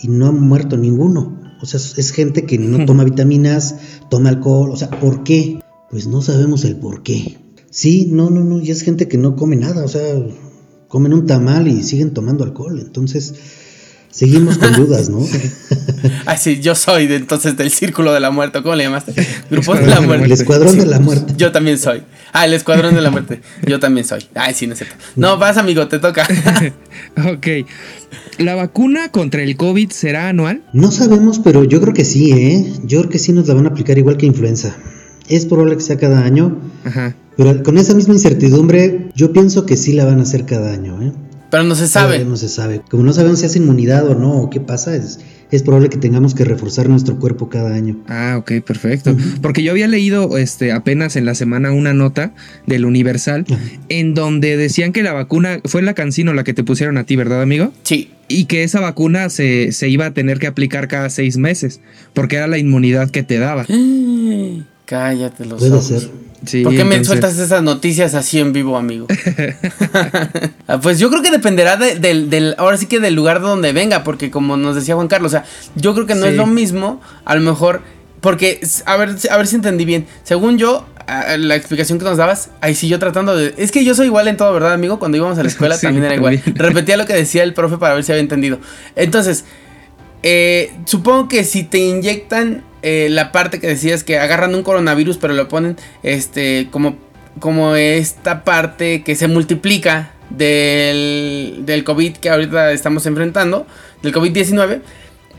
y 0.01 0.07
no 0.07 0.27
han 0.27 0.39
muerto 0.39 0.77
ninguno. 0.77 1.41
O 1.61 1.65
sea, 1.65 1.79
es 1.79 2.11
gente 2.11 2.43
que 2.43 2.57
no 2.57 2.85
toma 2.87 3.03
vitaminas, 3.03 3.75
toma 4.09 4.29
alcohol. 4.29 4.71
O 4.71 4.75
sea, 4.75 4.89
¿por 4.89 5.23
qué? 5.23 5.59
Pues 5.89 6.07
no 6.07 6.21
sabemos 6.21 6.63
el 6.65 6.75
por 6.75 7.03
qué. 7.03 7.37
Sí, 7.69 8.09
no, 8.11 8.29
no, 8.29 8.43
no. 8.43 8.59
Y 8.59 8.71
es 8.71 8.81
gente 8.81 9.07
que 9.07 9.17
no 9.17 9.35
come 9.35 9.55
nada. 9.55 9.83
O 9.83 9.87
sea, 9.87 10.01
comen 10.87 11.13
un 11.13 11.25
tamal 11.25 11.67
y 11.67 11.83
siguen 11.83 12.13
tomando 12.13 12.43
alcohol. 12.43 12.79
Entonces, 12.79 13.33
Seguimos 14.15 14.57
con 14.57 14.71
dudas, 14.77 15.09
¿no? 15.09 15.19
Ay, 16.25 16.37
sí, 16.39 16.61
yo 16.61 16.73
soy 16.73 17.05
de, 17.05 17.17
entonces 17.17 17.57
del 17.57 17.69
Círculo 17.69 18.13
de 18.13 18.21
la 18.21 18.31
Muerte. 18.31 18.63
¿Cómo 18.63 18.73
le 18.73 18.85
llamaste? 18.85 19.13
Grupo 19.51 19.75
de 19.75 19.87
la 19.87 19.99
Muerte. 19.99 20.25
El 20.25 20.31
Escuadrón 20.31 20.77
de 20.77 20.85
la 20.85 20.99
Muerte. 20.99 21.33
Yo 21.35 21.51
también 21.51 21.77
soy. 21.77 22.01
Ah, 22.37 22.43
el 22.43 22.53
Escuadrón 22.53 22.93
de 22.93 23.01
la 23.01 23.11
Muerte. 23.11 23.39
Yo 23.65 23.79
también 23.79 24.05
soy. 24.05 24.25
Ay, 24.35 24.53
sí, 24.53 24.67
no 24.67 24.73
es 24.73 24.79
cierto. 24.79 24.97
No, 25.15 25.37
vas, 25.37 25.55
amigo, 25.55 25.87
te 25.87 25.99
toca. 25.99 26.27
ok. 27.33 27.47
¿La 28.39 28.55
vacuna 28.55 29.09
contra 29.09 29.41
el 29.41 29.55
COVID 29.55 29.89
será 29.91 30.27
anual? 30.27 30.61
No 30.73 30.91
sabemos, 30.91 31.39
pero 31.39 31.63
yo 31.63 31.79
creo 31.79 31.93
que 31.93 32.03
sí, 32.03 32.33
¿eh? 32.33 32.73
Yo 32.83 32.99
creo 32.99 33.09
que 33.09 33.19
sí 33.19 33.31
nos 33.31 33.47
la 33.47 33.53
van 33.53 33.67
a 33.67 33.69
aplicar 33.69 33.97
igual 33.97 34.17
que 34.17 34.25
influenza. 34.25 34.75
Es 35.29 35.45
probable 35.45 35.77
que 35.77 35.83
sea 35.83 35.97
cada 35.97 36.25
año. 36.25 36.59
Ajá. 36.83 37.15
Pero 37.37 37.63
con 37.63 37.77
esa 37.77 37.93
misma 37.93 38.15
incertidumbre, 38.15 39.11
yo 39.15 39.31
pienso 39.31 39.65
que 39.65 39.77
sí 39.77 39.93
la 39.93 40.03
van 40.03 40.19
a 40.19 40.23
hacer 40.23 40.45
cada 40.45 40.73
año, 40.73 41.01
¿eh? 41.03 41.13
Pero 41.49 41.63
no 41.63 41.75
se 41.75 41.87
sabe. 41.87 42.23
no 42.25 42.37
se 42.37 42.49
sabe. 42.49 42.81
Como 42.89 43.03
no 43.03 43.13
sabemos 43.13 43.39
si 43.39 43.45
es 43.45 43.55
inmunidad 43.55 44.07
o 44.07 44.15
no, 44.15 44.41
o 44.41 44.49
qué 44.49 44.59
pasa, 44.59 44.95
es, 44.95 45.19
es 45.51 45.63
probable 45.63 45.89
que 45.89 45.97
tengamos 45.97 46.33
que 46.33 46.43
reforzar 46.43 46.89
nuestro 46.89 47.19
cuerpo 47.19 47.49
cada 47.49 47.73
año. 47.73 47.97
Ah, 48.07 48.35
ok, 48.39 48.63
perfecto. 48.65 49.15
Porque 49.41 49.63
yo 49.63 49.71
había 49.71 49.87
leído 49.87 50.37
este, 50.37 50.71
apenas 50.71 51.15
en 51.15 51.25
la 51.25 51.35
semana 51.35 51.71
una 51.71 51.93
nota 51.93 52.33
del 52.65 52.85
Universal 52.85 53.45
en 53.89 54.13
donde 54.13 54.57
decían 54.57 54.91
que 54.91 55.03
la 55.03 55.13
vacuna 55.13 55.61
fue 55.65 55.81
la 55.81 55.93
cancino 55.93 56.33
la 56.33 56.43
que 56.43 56.53
te 56.53 56.63
pusieron 56.63 56.97
a 56.97 57.03
ti, 57.05 57.15
¿verdad, 57.15 57.41
amigo? 57.41 57.71
Sí. 57.83 58.11
Y 58.27 58.45
que 58.45 58.63
esa 58.63 58.79
vacuna 58.79 59.29
se, 59.29 59.71
se 59.71 59.87
iba 59.87 60.07
a 60.07 60.13
tener 60.13 60.39
que 60.39 60.47
aplicar 60.47 60.87
cada 60.87 61.09
seis 61.11 61.37
meses, 61.37 61.79
porque 62.13 62.37
era 62.37 62.47
la 62.47 62.57
inmunidad 62.57 63.11
que 63.11 63.23
te 63.23 63.37
daba. 63.37 63.65
Cállate 64.85 65.45
los 65.45 65.59
Puede 65.59 65.81
Ser. 65.81 66.09
¿Por 66.63 66.75
qué 66.75 66.83
me 66.83 67.03
sueltas 67.03 67.37
esas 67.37 67.63
noticias 67.63 68.13
así 68.13 68.39
en 68.39 68.53
vivo, 68.53 68.77
amigo? 68.77 69.07
Ah, 70.67 70.79
pues 70.81 70.97
yo 70.97 71.11
creo 71.11 71.21
que 71.21 71.29
dependerá 71.29 71.77
del, 71.77 72.55
ahora 72.57 72.77
sí 72.77 72.87
que 72.87 72.99
del 72.99 73.13
lugar 73.13 73.39
donde 73.39 73.71
venga, 73.71 74.03
porque 74.03 74.31
como 74.31 74.57
nos 74.57 74.75
decía 74.75 74.95
Juan 74.95 75.07
Carlos, 75.07 75.29
o 75.29 75.37
sea, 75.37 75.45
yo 75.75 75.93
creo 75.93 76.07
que 76.07 76.15
no 76.15 76.25
es 76.25 76.35
lo 76.35 76.47
mismo, 76.47 77.01
a 77.23 77.35
lo 77.35 77.41
mejor, 77.41 77.81
porque, 78.19 78.59
a 78.85 78.97
ver, 78.97 79.15
a 79.29 79.37
ver 79.37 79.45
si 79.45 79.55
entendí 79.55 79.85
bien, 79.85 80.07
según 80.23 80.57
yo, 80.57 80.87
la 81.37 81.55
explicación 81.55 81.99
que 81.99 82.05
nos 82.05 82.17
dabas, 82.17 82.49
ahí 82.61 82.73
sí 82.73 82.87
yo 82.87 82.97
tratando 82.97 83.35
de, 83.35 83.53
es 83.57 83.71
que 83.71 83.83
yo 83.85 83.93
soy 83.93 84.07
igual 84.07 84.27
en 84.27 84.37
todo, 84.37 84.51
¿verdad, 84.53 84.73
amigo? 84.73 84.97
Cuando 84.97 85.17
íbamos 85.17 85.37
a 85.37 85.43
la 85.43 85.49
escuela 85.49 85.77
también 85.81 86.05
era 86.05 86.15
igual. 86.15 86.41
Repetía 86.55 86.97
lo 86.97 87.05
que 87.05 87.13
decía 87.13 87.43
el 87.43 87.53
profe 87.53 87.77
para 87.77 87.93
ver 87.93 88.03
si 88.03 88.11
había 88.11 88.21
entendido. 88.21 88.59
Entonces, 88.95 89.45
eh, 90.23 90.73
supongo 90.85 91.27
que 91.27 91.43
si 91.43 91.63
te 91.63 91.77
inyectan 91.77 92.63
eh, 92.87 93.09
la 93.09 93.31
parte 93.31 93.59
que 93.59 93.65
decías 93.65 94.03
que 94.03 94.19
agarran 94.19 94.53
un 94.53 94.61
coronavirus, 94.61 95.17
pero 95.17 95.33
lo 95.33 95.47
ponen 95.47 95.75
este 96.03 96.67
como, 96.69 96.97
como 97.39 97.75
esta 97.75 98.43
parte 98.43 99.01
que 99.01 99.15
se 99.15 99.27
multiplica 99.27 100.11
del, 100.29 101.63
del 101.65 101.83
COVID 101.83 102.17
que 102.17 102.29
ahorita 102.29 102.71
estamos 102.73 103.07
enfrentando, 103.07 103.65
del 104.03 104.13
COVID-19, 104.13 104.81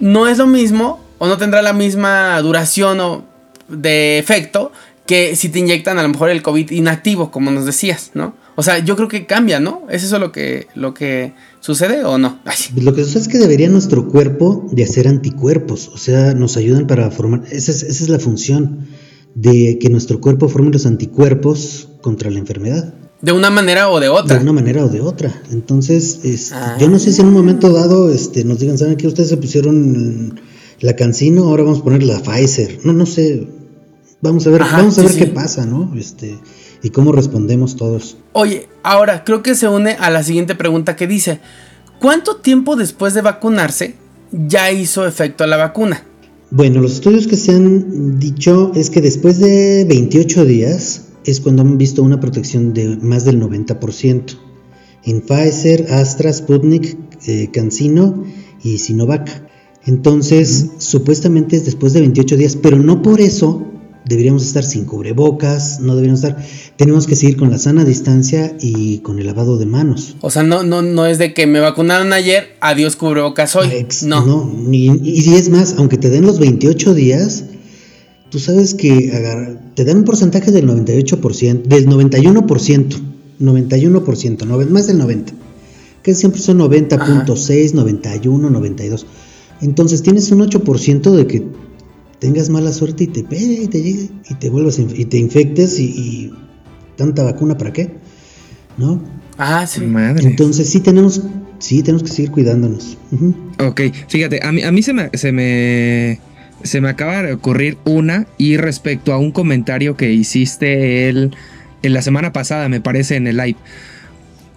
no 0.00 0.26
es 0.26 0.38
lo 0.38 0.48
mismo 0.48 0.98
o 1.18 1.28
no 1.28 1.38
tendrá 1.38 1.62
la 1.62 1.72
misma 1.72 2.36
duración 2.42 2.98
o 2.98 3.24
de 3.68 4.18
efecto 4.18 4.72
que 5.06 5.36
si 5.36 5.48
te 5.48 5.60
inyectan 5.60 6.00
a 6.00 6.02
lo 6.02 6.08
mejor 6.08 6.30
el 6.30 6.42
COVID 6.42 6.72
inactivo, 6.72 7.30
como 7.30 7.52
nos 7.52 7.64
decías, 7.64 8.10
¿no? 8.14 8.34
O 8.56 8.62
sea, 8.62 8.78
yo 8.78 8.96
creo 8.96 9.08
que 9.08 9.26
cambia, 9.26 9.60
¿no? 9.60 9.82
¿Es 9.90 10.02
eso 10.02 10.18
lo 10.18 10.32
que, 10.32 10.66
lo 10.74 10.94
que 10.94 11.34
sucede 11.60 12.04
o 12.04 12.18
no? 12.18 12.40
Lo 12.74 12.94
que 12.94 13.04
sucede 13.04 13.22
es 13.22 13.28
que 13.28 13.38
debería 13.38 13.68
nuestro 13.68 14.08
cuerpo 14.08 14.66
de 14.72 14.82
hacer 14.82 15.06
anticuerpos, 15.06 15.88
o 15.88 15.98
sea, 15.98 16.34
nos 16.34 16.56
ayudan 16.56 16.86
para 16.86 17.10
formar, 17.10 17.42
esa 17.50 17.70
es, 17.70 17.82
esa 17.82 18.04
es 18.04 18.08
la 18.08 18.18
función, 18.18 18.88
de 19.34 19.78
que 19.78 19.90
nuestro 19.90 20.20
cuerpo 20.20 20.48
forme 20.48 20.72
los 20.72 20.86
anticuerpos 20.86 21.88
contra 22.00 22.30
la 22.30 22.38
enfermedad. 22.38 22.94
De 23.20 23.32
una 23.32 23.50
manera 23.50 23.90
o 23.90 24.00
de 24.00 24.08
otra. 24.08 24.36
De 24.36 24.42
una 24.42 24.52
manera 24.52 24.84
o 24.84 24.88
de 24.88 25.00
otra. 25.02 25.42
Entonces, 25.52 26.20
yo 26.78 26.88
no 26.88 26.98
sé 26.98 27.12
si 27.12 27.20
en 27.20 27.28
un 27.28 27.34
momento 27.34 27.70
dado 27.70 28.10
este, 28.10 28.44
nos 28.44 28.58
digan, 28.58 28.78
¿saben 28.78 28.96
qué? 28.96 29.06
Ustedes 29.06 29.28
se 29.28 29.36
pusieron 29.36 30.40
la 30.80 30.96
Cancino, 30.96 31.44
ahora 31.44 31.64
vamos 31.64 31.80
a 31.80 31.84
poner 31.84 32.02
la 32.02 32.22
Pfizer. 32.22 32.80
No, 32.84 32.92
no 32.92 33.06
sé. 33.06 33.46
Vamos 34.22 34.46
a 34.46 34.50
ver, 34.50 34.60
vamos 34.60 34.98
a 34.98 35.02
ver 35.02 35.14
qué 35.14 35.26
pasa, 35.26 35.66
¿no? 35.66 35.92
Este, 35.96 36.38
y 36.82 36.90
cómo 36.90 37.12
respondemos 37.12 37.76
todos. 37.76 38.16
Oye, 38.32 38.68
ahora 38.82 39.24
creo 39.24 39.42
que 39.42 39.54
se 39.54 39.68
une 39.68 39.92
a 39.92 40.10
la 40.10 40.22
siguiente 40.22 40.54
pregunta 40.54 40.96
que 40.96 41.06
dice, 41.06 41.40
¿cuánto 42.00 42.36
tiempo 42.36 42.76
después 42.76 43.14
de 43.14 43.22
vacunarse 43.22 43.94
ya 44.32 44.70
hizo 44.70 45.06
efecto 45.06 45.46
la 45.46 45.56
vacuna? 45.56 46.04
Bueno, 46.50 46.80
los 46.80 46.92
estudios 46.92 47.26
que 47.26 47.36
se 47.36 47.52
han 47.52 48.18
dicho 48.18 48.72
es 48.74 48.90
que 48.90 49.00
después 49.00 49.38
de 49.40 49.84
28 49.88 50.44
días 50.44 51.06
es 51.24 51.40
cuando 51.40 51.62
han 51.62 51.76
visto 51.76 52.02
una 52.02 52.20
protección 52.20 52.72
de 52.72 52.96
más 52.96 53.24
del 53.24 53.40
90%. 53.40 54.38
En 55.04 55.20
Pfizer, 55.22 55.86
Astra, 55.92 56.32
Sputnik, 56.32 56.96
eh, 57.26 57.50
CanSino 57.52 58.24
y 58.62 58.78
Sinovac. 58.78 59.44
Entonces, 59.86 60.70
supuestamente 60.78 61.56
es 61.56 61.64
después 61.64 61.92
de 61.92 62.00
28 62.00 62.36
días, 62.36 62.56
pero 62.56 62.78
no 62.78 63.02
por 63.02 63.20
eso 63.20 63.66
deberíamos 64.08 64.42
estar 64.44 64.64
sin 64.64 64.84
cubrebocas, 64.84 65.80
no 65.80 65.94
deberíamos 65.96 66.22
estar, 66.22 66.44
tenemos 66.76 67.06
que 67.06 67.16
seguir 67.16 67.36
con 67.36 67.50
la 67.50 67.58
sana 67.58 67.84
distancia 67.84 68.56
y 68.60 68.98
con 68.98 69.18
el 69.18 69.26
lavado 69.26 69.58
de 69.58 69.66
manos. 69.66 70.16
O 70.20 70.30
sea, 70.30 70.42
no, 70.42 70.62
no, 70.62 70.82
no 70.82 71.06
es 71.06 71.18
de 71.18 71.34
que 71.34 71.46
me 71.46 71.60
vacunaron 71.60 72.12
ayer, 72.12 72.56
adiós 72.60 72.96
cubrebocas 72.96 73.56
hoy. 73.56 73.86
no. 74.02 74.24
No, 74.24 74.68
y 74.70 75.20
si 75.22 75.34
es 75.34 75.50
más, 75.50 75.74
aunque 75.78 75.98
te 75.98 76.10
den 76.10 76.24
los 76.24 76.38
28 76.38 76.94
días, 76.94 77.44
tú 78.30 78.38
sabes 78.38 78.74
que 78.74 79.12
te 79.74 79.84
dan 79.84 79.98
un 79.98 80.04
porcentaje 80.04 80.52
del 80.52 80.68
98%, 80.68 81.62
del 81.62 81.88
91%, 81.88 83.00
91%, 83.40 84.68
más 84.68 84.86
del 84.86 85.00
90%, 85.00 85.32
que 86.02 86.14
siempre 86.14 86.40
son 86.40 86.60
90.6, 86.60 87.72
91, 87.72 88.50
92. 88.50 89.06
Entonces 89.62 90.02
tienes 90.02 90.30
un 90.30 90.40
8% 90.40 91.10
de 91.10 91.26
que 91.26 91.44
tengas 92.18 92.48
mala 92.50 92.72
suerte 92.72 93.04
y 93.04 93.06
te 93.08 93.24
pegue 93.24 93.62
y 93.62 93.68
te 93.68 93.82
llegue 93.82 94.10
y 94.28 94.34
te 94.34 94.50
vuelvas 94.50 94.78
y 94.78 95.04
te 95.04 95.18
infectes 95.18 95.78
y, 95.78 96.32
tanta 96.96 97.22
vacuna 97.22 97.56
para 97.58 97.72
qué, 97.72 97.90
¿no? 98.78 99.02
Ah, 99.38 99.66
sí. 99.66 99.82
Entonces 100.22 100.68
sí 100.68 100.80
tenemos, 100.80 101.20
sí 101.58 101.82
tenemos 101.82 102.02
que 102.02 102.08
seguir 102.08 102.30
cuidándonos. 102.30 102.96
Ok, 103.58 103.82
fíjate, 104.08 104.40
a 104.42 104.50
mí, 104.50 104.62
a 104.62 104.72
mí 104.72 104.82
se 104.82 104.94
me, 104.94 105.10
se 105.12 105.30
me, 105.30 106.18
se 106.62 106.80
me 106.80 106.88
acaba 106.88 107.22
de 107.22 107.34
ocurrir 107.34 107.76
una 107.84 108.26
y 108.38 108.56
respecto 108.56 109.12
a 109.12 109.18
un 109.18 109.30
comentario 109.30 109.96
que 109.96 110.10
hiciste 110.12 111.10
el, 111.10 111.36
en 111.82 111.92
la 111.92 112.00
semana 112.00 112.32
pasada, 112.32 112.68
me 112.68 112.80
parece, 112.80 113.16
en 113.16 113.26
el 113.26 113.36
live. 113.36 113.58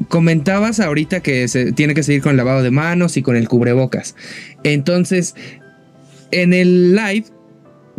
Comentabas 0.08 0.80
ahorita 0.80 1.20
que 1.20 1.50
se 1.50 1.74
tiene 1.74 1.94
que 1.94 2.04
seguir 2.04 2.22
con 2.22 2.32
el 2.32 2.38
lavado 2.38 2.64
de 2.64 2.72
manos 2.72 3.18
y 3.18 3.22
con 3.22 3.36
el 3.36 3.50
cubrebocas. 3.50 4.16
Entonces, 4.64 5.36
en 6.32 6.54
el 6.54 6.96
live 6.96 7.26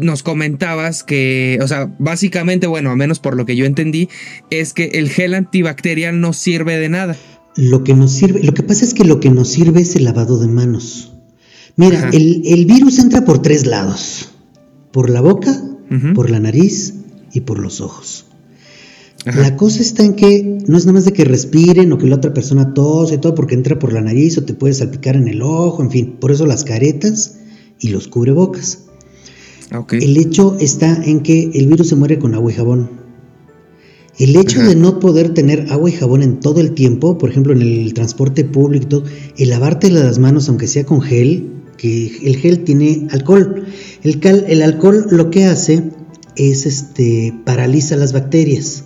nos 0.01 0.23
comentabas 0.23 1.05
que, 1.05 1.59
o 1.63 1.69
sea, 1.69 1.91
básicamente, 1.99 2.67
bueno, 2.67 2.91
a 2.91 2.97
menos 2.97 3.19
por 3.19 3.37
lo 3.37 3.47
que 3.47 3.57
yo 3.57 3.65
entendí, 3.65 4.09
es 4.51 4.73
que 4.73 4.87
el 4.95 5.09
gel 5.09 5.35
antibacterial 5.35 6.21
no 6.21 6.33
sirve 6.33 6.79
de 6.79 6.89
nada. 6.89 7.17
Lo 7.57 7.85
que 7.85 7.95
nos 7.95 8.13
sirve, 8.13 8.43
lo 8.43 8.55
que 8.55 8.63
pasa 8.63 8.85
es 8.85 8.95
que 8.95 9.05
lo 9.05 9.21
que 9.21 9.31
nos 9.31 9.49
sirve 9.49 9.81
es 9.83 9.97
el 9.97 10.05
lavado 10.05 10.39
de 10.39 10.49
manos. 10.49 11.13
Mira, 11.77 12.11
el, 12.13 12.67
virus 12.67 12.99
entra 12.99 13.25
por 13.25 13.43
tres 13.43 13.67
lados: 13.67 14.31
por 14.93 15.11
la 15.11 15.21
boca, 15.21 15.61
por 16.15 16.31
la 16.31 16.41
nariz 16.41 16.95
y 17.33 17.41
por 17.41 17.59
los 17.59 17.81
ojos. 17.81 18.27
La 19.25 19.57
cosa 19.57 19.83
está 19.83 20.03
en 20.03 20.15
que 20.15 20.61
no 20.67 20.79
es 20.79 20.87
nada 20.87 20.95
más 20.95 21.05
de 21.05 21.13
que 21.13 21.25
respiren 21.25 21.93
o 21.93 21.99
que 21.99 22.07
la 22.07 22.17
otra 22.17 22.33
persona 22.33 22.73
tose 22.73 23.17
y 23.17 23.19
todo, 23.19 23.35
porque 23.35 23.55
entra 23.55 23.79
por 23.79 23.93
la 23.93 24.01
nariz 24.01 24.39
o 24.39 24.45
te 24.45 24.55
puede 24.55 24.73
salpicar 24.73 25.17
en 25.17 25.29
el 25.29 25.43
ojo, 25.43 25.83
en 25.83 25.91
fin. 25.91 26.17
Por 26.19 26.33
eso 26.33 26.47
las 26.47 26.65
caretas 26.65 27.37
y 27.79 27.89
los 27.89 28.09
cubrebocas. 28.09 28.85
El 29.71 30.17
hecho 30.17 30.57
está 30.59 31.03
en 31.05 31.21
que 31.21 31.51
el 31.55 31.69
virus 31.69 31.89
se 31.89 31.97
muere 31.97 32.19
con 32.19 32.35
agua 32.35 32.51
y 32.51 32.55
jabón. 32.55 32.91
El 34.19 34.37
hecho 34.37 34.61
de 34.63 34.75
no 34.75 34.99
poder 34.99 35.33
tener 35.33 35.67
agua 35.71 35.89
y 35.89 35.93
jabón 35.93 36.23
en 36.23 36.41
todo 36.41 36.61
el 36.61 36.73
tiempo, 36.73 37.17
por 37.17 37.31
ejemplo 37.31 37.53
en 37.53 37.63
el 37.63 37.95
transporte 37.95 38.45
público, 38.45 39.03
el 39.39 39.49
lavarte 39.49 39.91
las 39.91 40.19
manos 40.19 40.49
aunque 40.49 40.67
sea 40.67 40.85
con 40.85 41.01
gel, 41.01 41.53
que 41.79 42.19
el 42.25 42.37
gel 42.37 42.65
tiene 42.65 43.07
alcohol. 43.13 43.65
El, 44.03 44.21
el 44.25 44.63
alcohol 44.63 45.07
lo 45.11 45.31
que 45.31 45.47
hace 45.47 45.85
es 46.37 46.67
este 46.67 47.33
paraliza 47.47 47.97
las 47.97 48.13
bacterias. 48.13 48.85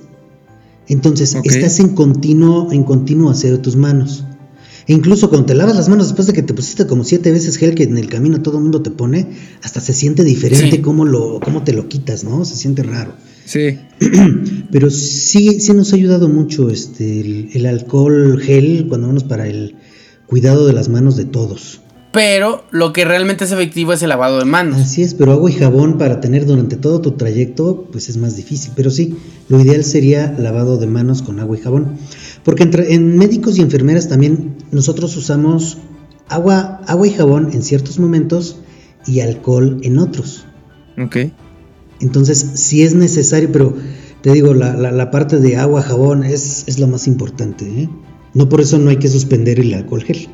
Entonces 0.86 1.34
estás 1.42 1.80
en 1.80 1.88
continuo 1.94 2.70
en 2.70 2.84
continuo 2.84 3.32
de 3.32 3.58
tus 3.58 3.74
manos. 3.74 4.24
E 4.86 4.92
incluso 4.92 5.28
cuando 5.30 5.46
te 5.46 5.54
lavas 5.54 5.76
las 5.76 5.88
manos 5.88 6.08
después 6.08 6.26
de 6.26 6.32
que 6.32 6.42
te 6.42 6.54
pusiste 6.54 6.86
como 6.86 7.04
siete 7.04 7.30
veces 7.30 7.56
gel 7.56 7.74
que 7.74 7.84
en 7.84 7.96
el 7.96 8.08
camino 8.08 8.42
todo 8.42 8.58
el 8.58 8.62
mundo 8.64 8.82
te 8.82 8.90
pone, 8.90 9.26
hasta 9.62 9.80
se 9.80 9.92
siente 9.92 10.24
diferente 10.24 10.82
cómo, 10.82 11.04
lo, 11.04 11.40
cómo 11.40 11.62
te 11.62 11.72
lo 11.72 11.88
quitas, 11.88 12.24
¿no? 12.24 12.44
Se 12.44 12.56
siente 12.56 12.82
raro. 12.82 13.14
Sí. 13.44 13.78
Pero 14.70 14.90
sí, 14.90 15.60
sí 15.60 15.72
nos 15.72 15.92
ha 15.92 15.96
ayudado 15.96 16.28
mucho 16.28 16.70
este, 16.70 17.50
el 17.52 17.66
alcohol 17.66 18.40
gel 18.40 18.86
cuando 18.88 19.06
vamos 19.06 19.24
para 19.24 19.46
el 19.46 19.76
cuidado 20.26 20.66
de 20.66 20.72
las 20.72 20.88
manos 20.88 21.16
de 21.16 21.24
todos 21.24 21.80
pero 22.14 22.62
lo 22.70 22.92
que 22.92 23.04
realmente 23.04 23.42
es 23.44 23.50
efectivo 23.50 23.92
es 23.92 24.00
el 24.04 24.08
lavado 24.08 24.38
de 24.38 24.44
manos. 24.44 24.80
Así 24.80 25.02
es, 25.02 25.14
pero 25.14 25.32
agua 25.32 25.50
y 25.50 25.54
jabón 25.54 25.98
para 25.98 26.20
tener 26.20 26.46
durante 26.46 26.76
todo 26.76 27.00
tu 27.00 27.16
trayecto, 27.16 27.88
pues 27.90 28.08
es 28.08 28.18
más 28.18 28.36
difícil. 28.36 28.72
Pero 28.76 28.92
sí, 28.92 29.18
lo 29.48 29.58
ideal 29.58 29.82
sería 29.82 30.32
lavado 30.38 30.78
de 30.78 30.86
manos 30.86 31.22
con 31.22 31.40
agua 31.40 31.58
y 31.58 31.60
jabón. 31.60 31.98
Porque 32.44 32.62
entre, 32.62 32.94
en 32.94 33.16
médicos 33.16 33.58
y 33.58 33.62
enfermeras 33.62 34.08
también 34.08 34.56
nosotros 34.70 35.16
usamos 35.16 35.78
agua, 36.28 36.80
agua 36.86 37.06
y 37.06 37.10
jabón 37.10 37.50
en 37.52 37.62
ciertos 37.62 37.98
momentos 37.98 38.60
y 39.06 39.20
alcohol 39.20 39.80
en 39.82 39.98
otros. 39.98 40.46
Ok. 40.98 41.16
Entonces, 42.00 42.50
sí 42.54 42.82
es 42.82 42.94
necesario, 42.94 43.50
pero 43.50 43.74
te 44.20 44.32
digo, 44.32 44.54
la, 44.54 44.74
la, 44.74 45.10
parte 45.10 45.38
de 45.38 45.56
agua, 45.56 45.82
jabón 45.82 46.24
es, 46.24 46.64
es 46.66 46.78
lo 46.78 46.86
más 46.86 47.06
importante. 47.06 47.64
¿eh? 47.82 47.88
No 48.34 48.48
por 48.48 48.60
eso 48.60 48.78
no 48.78 48.90
hay 48.90 48.96
que 48.96 49.08
suspender 49.08 49.60
el 49.60 49.72
alcohol 49.74 50.02
gel. 50.02 50.28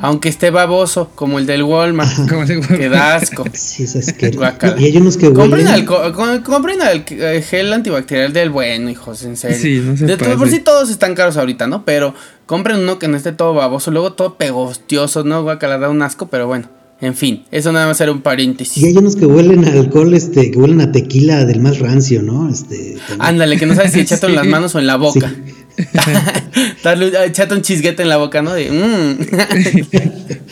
Aunque 0.00 0.28
esté 0.28 0.50
baboso, 0.50 1.10
como 1.14 1.38
el 1.38 1.46
del 1.46 1.62
Walmart. 1.62 2.12
Que 2.76 2.88
da 2.88 3.16
asco. 3.16 3.44
Sí, 3.52 3.84
es 3.84 3.96
asqueroso. 3.96 4.78
y 4.78 4.84
hay 4.84 4.96
unos 4.96 5.16
que 5.16 5.32
compren, 5.32 5.66
compren 6.42 6.78
el 6.82 7.04
eh, 7.08 7.42
gel 7.42 7.72
antibacterial 7.72 8.32
del 8.32 8.50
bueno, 8.50 8.90
hijos, 8.90 9.22
en 9.24 9.36
serio. 9.36 9.58
Sí, 9.58 9.82
no 9.84 9.96
se 9.96 10.06
de, 10.06 10.16
por 10.16 10.48
sí 10.48 10.60
todos 10.60 10.90
están 10.90 11.14
caros 11.14 11.36
ahorita, 11.36 11.66
¿no? 11.66 11.84
Pero 11.84 12.14
compren 12.46 12.78
uno 12.78 12.98
que 12.98 13.08
no 13.08 13.16
esté 13.16 13.32
todo 13.32 13.54
baboso, 13.54 13.90
luego 13.90 14.12
todo 14.14 14.36
pegostioso, 14.36 15.24
¿no? 15.24 15.42
Guacala, 15.42 15.78
da 15.78 15.88
un 15.88 16.02
asco, 16.02 16.28
pero 16.28 16.46
bueno. 16.46 16.68
En 17.02 17.16
fin, 17.16 17.42
eso 17.50 17.72
nada 17.72 17.88
más 17.88 18.00
era 18.00 18.12
un 18.12 18.22
paréntesis. 18.22 18.80
Y 18.80 18.86
hay 18.86 18.96
unos 18.96 19.16
que 19.16 19.26
huelen 19.26 19.64
a 19.64 19.72
alcohol, 19.72 20.14
este, 20.14 20.52
que 20.52 20.56
huelen 20.56 20.80
a 20.80 20.92
tequila 20.92 21.44
del 21.44 21.58
más 21.58 21.80
rancio, 21.80 22.22
¿no? 22.22 22.48
Este, 22.48 22.96
Ándale, 23.18 23.56
que 23.56 23.66
no 23.66 23.74
sabes 23.74 23.90
si 23.90 24.00
echarte 24.02 24.26
en 24.26 24.36
las 24.36 24.46
manos 24.46 24.76
o 24.76 24.78
en 24.78 24.86
la 24.86 24.94
boca. 24.94 25.26
Darle, 25.26 25.61
echate 27.26 27.54
un 27.54 27.62
chisguete 27.62 28.02
en 28.02 28.08
la 28.08 28.16
boca, 28.16 28.42
¿no? 28.42 28.52
Mm. 28.52 29.18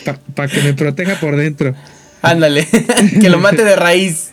Para 0.35 0.51
que 0.51 0.61
me 0.61 0.73
proteja 0.73 1.19
por 1.19 1.35
dentro. 1.35 1.75
Ándale, 2.21 2.67
que 3.21 3.29
lo 3.29 3.39
mate 3.39 3.63
de 3.63 3.75
raíz. 3.75 4.31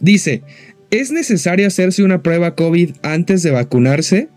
Dice, 0.00 0.42
¿es 0.90 1.10
necesario 1.10 1.66
hacerse 1.66 2.02
una 2.02 2.22
prueba 2.22 2.54
COVID 2.54 2.96
antes 3.02 3.42
de 3.42 3.50
vacunarse? 3.50 4.28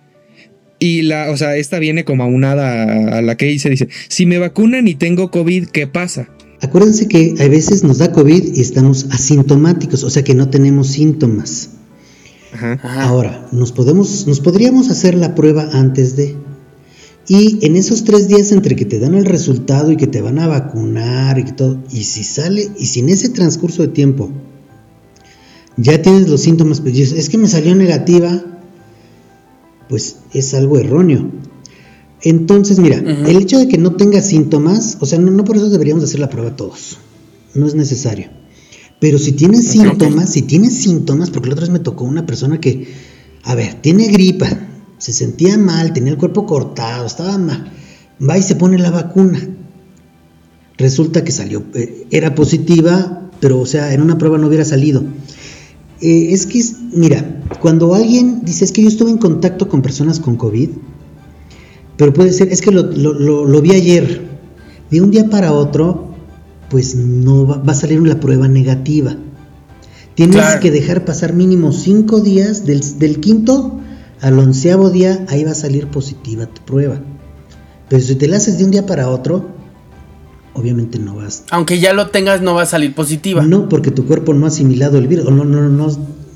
Y 0.79 1.03
la, 1.03 1.29
o 1.29 1.37
sea, 1.37 1.55
esta 1.57 1.79
viene 1.79 2.03
como 2.03 2.23
aunada 2.23 3.17
a 3.17 3.21
la 3.21 3.37
que 3.37 3.51
hice, 3.51 3.69
dice, 3.69 3.87
si 4.07 4.25
me 4.25 4.39
vacunan 4.39 4.87
y 4.87 4.95
tengo 4.95 5.29
COVID, 5.29 5.67
¿qué 5.67 5.87
pasa? 5.87 6.27
Acuérdense 6.61 7.07
que 7.07 7.35
a 7.39 7.47
veces 7.47 7.83
nos 7.83 7.97
da 7.99 8.11
COVID 8.11 8.55
y 8.55 8.61
estamos 8.61 9.07
asintomáticos, 9.11 10.03
o 10.03 10.09
sea 10.09 10.23
que 10.23 10.35
no 10.35 10.49
tenemos 10.49 10.87
síntomas. 10.87 11.70
Ahora, 12.83 13.47
nos, 13.51 13.71
podemos, 13.71 14.27
nos 14.27 14.39
podríamos 14.39 14.89
hacer 14.89 15.15
la 15.15 15.35
prueba 15.35 15.69
antes 15.73 16.15
de... 16.15 16.35
Y 17.27 17.65
en 17.65 17.75
esos 17.75 18.03
tres 18.03 18.27
días 18.27 18.51
entre 18.51 18.75
que 18.75 18.85
te 18.85 18.99
dan 18.99 19.13
el 19.13 19.25
resultado 19.25 19.91
y 19.91 19.97
que 19.97 20.07
te 20.07 20.21
van 20.21 20.39
a 20.39 20.47
vacunar 20.47 21.39
y 21.39 21.51
todo, 21.51 21.77
y 21.91 22.03
si 22.03 22.23
sale, 22.23 22.69
y 22.77 22.87
si 22.87 22.99
en 22.99 23.09
ese 23.09 23.29
transcurso 23.29 23.83
de 23.83 23.89
tiempo 23.89 24.31
ya 25.77 26.01
tienes 26.01 26.27
los 26.27 26.41
síntomas, 26.41 26.81
pues 26.81 26.97
es 26.97 27.29
que 27.29 27.37
me 27.37 27.47
salió 27.47 27.75
negativa, 27.75 28.43
pues 29.87 30.17
es 30.33 30.53
algo 30.55 30.79
erróneo. 30.79 31.29
Entonces, 32.23 32.79
mira, 32.79 32.97
el 32.97 33.37
hecho 33.37 33.59
de 33.59 33.67
que 33.67 33.77
no 33.77 33.95
tengas 33.95 34.27
síntomas, 34.27 34.97
o 34.99 35.05
sea, 35.05 35.19
no, 35.19 35.31
no 35.31 35.45
por 35.45 35.55
eso 35.57 35.69
deberíamos 35.69 36.03
hacer 36.03 36.19
la 36.19 36.29
prueba 36.29 36.55
todos, 36.55 36.97
no 37.53 37.65
es 37.65 37.75
necesario. 37.75 38.40
Pero 39.01 39.17
si 39.17 39.31
tienes 39.31 39.67
síntomas, 39.67 40.29
si 40.29 40.43
tienes 40.43 40.77
síntomas, 40.77 41.31
porque 41.31 41.49
la 41.49 41.53
otra 41.53 41.65
vez 41.65 41.73
me 41.73 41.79
tocó 41.79 42.03
una 42.03 42.27
persona 42.27 42.61
que, 42.61 42.87
a 43.41 43.55
ver, 43.55 43.81
tiene 43.81 44.07
gripa, 44.09 44.47
se 44.99 45.11
sentía 45.11 45.57
mal, 45.57 45.91
tenía 45.91 46.11
el 46.11 46.19
cuerpo 46.19 46.45
cortado, 46.45 47.07
estaba 47.07 47.35
mal, 47.39 47.73
va 48.21 48.37
y 48.37 48.43
se 48.43 48.53
pone 48.53 48.77
la 48.77 48.91
vacuna. 48.91 49.39
Resulta 50.77 51.23
que 51.23 51.31
salió, 51.31 51.63
eh, 51.73 52.05
era 52.11 52.35
positiva, 52.35 53.31
pero 53.39 53.59
o 53.59 53.65
sea, 53.65 53.91
en 53.91 54.03
una 54.03 54.19
prueba 54.19 54.37
no 54.37 54.45
hubiera 54.45 54.65
salido. 54.65 55.03
Eh, 55.99 56.27
es 56.31 56.45
que, 56.45 56.63
mira, 56.93 57.41
cuando 57.59 57.95
alguien 57.95 58.41
dice, 58.43 58.65
es 58.65 58.71
que 58.71 58.83
yo 58.83 58.87
estuve 58.87 59.09
en 59.09 59.17
contacto 59.17 59.67
con 59.67 59.81
personas 59.81 60.19
con 60.19 60.35
COVID, 60.35 60.69
pero 61.97 62.13
puede 62.13 62.33
ser, 62.33 62.49
es 62.49 62.61
que 62.61 62.69
lo, 62.69 62.83
lo 62.83 63.61
vi 63.63 63.71
ayer, 63.71 64.29
de 64.91 65.01
un 65.01 65.09
día 65.09 65.27
para 65.27 65.53
otro, 65.53 66.10
pues 66.71 66.95
no 66.95 67.45
va, 67.45 67.61
a 67.67 67.75
salir 67.75 67.99
una 67.99 68.19
prueba 68.21 68.47
negativa. 68.47 69.17
Tienes 70.15 70.55
que 70.61 70.71
dejar 70.71 71.03
pasar 71.03 71.33
mínimo 71.33 71.73
cinco 71.73 72.21
días, 72.21 72.65
del, 72.65 73.19
quinto 73.19 73.79
al 74.21 74.39
onceavo 74.39 74.89
día, 74.89 75.25
ahí 75.27 75.43
va 75.43 75.51
a 75.51 75.55
salir 75.55 75.87
positiva 75.87 76.45
tu 76.45 76.61
prueba. 76.61 77.01
Pero 77.89 78.01
si 78.01 78.15
te 78.15 78.27
la 78.27 78.37
haces 78.37 78.57
de 78.57 78.63
un 78.63 78.71
día 78.71 78.85
para 78.85 79.09
otro, 79.09 79.49
obviamente 80.53 80.97
no 80.97 81.15
vas. 81.15 81.43
Aunque 81.51 81.79
ya 81.79 81.91
lo 81.91 82.09
tengas, 82.09 82.41
no 82.41 82.53
va 82.53 82.61
a 82.61 82.67
salir 82.67 82.95
positiva. 82.95 83.43
No, 83.43 83.67
porque 83.67 83.91
tu 83.91 84.05
cuerpo 84.05 84.33
no 84.33 84.45
ha 84.45 84.49
asimilado 84.49 84.97
el 84.97 85.07
virus, 85.07 85.25
o 85.25 85.31
no, 85.31 85.43
no, 85.43 85.67
no, 85.67 85.87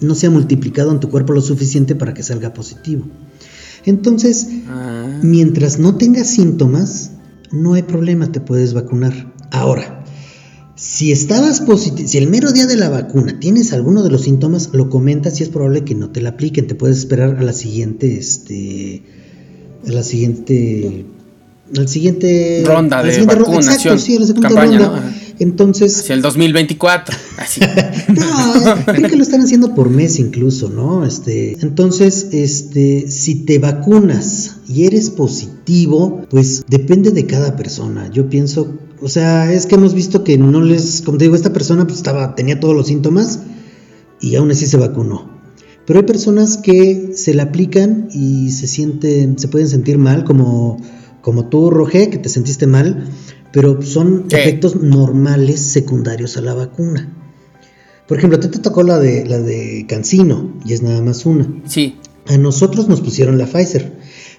no 0.01 0.15
se 0.15 0.27
ha 0.27 0.29
multiplicado 0.29 0.91
en 0.91 0.99
tu 0.99 1.09
cuerpo 1.09 1.31
lo 1.31 1.41
suficiente 1.41 1.95
para 1.95 2.13
que 2.13 2.23
salga 2.23 2.53
positivo. 2.53 3.05
Entonces, 3.85 4.47
ah. 4.67 5.19
mientras 5.21 5.79
no 5.79 5.95
tengas 5.95 6.27
síntomas, 6.27 7.11
no 7.51 7.75
hay 7.75 7.83
problema, 7.83 8.31
te 8.31 8.41
puedes 8.41 8.73
vacunar. 8.73 9.33
Ahora, 9.51 10.04
si 10.75 11.11
estabas 11.11 11.61
positivo, 11.61 12.07
si 12.07 12.17
el 12.17 12.27
mero 12.29 12.51
día 12.51 12.65
de 12.65 12.75
la 12.75 12.89
vacuna 12.89 13.39
tienes 13.39 13.71
alguno 13.71 14.03
de 14.03 14.09
los 14.09 14.23
síntomas, 14.23 14.69
lo 14.73 14.89
comentas 14.89 15.39
y 15.39 15.43
es 15.43 15.49
probable 15.49 15.85
que 15.85 15.95
no 15.95 16.09
te 16.09 16.21
la 16.21 16.29
apliquen. 16.29 16.67
Te 16.67 16.75
puedes 16.75 16.97
esperar 16.97 17.37
a 17.37 17.43
la 17.43 17.53
siguiente, 17.53 18.17
este, 18.17 19.01
a 19.87 19.91
la 19.91 20.03
siguiente, 20.03 21.05
al 21.77 21.87
siguiente 21.87 22.63
ronda 22.65 23.01
de 23.01 23.25
vacunación. 23.25 23.99
sí, 23.99 24.19
la 24.19 24.25
segunda 24.25 24.49
ronda. 24.49 25.13
Entonces. 25.39 25.99
Hacia 25.99 26.15
el 26.15 26.21
2024. 26.21 27.15
Así. 27.37 27.61
no, 28.07 28.85
creo 28.85 29.09
que 29.09 29.15
lo 29.15 29.23
están 29.23 29.41
haciendo 29.41 29.75
por 29.75 29.89
mes 29.89 30.19
incluso, 30.19 30.69
¿no? 30.69 31.05
Este, 31.05 31.57
entonces, 31.61 32.29
este, 32.31 33.09
si 33.09 33.45
te 33.45 33.59
vacunas 33.59 34.57
y 34.67 34.85
eres 34.85 35.09
positivo, 35.09 36.25
pues 36.29 36.63
depende 36.67 37.11
de 37.11 37.25
cada 37.25 37.55
persona. 37.55 38.09
Yo 38.11 38.29
pienso, 38.29 38.77
o 39.01 39.09
sea, 39.09 39.51
es 39.51 39.65
que 39.65 39.75
hemos 39.75 39.93
visto 39.93 40.23
que 40.23 40.37
no 40.37 40.61
les, 40.61 41.01
como 41.01 41.17
te 41.17 41.25
digo, 41.25 41.35
esta 41.35 41.53
persona 41.53 41.85
pues 41.85 41.97
estaba, 41.97 42.35
tenía 42.35 42.59
todos 42.59 42.75
los 42.75 42.87
síntomas 42.87 43.39
y 44.21 44.35
aún 44.35 44.51
así 44.51 44.65
se 44.65 44.77
vacunó. 44.77 45.35
Pero 45.85 45.99
hay 45.99 46.05
personas 46.05 46.57
que 46.57 47.11
se 47.15 47.33
la 47.33 47.43
aplican 47.43 48.09
y 48.11 48.49
se 48.51 48.67
sienten, 48.67 49.37
se 49.37 49.47
pueden 49.47 49.67
sentir 49.67 49.99
mal, 49.99 50.23
como, 50.23 50.81
como 51.21 51.47
tú, 51.47 51.69
Roge, 51.69 52.09
que 52.09 52.17
te 52.17 52.29
sentiste 52.29 52.65
mal 52.65 53.07
pero 53.55 53.81
son 53.81 54.25
efectos 54.31 54.75
normales 54.75 55.61
secundarios 55.61 56.35
a 56.35 56.41
la 56.41 56.53
vacuna. 56.53 57.07
Por 58.05 58.17
ejemplo, 58.17 58.37
a 58.37 58.41
ti 58.41 58.49
te 58.49 58.59
tocó 58.59 58.83
la 58.83 58.99
de, 58.99 59.25
la 59.25 59.39
de 59.39 59.85
Cancino 59.87 60.59
y 60.65 60.73
es 60.73 60.81
nada 60.81 61.01
más 61.01 61.25
una. 61.25 61.63
Sí. 61.65 61.95
A 62.27 62.37
nosotros 62.37 62.89
nos 62.89 62.99
pusieron 62.99 63.37
la 63.37 63.45
Pfizer. 63.45 63.93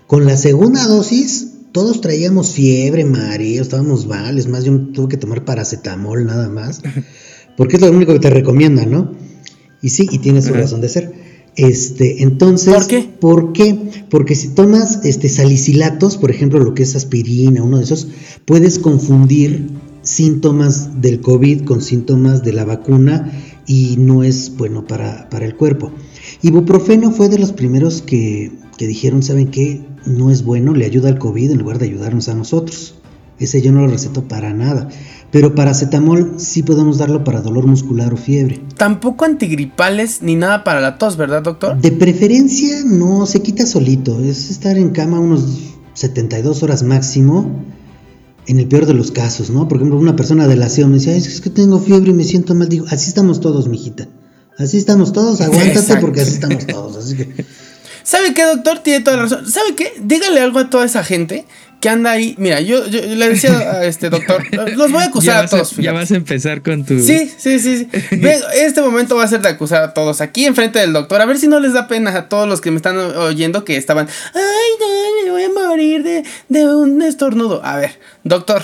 Con 0.07 0.27
la 0.27 0.37
segunda 0.37 0.87
dosis, 0.87 1.49
todos 1.73 2.03
traíamos 2.03 2.51
fiebre, 2.51 3.07
mareo, 3.07 3.63
estábamos 3.63 4.07
mal. 4.07 4.39
Es 4.39 4.49
más, 4.49 4.65
yo 4.65 4.79
tuve 4.93 5.09
que 5.09 5.17
tomar 5.17 5.47
paracetamol 5.47 6.27
nada 6.27 6.51
más. 6.51 6.83
Porque 7.57 7.77
es 7.77 7.83
lo 7.83 7.91
único 7.91 8.13
que 8.13 8.21
te 8.21 8.29
recomiendan, 8.29 8.91
¿no? 8.91 9.15
Y 9.81 9.89
sí, 9.89 10.07
y 10.13 10.19
tiene 10.19 10.43
su 10.43 10.53
razón 10.53 10.83
de 10.83 10.91
ser. 10.91 11.15
Este, 11.57 12.23
entonces, 12.23 12.75
¿por 12.75 12.87
qué? 12.87 13.11
¿Por 13.21 13.53
qué? 13.53 14.05
Porque 14.11 14.35
si 14.35 14.49
tomas 14.49 15.05
este 15.05 15.29
salicilatos, 15.31 16.19
por 16.19 16.31
ejemplo, 16.31 16.61
lo 16.61 16.75
que 16.75 16.83
es 16.83 16.95
aspirina, 16.95 17.63
uno 17.63 17.79
de 17.79 17.85
esos, 17.85 18.09
puedes 18.45 18.79
confundir 18.79 19.71
síntomas 20.03 21.01
del 21.01 21.21
COVID 21.21 21.63
con 21.65 21.81
síntomas 21.81 22.45
de 22.45 22.53
la 22.53 22.65
vacuna 22.65 23.33
y 23.67 23.97
no 23.99 24.23
es 24.23 24.55
bueno 24.57 24.87
para, 24.87 25.29
para 25.31 25.47
el 25.47 25.57
cuerpo. 25.57 25.91
Ibuprofeno 26.43 27.11
fue 27.11 27.29
de 27.31 27.39
los 27.39 27.53
primeros 27.53 28.03
que, 28.03 28.53
que 28.77 28.87
dijeron, 28.87 29.23
¿saben 29.23 29.49
qué? 29.49 29.83
No 30.05 30.31
es 30.31 30.45
bueno, 30.45 30.75
le 30.75 30.85
ayuda 30.85 31.09
al 31.09 31.19
COVID 31.19 31.51
en 31.51 31.59
lugar 31.59 31.79
de 31.79 31.87
ayudarnos 31.87 32.29
a 32.29 32.35
nosotros. 32.35 32.97
Ese 33.39 33.61
yo 33.61 33.73
no 33.73 33.81
lo 33.83 33.89
receto 33.89 34.29
para 34.29 34.55
nada. 34.55 34.89
Pero 35.37 35.55
paracetamol 35.55 36.37
sí 36.39 36.63
podemos 36.63 36.97
darlo 36.97 37.23
para 37.23 37.43
dolor 37.43 37.67
muscular 37.67 38.15
o 38.15 38.17
fiebre. 38.17 38.59
Tampoco 38.79 39.27
antigripales 39.27 40.23
ni 40.23 40.35
nada 40.35 40.65
para 40.65 40.81
la 40.81 40.97
tos, 40.97 41.19
¿verdad, 41.19 41.43
doctor? 41.43 41.79
De 41.79 41.93
preferencia 41.93 42.83
no, 42.87 43.27
se 43.27 43.43
quita 43.43 43.67
solito. 43.67 44.19
Es 44.19 44.49
estar 44.49 44.79
en 44.79 44.93
cama 44.93 45.21
unos 45.21 45.75
72 45.93 46.63
horas 46.63 46.83
máximo. 46.85 47.63
En 48.47 48.61
el 48.61 48.67
peor 48.67 48.87
de 48.87 48.95
los 48.95 49.11
casos, 49.11 49.51
¿no? 49.51 49.69
Por 49.69 49.77
ejemplo, 49.77 49.99
una 49.99 50.17
persona 50.17 50.49
de 50.49 50.57
la 50.57 50.71
SEO 50.71 50.89
me 50.89 50.95
decía, 50.95 51.15
es 51.15 51.43
que 51.43 51.51
tengo 51.51 51.81
fiebre 51.81 52.13
y 52.13 52.15
me 52.15 52.25
siento 52.25 52.55
mal. 52.55 52.71
Digo, 52.71 52.87
así 52.89 53.11
estamos 53.11 53.43
todos, 53.43 53.69
mijita. 53.69 54.09
Así 54.57 54.79
estamos 54.79 55.13
todos, 55.13 55.43
aguántate 55.43 55.99
porque 55.99 56.23
así 56.23 56.33
estamos 56.33 56.67
todos. 56.67 56.97
Así 56.97 57.15
que... 57.15 57.45
¿Sabe 58.05 58.33
qué, 58.33 58.45
doctor? 58.45 58.79
Tiene 58.79 59.05
toda 59.05 59.19
la 59.19 59.23
razón. 59.25 59.47
¿Sabe 59.47 59.75
qué? 59.77 59.93
Dígale 60.03 60.41
algo 60.41 60.61
a 60.61 60.71
toda 60.71 60.87
esa 60.87 61.05
gente 61.05 61.45
que 61.81 61.89
anda 61.89 62.11
ahí. 62.13 62.35
Mira, 62.39 62.61
yo, 62.61 62.87
yo 62.87 63.01
le 63.03 63.29
decía 63.29 63.53
a 63.53 63.85
este 63.85 64.11
doctor, 64.11 64.43
los 64.77 64.91
voy 64.91 65.03
a 65.03 65.07
acusar 65.07 65.45
a 65.45 65.49
todos. 65.49 65.77
ya 65.77 65.93
vas 65.93 66.11
a 66.11 66.17
empezar 66.17 66.63
con 66.63 66.85
tu. 66.85 66.99
Sí, 67.01 67.31
sí, 67.37 67.59
sí. 67.59 67.89
sí. 67.91 68.21
este 68.55 68.83
momento 68.83 69.17
va 69.17 69.25
a 69.25 69.29
ser 69.29 69.43
de 69.43 69.49
acusar 69.49 69.83
a 69.83 69.95
todos 69.95 70.21
aquí 70.21 70.47
enfrente 70.47 70.79
del 70.79 70.93
doctor. 70.93 71.21
A 71.21 71.27
ver 71.27 71.39
si 71.39 71.49
no 71.49 71.61
les 71.61 71.73
da 71.73 71.89
pena 71.89 72.17
a 72.17 72.29
todos 72.29 72.49
los 72.49 72.61
que 72.61 72.71
me 72.71 72.77
están 72.77 72.97
oyendo 72.97 73.65
que 73.65 73.77
estaban. 73.77 74.09
Ay, 74.35 74.43
no, 74.81 75.25
me 75.25 75.31
voy 75.31 75.43
a 75.45 75.69
morir 75.69 76.03
de, 76.03 76.25
de 76.49 76.75
un 76.75 77.03
estornudo. 77.03 77.65
A 77.65 77.77
ver, 77.77 77.99
doctor, 78.25 78.63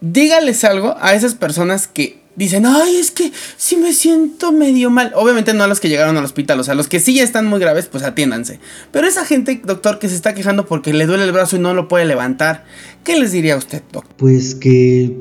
dígales 0.00 0.64
algo 0.64 0.96
a 1.00 1.14
esas 1.14 1.34
personas 1.34 1.86
que 1.86 2.21
dicen, 2.36 2.64
ay, 2.66 2.96
es 2.96 3.10
que 3.10 3.32
si 3.56 3.76
me 3.76 3.92
siento 3.92 4.52
medio 4.52 4.90
mal. 4.90 5.12
Obviamente 5.14 5.54
no 5.54 5.64
a 5.64 5.66
los 5.66 5.80
que 5.80 5.88
llegaron 5.88 6.16
al 6.16 6.24
hospital, 6.24 6.60
o 6.60 6.64
sea, 6.64 6.74
los 6.74 6.88
que 6.88 7.00
sí 7.00 7.14
ya 7.14 7.22
están 7.22 7.46
muy 7.46 7.60
graves, 7.60 7.86
pues 7.86 8.04
atiéndanse. 8.04 8.60
Pero 8.90 9.06
esa 9.06 9.24
gente, 9.24 9.60
doctor, 9.64 9.98
que 9.98 10.08
se 10.08 10.14
está 10.14 10.34
quejando 10.34 10.66
porque 10.66 10.92
le 10.92 11.06
duele 11.06 11.24
el 11.24 11.32
brazo 11.32 11.56
y 11.56 11.58
no 11.58 11.74
lo 11.74 11.88
puede 11.88 12.04
levantar, 12.04 12.64
¿qué 13.04 13.18
les 13.18 13.32
diría 13.32 13.54
a 13.54 13.58
usted, 13.58 13.82
doctor? 13.92 14.14
Pues 14.16 14.54
que 14.54 15.16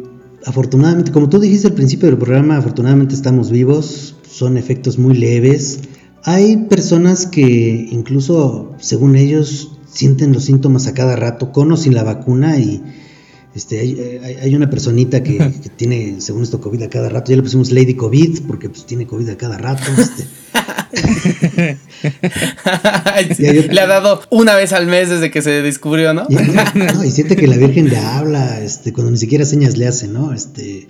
afortunadamente, 0.45 1.12
como 1.12 1.30
tú 1.30 1.39
dijiste 1.39 1.68
al 1.68 1.74
principio 1.74 2.07
del 2.07 2.18
programa, 2.18 2.57
afortunadamente 2.57 3.16
estamos 3.16 3.51
vivos, 3.51 4.16
son 4.30 4.57
efectos 4.57 4.97
muy 4.97 5.16
leves. 5.16 5.80
Hay 6.24 6.57
personas 6.57 7.28
que 7.28 7.88
incluso, 7.91 8.76
según 8.80 9.16
ellos, 9.16 9.72
sienten 9.91 10.34
los 10.34 10.45
síntomas 10.45 10.88
a 10.88 10.93
cada 10.93 11.16
rato, 11.16 11.51
con 11.51 11.72
o 11.72 11.78
sin 11.78 11.93
la 11.93 12.03
vacuna 12.03 12.57
y 12.59 12.82
Este, 13.54 13.80
hay, 14.41 14.56
una 14.56 14.70
personita 14.70 15.22
que, 15.24 15.39
tiene, 15.76 16.22
según 16.22 16.43
esto, 16.43 16.62
COVID 16.62 16.84
a 16.84 16.89
cada 16.89 17.10
rato. 17.10 17.32
Ya 17.32 17.38
le 17.38 17.43
pusimos 17.43 17.72
Lady 17.72 17.95
COVID 17.95 18.41
porque 18.47 18.70
pues 18.70 18.86
tiene 18.86 19.06
COVID 19.08 19.30
a 19.30 19.38
cada 19.38 19.58
rato. 19.58 19.84
Este. 19.97 20.28
le 23.72 23.82
ha 23.82 23.88
dado 23.88 24.22
una 24.30 24.56
vez 24.56 24.74
al 24.74 24.88
mes 24.88 25.10
desde 25.10 25.32
que 25.32 25.41
se 25.41 25.62
descubrió, 25.62 26.14
¿no? 26.16 26.28
Y, 26.30 27.12
siente 27.12 27.36
que 27.36 27.47
la 27.47 27.58
Virgen 27.58 27.89
le 27.89 27.97
habla, 27.97 28.62
este, 28.62 28.93
cuando 28.93 29.12
ni 29.12 29.18
siquiera 29.18 29.45
señas 29.45 29.78
le 29.78 29.88
hace, 29.88 30.08
¿no? 30.08 30.34
Este, 30.34 30.88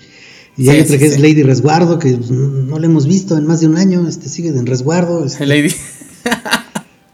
y 0.58 0.70
hay 0.70 0.82
otra 0.82 0.98
que 0.98 1.06
es 1.06 1.20
Lady 1.20 1.44
Resguardo, 1.44 1.98
que 1.98 2.14
pues, 2.14 2.30
no 2.30 2.78
la 2.78 2.86
hemos 2.86 3.08
visto 3.08 3.38
en 3.38 3.46
más 3.46 3.62
de 3.62 3.68
un 3.68 3.78
año, 3.78 4.08
este, 4.08 4.30
sigue 4.30 4.50
en 4.50 4.66
resguardo. 4.66 5.26
Este. 5.26 5.46
Lady. 5.46 5.74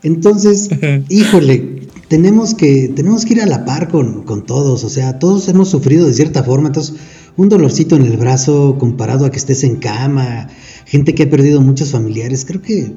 Entonces, 0.04 0.70
híjole, 1.10 1.77
tenemos 2.08 2.53
que, 2.53 2.91
tenemos 2.95 3.26
que 3.26 3.34
ir 3.34 3.41
a 3.41 3.45
la 3.45 3.66
par 3.66 3.89
con, 3.89 4.24
con, 4.24 4.45
todos, 4.45 4.84
o 4.84 4.89
sea, 4.89 5.20
todos 5.20 5.47
hemos 5.49 5.70
sufrido 5.70 6.08
de 6.08 6.14
cierta 6.14 6.43
forma, 6.43 6.68
entonces 6.68 6.95
un 7.36 7.49
dolorcito 7.49 7.95
en 7.95 8.05
el 8.05 8.18
brazo 8.18 8.78
comparado 8.80 9.26
a 9.26 9.32
que 9.32 9.38
estés 9.38 9.64
en 9.64 9.78
cama, 9.78 10.47
gente 10.86 11.14
que 11.14 11.24
ha 11.24 11.30
perdido 11.30 11.62
muchos 11.62 11.91
familiares, 11.91 12.45
creo 12.45 12.62
que 12.62 12.93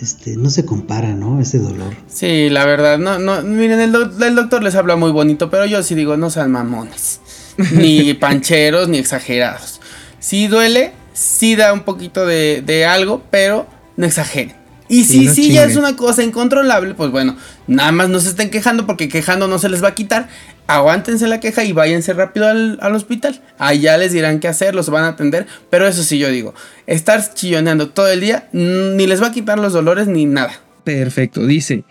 este, 0.00 0.36
no 0.36 0.50
se 0.50 0.64
compara, 0.64 1.14
¿no? 1.14 1.40
Ese 1.40 1.58
dolor. 1.58 1.94
Sí, 2.06 2.48
la 2.50 2.64
verdad, 2.64 2.98
no, 2.98 3.18
no, 3.18 3.42
miren, 3.42 3.80
el, 3.80 3.92
doctor 3.92 4.62
les 4.62 4.74
habla 4.74 4.96
muy 4.96 5.10
bonito, 5.10 5.50
pero 5.50 5.66
yo 5.66 5.82
sí 5.82 5.94
digo, 5.94 6.16
no 6.16 6.30
sean 6.30 6.52
mamones, 6.52 7.20
ni 7.72 8.14
pancheros, 8.14 8.88
ni 8.88 8.98
exagerados. 8.98 9.80
Sí 10.20 10.46
duele, 10.46 10.92
sí 11.12 11.56
da 11.56 11.72
un 11.72 11.80
poquito 11.80 12.26
de, 12.26 12.62
de 12.64 12.84
algo, 12.84 13.22
pero 13.30 13.66
no 13.96 14.06
exageren. 14.06 14.61
Y 14.92 15.04
si 15.04 15.26
sí, 15.26 15.50
ya 15.50 15.64
es 15.64 15.76
una 15.76 15.96
cosa 15.96 16.22
incontrolable, 16.22 16.92
pues 16.92 17.10
bueno, 17.10 17.34
nada 17.66 17.92
más 17.92 18.10
no 18.10 18.20
se 18.20 18.28
estén 18.28 18.50
quejando 18.50 18.84
porque 18.84 19.08
quejando 19.08 19.48
no 19.48 19.58
se 19.58 19.70
les 19.70 19.82
va 19.82 19.88
a 19.88 19.94
quitar. 19.94 20.28
Aguántense 20.66 21.26
la 21.28 21.40
queja 21.40 21.64
y 21.64 21.72
váyanse 21.72 22.12
rápido 22.12 22.46
al, 22.46 22.94
hospital. 22.94 23.40
Allá 23.56 23.96
les 23.96 24.12
dirán 24.12 24.38
qué 24.38 24.48
hacer, 24.48 24.74
los 24.74 24.90
van 24.90 25.04
a 25.04 25.08
atender. 25.08 25.46
Pero 25.70 25.88
eso 25.88 26.02
sí, 26.02 26.18
yo 26.18 26.28
digo, 26.28 26.52
estar 26.86 27.32
chilloneando 27.32 27.88
todo 27.88 28.08
el 28.08 28.20
día 28.20 28.50
ni 28.52 29.06
les 29.06 29.22
va 29.22 29.28
a 29.28 29.32
quitar 29.32 29.58
los 29.58 29.72
dolores 29.72 30.08
ni 30.08 30.26
nada. 30.26 30.52
Perfecto, 30.84 31.46
dice, 31.46 31.84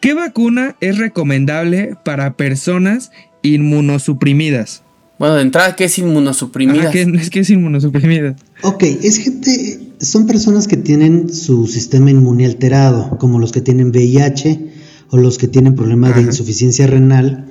¿qué 0.00 0.12
vacuna 0.12 0.74
es 0.80 0.98
recomendable 0.98 1.94
para 2.04 2.36
personas 2.36 3.12
inmunosuprimidas? 3.42 4.82
Bueno, 5.16 5.36
de 5.36 5.42
entrada, 5.42 5.76
¿qué 5.76 5.84
es 5.84 5.96
inmunosuprimida? 5.96 6.90
es 6.90 7.30
que 7.30 7.38
es 7.38 7.50
inmunosuprimida? 7.50 8.34
Ok, 8.62 8.82
es 8.82 9.18
gente, 9.18 9.91
son 10.02 10.26
personas 10.26 10.66
que 10.66 10.76
tienen 10.76 11.32
su 11.32 11.66
sistema 11.68 12.10
inmune 12.10 12.44
alterado, 12.44 13.16
como 13.18 13.38
los 13.38 13.52
que 13.52 13.60
tienen 13.60 13.90
VIH 13.90 14.72
o 15.10 15.16
los 15.16 15.38
que 15.38 15.46
tienen 15.46 15.76
problemas 15.76 16.16
de 16.16 16.22
insuficiencia 16.22 16.88
renal. 16.88 17.46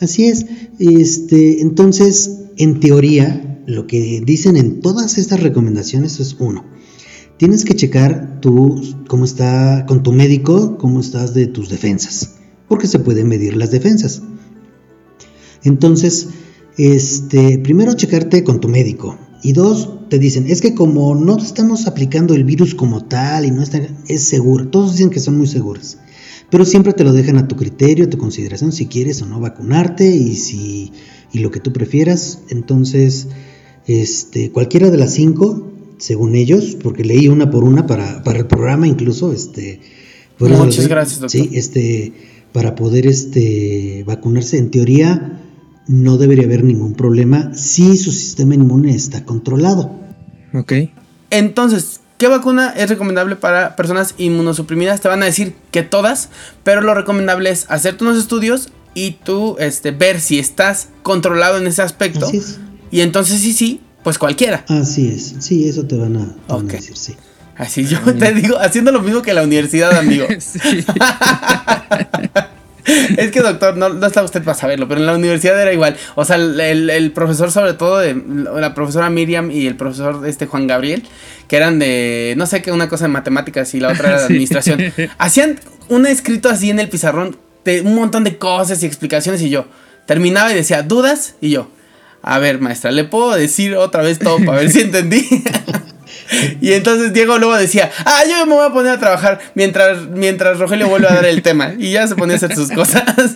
Así 0.00 0.26
es. 0.26 0.44
Este, 0.78 1.62
entonces, 1.62 2.40
en 2.58 2.78
teoría, 2.78 3.62
lo 3.66 3.86
que 3.86 4.22
dicen 4.24 4.58
en 4.58 4.80
todas 4.80 5.16
estas 5.16 5.40
recomendaciones 5.40 6.20
es 6.20 6.36
uno. 6.38 6.64
Tienes 7.38 7.64
que 7.64 7.74
checar 7.74 8.38
tú 8.40 8.80
cómo 9.08 9.24
está 9.24 9.86
con 9.86 10.02
tu 10.02 10.12
médico, 10.12 10.76
cómo 10.76 11.00
estás 11.00 11.32
de 11.32 11.46
tus 11.46 11.70
defensas, 11.70 12.34
porque 12.68 12.86
se 12.86 12.98
pueden 12.98 13.28
medir 13.28 13.56
las 13.56 13.70
defensas. 13.70 14.22
Entonces, 15.64 16.28
este, 16.76 17.58
primero 17.58 17.94
checarte 17.94 18.44
con 18.44 18.60
tu 18.60 18.68
médico. 18.68 19.18
Y 19.42 19.52
dos, 19.52 19.93
te 20.14 20.20
dicen, 20.20 20.46
es 20.48 20.60
que 20.60 20.76
como 20.76 21.16
no 21.16 21.36
estamos 21.38 21.88
aplicando 21.88 22.34
el 22.34 22.44
virus 22.44 22.76
como 22.76 23.04
tal 23.04 23.46
y 23.46 23.50
no 23.50 23.64
está, 23.64 23.80
es 24.06 24.22
seguro. 24.22 24.68
Todos 24.68 24.92
dicen 24.92 25.10
que 25.10 25.18
son 25.18 25.36
muy 25.36 25.48
seguros. 25.48 25.96
Pero 26.50 26.64
siempre 26.64 26.92
te 26.92 27.02
lo 27.02 27.12
dejan 27.12 27.36
a 27.36 27.48
tu 27.48 27.56
criterio, 27.56 28.04
a 28.04 28.10
tu 28.10 28.16
consideración, 28.16 28.70
si 28.70 28.86
quieres 28.86 29.20
o 29.22 29.26
no 29.26 29.40
vacunarte 29.40 30.08
y 30.14 30.36
si 30.36 30.92
y 31.32 31.40
lo 31.40 31.50
que 31.50 31.58
tú 31.58 31.72
prefieras. 31.72 32.42
Entonces, 32.48 33.26
este, 33.88 34.52
cualquiera 34.52 34.92
de 34.92 34.98
las 34.98 35.14
cinco, 35.14 35.72
según 35.98 36.36
ellos, 36.36 36.76
porque 36.80 37.02
leí 37.02 37.26
una 37.26 37.50
por 37.50 37.64
una 37.64 37.88
para, 37.88 38.22
para 38.22 38.38
el 38.38 38.46
programa 38.46 38.86
incluso, 38.86 39.32
este, 39.32 39.80
Muchas 40.38 40.86
gracias, 40.86 41.18
doctor. 41.18 41.40
Sí, 41.40 41.50
este, 41.54 42.12
para 42.52 42.76
poder 42.76 43.08
este, 43.08 44.04
vacunarse, 44.06 44.58
en 44.58 44.70
teoría, 44.70 45.40
no 45.88 46.18
debería 46.18 46.44
haber 46.44 46.62
ningún 46.62 46.94
problema 46.94 47.52
si 47.56 47.96
su 47.96 48.12
sistema 48.12 48.54
inmune 48.54 48.94
está 48.94 49.24
controlado. 49.24 50.03
Ok. 50.54 50.72
Entonces, 51.30 52.00
¿qué 52.16 52.28
vacuna 52.28 52.70
es 52.70 52.88
recomendable 52.88 53.36
para 53.36 53.76
personas 53.76 54.14
inmunosuprimidas? 54.18 55.00
Te 55.00 55.08
van 55.08 55.22
a 55.22 55.26
decir 55.26 55.54
que 55.70 55.82
todas, 55.82 56.28
pero 56.62 56.80
lo 56.80 56.94
recomendable 56.94 57.50
es 57.50 57.66
hacerte 57.68 58.04
unos 58.04 58.16
estudios 58.16 58.70
y 58.94 59.12
tú 59.24 59.56
este, 59.58 59.90
ver 59.90 60.20
si 60.20 60.38
estás 60.38 60.88
controlado 61.02 61.58
en 61.58 61.66
ese 61.66 61.82
aspecto. 61.82 62.26
Así 62.26 62.38
es. 62.38 62.60
Y 62.90 63.00
entonces 63.00 63.40
sí, 63.40 63.52
sí, 63.52 63.80
pues 64.04 64.18
cualquiera. 64.18 64.64
Así 64.68 65.08
es, 65.08 65.34
sí, 65.40 65.68
eso 65.68 65.84
te 65.84 65.96
van 65.96 66.16
a, 66.16 66.36
decir, 66.62 66.96
sí. 66.96 67.16
Así 67.56 67.84
yo 67.86 68.00
te 68.14 68.32
digo, 68.32 68.58
haciendo 68.58 68.92
lo 68.92 69.00
mismo 69.00 69.22
que 69.22 69.34
la 69.34 69.42
universidad, 69.42 69.96
amigo. 69.98 70.26
sí. 70.38 70.84
es 73.16 73.30
que 73.30 73.40
doctor, 73.40 73.76
no, 73.76 73.88
no, 73.88 74.06
está 74.06 74.22
usted 74.22 74.42
para 74.42 74.56
saberlo, 74.56 74.88
pero 74.88 75.00
en 75.00 75.06
la 75.06 75.14
universidad 75.14 75.60
era 75.60 75.72
igual. 75.72 75.96
O 76.14 76.24
sea, 76.24 76.36
el, 76.36 77.12
profesor 77.12 77.50
sobre 77.50 77.74
todo, 77.74 77.98
de, 77.98 78.14
la 78.58 78.74
profesora 78.74 79.10
Miriam 79.10 79.50
y 79.50 79.66
el 79.66 79.76
profesor 79.76 80.26
este 80.26 80.46
Juan 80.46 80.66
Gabriel, 80.66 81.04
que 81.48 81.56
eran 81.56 81.78
de, 81.78 82.34
no 82.36 82.46
sé 82.46 82.62
qué, 82.62 82.72
una 82.72 82.88
cosa 82.88 83.04
de 83.04 83.08
matemáticas 83.08 83.74
y 83.74 83.80
la 83.80 83.92
otra 83.92 84.10
era 84.10 84.18
de 84.18 84.24
administración, 84.26 84.92
hacían 85.18 85.60
un 85.88 86.06
escrito 86.06 86.48
así 86.48 86.70
en 86.70 86.80
el 86.80 86.88
pizarrón 86.88 87.36
de 87.64 87.80
un 87.80 87.94
montón 87.94 88.24
de 88.24 88.36
cosas 88.38 88.82
y 88.82 88.86
explicaciones 88.86 89.42
y 89.42 89.50
yo 89.50 89.66
terminaba 90.06 90.52
y 90.52 90.54
decía, 90.54 90.82
¿dudas? 90.82 91.34
Y 91.40 91.50
yo, 91.50 91.70
a 92.22 92.38
ver 92.38 92.60
maestra, 92.60 92.90
¿le 92.90 93.04
puedo 93.04 93.32
decir 93.34 93.74
otra 93.76 94.02
vez 94.02 94.18
todo 94.18 94.38
para 94.44 94.58
ver 94.58 94.70
si 94.70 94.80
entendí? 94.80 95.26
Y 96.60 96.72
entonces 96.72 97.12
Diego 97.12 97.38
luego 97.38 97.56
decía, 97.56 97.90
ah, 98.04 98.22
yo 98.28 98.46
me 98.46 98.54
voy 98.54 98.66
a 98.66 98.72
poner 98.72 98.92
a 98.92 98.98
trabajar 98.98 99.38
mientras, 99.54 100.08
mientras 100.08 100.58
Rogelio 100.58 100.88
vuelve 100.88 101.08
a 101.08 101.14
dar 101.14 101.26
el 101.26 101.42
tema. 101.42 101.74
Y 101.78 101.92
ya 101.92 102.06
se 102.06 102.16
ponía 102.16 102.34
a 102.34 102.36
hacer 102.36 102.54
sus 102.54 102.70
cosas. 102.70 103.04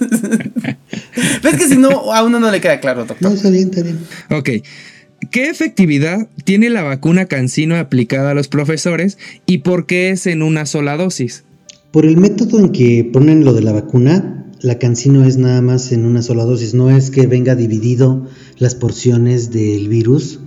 ¿Ves 1.42 1.56
que 1.56 1.66
si 1.68 1.76
no, 1.76 2.12
a 2.12 2.22
uno 2.22 2.40
no 2.40 2.50
le 2.50 2.60
queda 2.60 2.80
claro, 2.80 3.04
doctor? 3.04 3.28
No, 3.28 3.34
está 3.34 3.50
bien, 3.50 3.70
está 3.70 3.82
bien. 3.82 3.98
Ok. 4.30 4.50
¿Qué 5.30 5.50
efectividad 5.50 6.28
tiene 6.44 6.70
la 6.70 6.82
vacuna 6.82 7.26
Cancino 7.26 7.76
aplicada 7.76 8.30
a 8.30 8.34
los 8.34 8.48
profesores 8.48 9.18
y 9.46 9.58
por 9.58 9.86
qué 9.86 10.10
es 10.10 10.26
en 10.26 10.42
una 10.42 10.64
sola 10.64 10.96
dosis? 10.96 11.44
Por 11.90 12.06
el 12.06 12.16
método 12.16 12.58
en 12.58 12.70
que 12.70 13.08
ponen 13.12 13.44
lo 13.44 13.52
de 13.52 13.62
la 13.62 13.72
vacuna, 13.72 14.46
la 14.60 14.78
Cancino 14.78 15.24
es 15.24 15.36
nada 15.36 15.60
más 15.60 15.90
en 15.90 16.04
una 16.04 16.22
sola 16.22 16.44
dosis, 16.44 16.74
no 16.74 16.90
es 16.90 17.10
que 17.10 17.26
venga 17.26 17.56
dividido 17.56 18.28
las 18.58 18.74
porciones 18.74 19.50
del 19.50 19.88
virus 19.88 20.40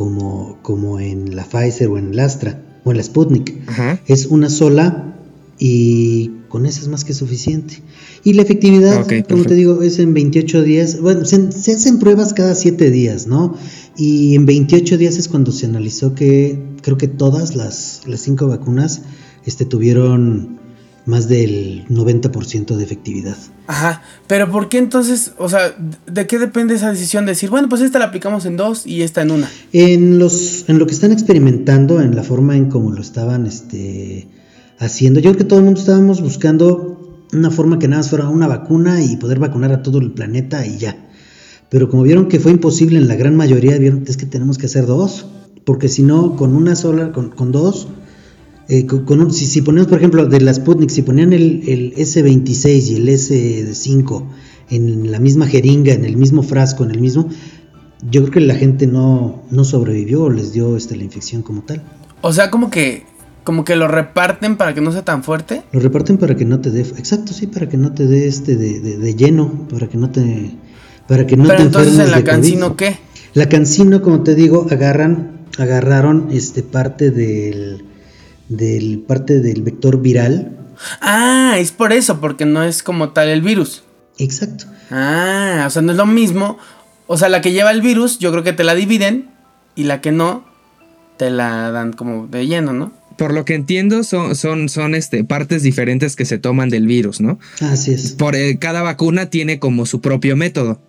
como, 0.00 0.56
como 0.62 0.98
en 0.98 1.36
la 1.36 1.44
Pfizer 1.44 1.88
o 1.88 1.98
en 1.98 2.12
el 2.12 2.20
Astra 2.20 2.58
o 2.84 2.90
en 2.90 2.96
la 2.96 3.02
Sputnik. 3.02 3.54
Es 4.06 4.24
una 4.24 4.48
sola 4.48 5.14
y 5.58 6.30
con 6.48 6.64
eso 6.64 6.80
es 6.80 6.88
más 6.88 7.04
que 7.04 7.12
suficiente. 7.12 7.82
Y 8.24 8.32
la 8.32 8.40
efectividad, 8.40 9.06
como 9.28 9.44
te 9.44 9.54
digo, 9.54 9.82
es 9.82 9.98
en 9.98 10.14
28 10.14 10.62
días. 10.62 11.02
Bueno, 11.02 11.26
se, 11.26 11.36
hacen 11.74 11.98
pruebas 11.98 12.32
cada 12.32 12.54
7 12.54 12.90
días, 12.90 13.26
¿no? 13.26 13.54
Y 13.94 14.34
en 14.36 14.46
28 14.46 14.96
días 14.96 15.18
es 15.18 15.28
cuando 15.28 15.52
se 15.52 15.66
analizó 15.66 16.14
que 16.14 16.58
creo 16.80 16.96
que 16.96 17.06
todas 17.06 17.54
las, 17.54 18.00
las 18.06 18.20
cinco 18.22 18.46
vacunas 18.48 19.02
este, 19.44 19.66
tuvieron 19.66 20.59
más 21.10 21.28
del 21.28 21.84
90% 21.88 22.76
de 22.76 22.84
efectividad. 22.84 23.36
Ajá, 23.66 24.02
pero 24.26 24.50
¿por 24.50 24.68
qué 24.68 24.78
entonces, 24.78 25.32
o 25.36 25.48
sea, 25.48 25.74
de 26.06 26.26
qué 26.26 26.38
depende 26.38 26.74
esa 26.74 26.90
decisión 26.90 27.26
de 27.26 27.32
decir, 27.32 27.50
bueno, 27.50 27.68
pues 27.68 27.82
esta 27.82 27.98
la 27.98 28.06
aplicamos 28.06 28.46
en 28.46 28.56
dos 28.56 28.86
y 28.86 29.02
esta 29.02 29.20
en 29.20 29.32
una? 29.32 29.50
En 29.72 30.18
los 30.18 30.64
en 30.68 30.78
lo 30.78 30.86
que 30.86 30.94
están 30.94 31.12
experimentando, 31.12 32.00
en 32.00 32.16
la 32.16 32.22
forma 32.22 32.56
en 32.56 32.70
cómo 32.70 32.92
lo 32.92 33.02
estaban 33.02 33.46
este 33.46 34.28
haciendo, 34.78 35.20
yo 35.20 35.30
creo 35.32 35.38
que 35.38 35.44
todo 35.44 35.58
el 35.58 35.66
mundo 35.66 35.80
estábamos 35.80 36.22
buscando 36.22 37.26
una 37.32 37.50
forma 37.50 37.78
que 37.78 37.88
nada 37.88 38.00
más 38.00 38.10
fuera 38.10 38.28
una 38.28 38.46
vacuna 38.46 39.02
y 39.02 39.16
poder 39.16 39.38
vacunar 39.38 39.72
a 39.72 39.82
todo 39.82 39.98
el 39.98 40.12
planeta 40.12 40.64
y 40.66 40.78
ya. 40.78 40.96
Pero 41.68 41.88
como 41.88 42.02
vieron 42.02 42.28
que 42.28 42.40
fue 42.40 42.50
imposible 42.50 42.98
en 42.98 43.08
la 43.08 43.14
gran 43.14 43.36
mayoría, 43.36 43.78
vieron 43.78 44.04
que 44.04 44.10
es 44.10 44.16
que 44.16 44.26
tenemos 44.26 44.58
que 44.58 44.66
hacer 44.66 44.86
dos, 44.86 45.26
porque 45.64 45.88
si 45.88 46.02
no, 46.02 46.36
con 46.36 46.54
una 46.54 46.74
sola, 46.74 47.12
con, 47.12 47.30
con 47.30 47.52
dos, 47.52 47.88
eh, 48.70 48.86
con, 48.86 49.32
si, 49.32 49.62
ponemos, 49.62 49.88
por 49.88 49.98
ejemplo, 49.98 50.26
de 50.26 50.40
la 50.40 50.54
Sputnik, 50.54 50.90
si 50.90 51.02
ponían 51.02 51.32
el, 51.32 51.92
S26 51.96 52.90
y 52.90 52.94
el 52.94 53.08
S5 53.08 54.24
en 54.70 55.10
la 55.10 55.18
misma 55.18 55.48
jeringa, 55.48 55.92
en 55.92 56.04
el 56.04 56.16
mismo 56.16 56.44
frasco, 56.44 56.84
en 56.84 56.92
el 56.92 57.00
mismo, 57.00 57.28
yo 58.08 58.20
creo 58.22 58.32
que 58.32 58.40
la 58.40 58.54
gente 58.54 58.86
no, 58.86 59.42
no 59.50 59.64
sobrevivió 59.64 60.22
o 60.22 60.30
les 60.30 60.52
dio 60.52 60.76
este, 60.76 60.94
la 60.94 61.02
infección 61.02 61.42
como 61.42 61.62
tal. 61.62 61.82
O 62.20 62.32
sea, 62.32 62.48
como 62.52 62.70
que, 62.70 63.06
como 63.42 63.64
que 63.64 63.74
lo 63.74 63.88
reparten 63.88 64.56
para 64.56 64.72
que 64.72 64.80
no 64.80 64.92
sea 64.92 65.04
tan 65.04 65.24
fuerte. 65.24 65.64
Lo 65.72 65.80
reparten 65.80 66.16
para 66.16 66.36
que 66.36 66.44
no 66.44 66.60
te 66.60 66.70
dé, 66.70 66.82
exacto, 66.82 67.32
sí, 67.32 67.48
para 67.48 67.68
que 67.68 67.76
no 67.76 67.92
te 67.92 68.06
dé 68.06 68.28
este 68.28 68.54
de, 68.54 69.14
lleno, 69.16 69.66
para 69.68 69.88
que 69.88 69.98
no 69.98 70.10
te, 70.10 70.52
para 71.08 71.26
que 71.26 71.36
no 71.36 71.42
Pero 71.48 71.60
entonces 71.60 71.98
en 71.98 72.12
la 72.12 72.22
cancino 72.22 72.76
qué? 72.76 72.98
La 73.34 73.48
cancino, 73.48 74.00
como 74.00 74.22
te 74.22 74.36
digo, 74.36 74.68
agarran, 74.70 75.40
agarraron 75.58 76.28
este 76.30 76.62
parte 76.62 77.10
del 77.10 77.89
del 78.50 78.98
parte 78.98 79.40
del 79.40 79.62
vector 79.62 80.02
viral. 80.02 80.56
Ah, 81.00 81.56
es 81.58 81.72
por 81.72 81.92
eso, 81.92 82.20
porque 82.20 82.44
no 82.44 82.62
es 82.62 82.82
como 82.82 83.10
tal 83.10 83.28
el 83.28 83.40
virus. 83.40 83.84
Exacto. 84.18 84.66
Ah, 84.90 85.64
o 85.66 85.70
sea, 85.70 85.82
no 85.82 85.92
es 85.92 85.96
lo 85.96 86.04
mismo 86.04 86.58
O 87.06 87.16
sea, 87.16 87.28
la 87.28 87.40
que 87.40 87.52
lleva 87.52 87.70
el 87.70 87.80
virus, 87.80 88.18
yo 88.18 88.30
creo 88.32 88.42
que 88.42 88.52
te 88.52 88.64
la 88.64 88.74
dividen 88.74 89.30
y 89.76 89.84
la 89.84 90.00
que 90.00 90.12
no, 90.12 90.44
te 91.16 91.30
la 91.30 91.70
dan 91.70 91.92
como 91.92 92.26
de 92.26 92.46
lleno, 92.46 92.72
¿no? 92.72 92.92
Por 93.16 93.34
lo 93.34 93.44
que 93.44 93.54
entiendo, 93.54 94.02
son, 94.02 94.34
son, 94.34 94.68
son 94.68 94.94
este, 94.94 95.24
partes 95.24 95.62
diferentes 95.62 96.16
que 96.16 96.24
se 96.24 96.38
toman 96.38 96.70
del 96.70 96.86
virus, 96.86 97.20
¿no? 97.20 97.38
Así 97.60 97.92
es. 97.92 98.12
Por, 98.12 98.34
eh, 98.34 98.58
cada 98.58 98.82
vacuna 98.82 99.26
tiene 99.26 99.58
como 99.58 99.86
su 99.86 100.00
propio 100.00 100.36
método. 100.36 100.80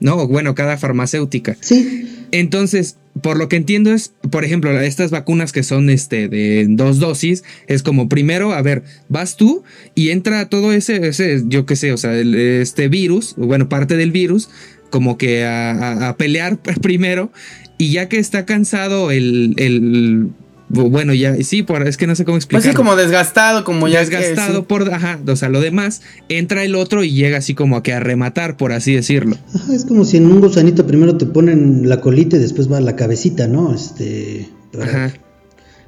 ¿No? 0.00 0.26
Bueno, 0.26 0.54
cada 0.54 0.76
farmacéutica. 0.76 1.56
Sí. 1.60 2.26
Entonces, 2.32 2.96
por 3.22 3.36
lo 3.36 3.48
que 3.48 3.56
entiendo 3.56 3.92
es, 3.92 4.12
por 4.30 4.44
ejemplo, 4.44 4.78
estas 4.80 5.10
vacunas 5.10 5.52
que 5.52 5.62
son 5.62 5.90
este 5.90 6.28
de 6.28 6.66
dos 6.68 6.98
dosis, 6.98 7.44
es 7.66 7.82
como 7.82 8.08
primero, 8.08 8.52
a 8.52 8.62
ver, 8.62 8.82
vas 9.08 9.36
tú 9.36 9.62
y 9.94 10.10
entra 10.10 10.48
todo 10.48 10.72
ese, 10.72 11.08
ese 11.08 11.42
yo 11.46 11.66
qué 11.66 11.76
sé, 11.76 11.92
o 11.92 11.96
sea, 11.96 12.18
este 12.18 12.88
virus, 12.88 13.34
bueno, 13.36 13.68
parte 13.68 13.96
del 13.96 14.12
virus, 14.12 14.48
como 14.90 15.18
que 15.18 15.44
a, 15.44 16.08
a 16.08 16.16
pelear 16.16 16.58
primero, 16.82 17.32
y 17.78 17.92
ya 17.92 18.08
que 18.08 18.18
está 18.18 18.44
cansado 18.46 19.10
el, 19.10 19.54
el 19.56 20.28
bueno, 20.72 21.12
ya, 21.12 21.34
sí, 21.42 21.64
por, 21.64 21.86
es 21.86 21.96
que 21.96 22.06
no 22.06 22.14
sé 22.14 22.24
cómo 22.24 22.36
explicarlo. 22.36 22.62
Pues 22.62 22.72
sí, 22.72 22.76
como 22.76 22.94
desgastado, 22.94 23.64
como 23.64 23.88
ya. 23.88 23.98
Desgastado 23.98 24.64
por, 24.64 24.92
ajá, 24.94 25.18
o 25.26 25.34
sea, 25.34 25.48
lo 25.48 25.60
demás, 25.60 26.00
entra 26.28 26.62
el 26.62 26.76
otro 26.76 27.02
y 27.02 27.10
llega 27.12 27.38
así 27.38 27.54
como 27.54 27.76
a 27.76 27.82
que 27.82 27.92
a 27.92 27.98
rematar, 27.98 28.56
por 28.56 28.70
así 28.72 28.94
decirlo. 28.94 29.36
Ajá, 29.52 29.74
es 29.74 29.84
como 29.84 30.04
si 30.04 30.18
en 30.18 30.26
un 30.26 30.40
gusanito 30.40 30.86
primero 30.86 31.16
te 31.16 31.26
ponen 31.26 31.88
la 31.88 32.00
colita 32.00 32.36
y 32.36 32.38
después 32.40 32.70
va 32.70 32.80
la 32.80 32.94
cabecita, 32.94 33.48
¿no? 33.48 33.74
Este. 33.74 34.48
Para, 34.72 34.84
ajá. 34.84 35.14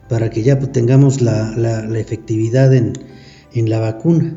para 0.08 0.30
que 0.30 0.42
ya 0.42 0.58
pues, 0.58 0.72
tengamos 0.72 1.22
la, 1.22 1.56
la, 1.56 1.86
la 1.86 1.98
efectividad 2.00 2.74
en, 2.74 2.94
en, 3.54 3.70
la 3.70 3.78
vacuna. 3.78 4.34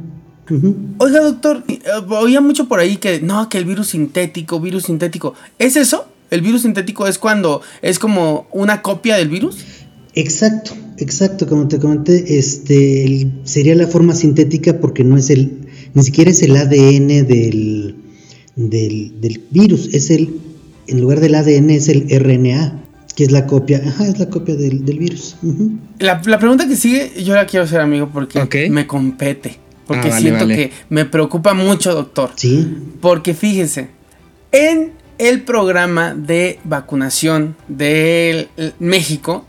Uh 0.48 0.76
Oiga, 1.00 1.22
doctor, 1.22 1.64
eh, 1.68 1.82
oía 2.10 2.40
mucho 2.40 2.68
por 2.68 2.80
ahí 2.80 2.98
que 2.98 3.20
no, 3.20 3.50
que 3.50 3.58
el 3.58 3.66
virus 3.66 3.88
sintético, 3.88 4.60
virus 4.60 4.84
sintético. 4.84 5.34
¿Es 5.58 5.76
eso? 5.76 6.08
¿El 6.30 6.42
virus 6.42 6.64
sintético 6.64 7.08
es 7.08 7.18
cuando 7.18 7.62
es 7.82 7.98
como 7.98 8.48
una 8.52 8.84
copia 8.84 9.16
del 9.16 9.30
virus? 9.30 9.66
Exacto, 10.16 10.72
exacto, 10.98 11.46
como 11.46 11.68
te 11.68 11.78
comenté, 11.78 12.38
este 12.38 13.28
sería 13.44 13.76
la 13.76 13.88
forma 13.88 14.16
sintética 14.16 14.80
porque 14.80 15.04
no 15.04 15.18
es 15.18 15.30
el, 15.30 15.68
ni 15.94 16.04
siquiera 16.04 16.32
es 16.32 16.42
el 16.42 16.56
ADN 16.56 17.28
del, 17.28 17.96
del, 18.56 19.42
virus, 19.52 19.94
es 19.94 20.10
el, 20.10 20.40
en 20.88 21.02
lugar 21.02 21.20
del 21.20 21.36
ADN 21.36 21.70
es 21.72 21.90
el 21.90 22.08
RNA, 22.10 22.82
que 23.14 23.26
es 23.26 23.32
la 23.34 23.46
copia, 23.46 23.82
ajá, 23.86 24.08
es 24.08 24.18
la 24.18 24.30
copia 24.30 24.56
del, 24.56 24.80
virus. 24.84 25.36
la, 26.00 26.22
pregunta 26.22 26.66
que 26.66 26.78
sigue, 26.78 27.12
yo 27.22 27.36
la 27.36 27.46
quiero 27.46 27.66
hacer, 27.66 27.82
amigo, 27.82 28.10
porque 28.12 28.70
me 28.70 28.88
compete, 28.88 29.58
porque 29.86 30.08
ah, 30.08 30.20
siento 30.20 30.48
que 30.48 30.72
me 30.90 31.04
preocupa 31.04 31.54
mucho, 31.54 31.94
doctor. 31.94 32.32
Sí. 32.36 32.66
Porque 33.02 33.34
fíjese, 33.34 33.90
en 34.54 34.94
el 35.18 35.42
programa 35.42 36.14
de 36.14 36.60
vacunación 36.64 37.56
de 37.68 38.48
México, 38.80 39.46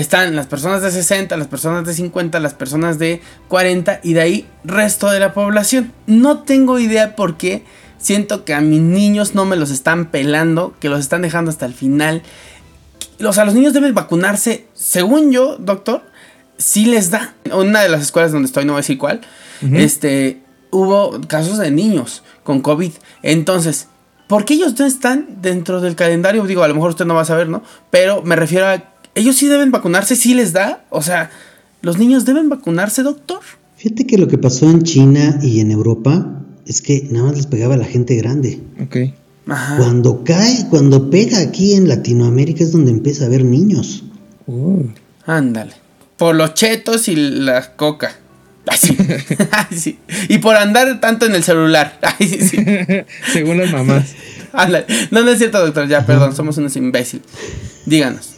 están 0.00 0.36
las 0.36 0.46
personas 0.46 0.82
de 0.82 0.90
60, 0.90 1.36
las 1.36 1.48
personas 1.48 1.86
de 1.86 1.94
50, 1.94 2.38
las 2.40 2.54
personas 2.54 2.98
de 2.98 3.22
40 3.48 4.00
y 4.02 4.12
de 4.12 4.20
ahí 4.20 4.48
resto 4.62 5.10
de 5.10 5.20
la 5.20 5.32
población. 5.32 5.92
No 6.06 6.40
tengo 6.40 6.78
idea 6.78 7.16
por 7.16 7.36
qué 7.36 7.64
siento 7.98 8.44
que 8.44 8.54
a 8.54 8.60
mis 8.60 8.80
niños 8.80 9.34
no 9.34 9.46
me 9.46 9.56
los 9.56 9.70
están 9.70 10.10
pelando, 10.10 10.74
que 10.80 10.88
los 10.88 11.00
están 11.00 11.22
dejando 11.22 11.50
hasta 11.50 11.66
el 11.66 11.72
final. 11.72 12.22
O 13.24 13.32
sea, 13.32 13.46
los 13.46 13.54
niños 13.54 13.72
deben 13.72 13.94
vacunarse, 13.94 14.66
según 14.74 15.32
yo, 15.32 15.56
doctor, 15.56 16.02
si 16.58 16.86
les 16.86 17.10
da. 17.10 17.34
Una 17.52 17.82
de 17.82 17.88
las 17.88 18.02
escuelas 18.02 18.32
donde 18.32 18.46
estoy, 18.46 18.64
no 18.64 18.74
voy 18.74 18.80
a 18.80 18.82
decir 18.82 18.98
cuál, 18.98 19.22
este, 19.72 20.42
hubo 20.70 21.20
casos 21.26 21.58
de 21.58 21.70
niños 21.70 22.22
con 22.42 22.60
COVID. 22.60 22.92
Entonces, 23.22 23.88
¿por 24.26 24.44
qué 24.44 24.54
ellos 24.54 24.78
no 24.78 24.84
están 24.84 25.40
dentro 25.40 25.80
del 25.80 25.96
calendario? 25.96 26.44
Digo, 26.44 26.62
a 26.62 26.68
lo 26.68 26.74
mejor 26.74 26.90
usted 26.90 27.06
no 27.06 27.14
va 27.14 27.22
a 27.22 27.26
saber, 27.26 27.48
¿no? 27.48 27.62
Pero 27.90 28.22
me 28.22 28.36
refiero 28.36 28.66
a 28.66 28.84
ellos 29.16 29.34
sí 29.36 29.48
deben 29.48 29.72
vacunarse, 29.72 30.14
sí 30.14 30.34
les 30.34 30.52
da. 30.52 30.84
O 30.90 31.02
sea, 31.02 31.30
los 31.82 31.98
niños 31.98 32.24
deben 32.24 32.48
vacunarse, 32.48 33.02
doctor. 33.02 33.40
Fíjate 33.76 34.06
que 34.06 34.18
lo 34.18 34.28
que 34.28 34.38
pasó 34.38 34.70
en 34.70 34.82
China 34.82 35.40
y 35.42 35.60
en 35.60 35.70
Europa 35.70 36.44
es 36.66 36.82
que 36.82 37.08
nada 37.10 37.26
más 37.26 37.36
les 37.36 37.46
pegaba 37.46 37.74
a 37.74 37.78
la 37.78 37.84
gente 37.84 38.14
grande. 38.16 38.60
Ok. 38.80 38.96
Ajá. 39.48 39.78
Cuando 39.78 40.22
cae, 40.22 40.66
cuando 40.70 41.10
pega 41.10 41.40
aquí 41.40 41.74
en 41.74 41.88
Latinoamérica 41.88 42.62
es 42.62 42.72
donde 42.72 42.90
empieza 42.90 43.24
a 43.24 43.26
haber 43.28 43.44
niños. 43.44 44.04
Uh. 44.46 44.84
Ándale. 45.24 45.72
Por 46.16 46.34
los 46.34 46.54
chetos 46.54 47.08
y 47.08 47.16
la 47.16 47.74
coca. 47.74 48.16
Así. 48.66 48.96
sí. 49.76 49.98
Y 50.28 50.38
por 50.38 50.56
andar 50.56 51.00
tanto 51.00 51.24
en 51.24 51.34
el 51.34 51.42
celular. 51.42 51.98
Ay, 52.18 52.28
sí. 52.28 52.58
Según 53.32 53.58
las 53.58 53.72
mamás. 53.72 54.14
Ándale. 54.52 54.86
No, 55.10 55.22
no 55.22 55.30
es 55.30 55.38
cierto, 55.38 55.64
doctor. 55.64 55.88
Ya, 55.88 56.04
perdón, 56.04 56.34
somos 56.36 56.58
unos 56.58 56.76
imbéciles. 56.76 57.26
Díganos. 57.86 58.35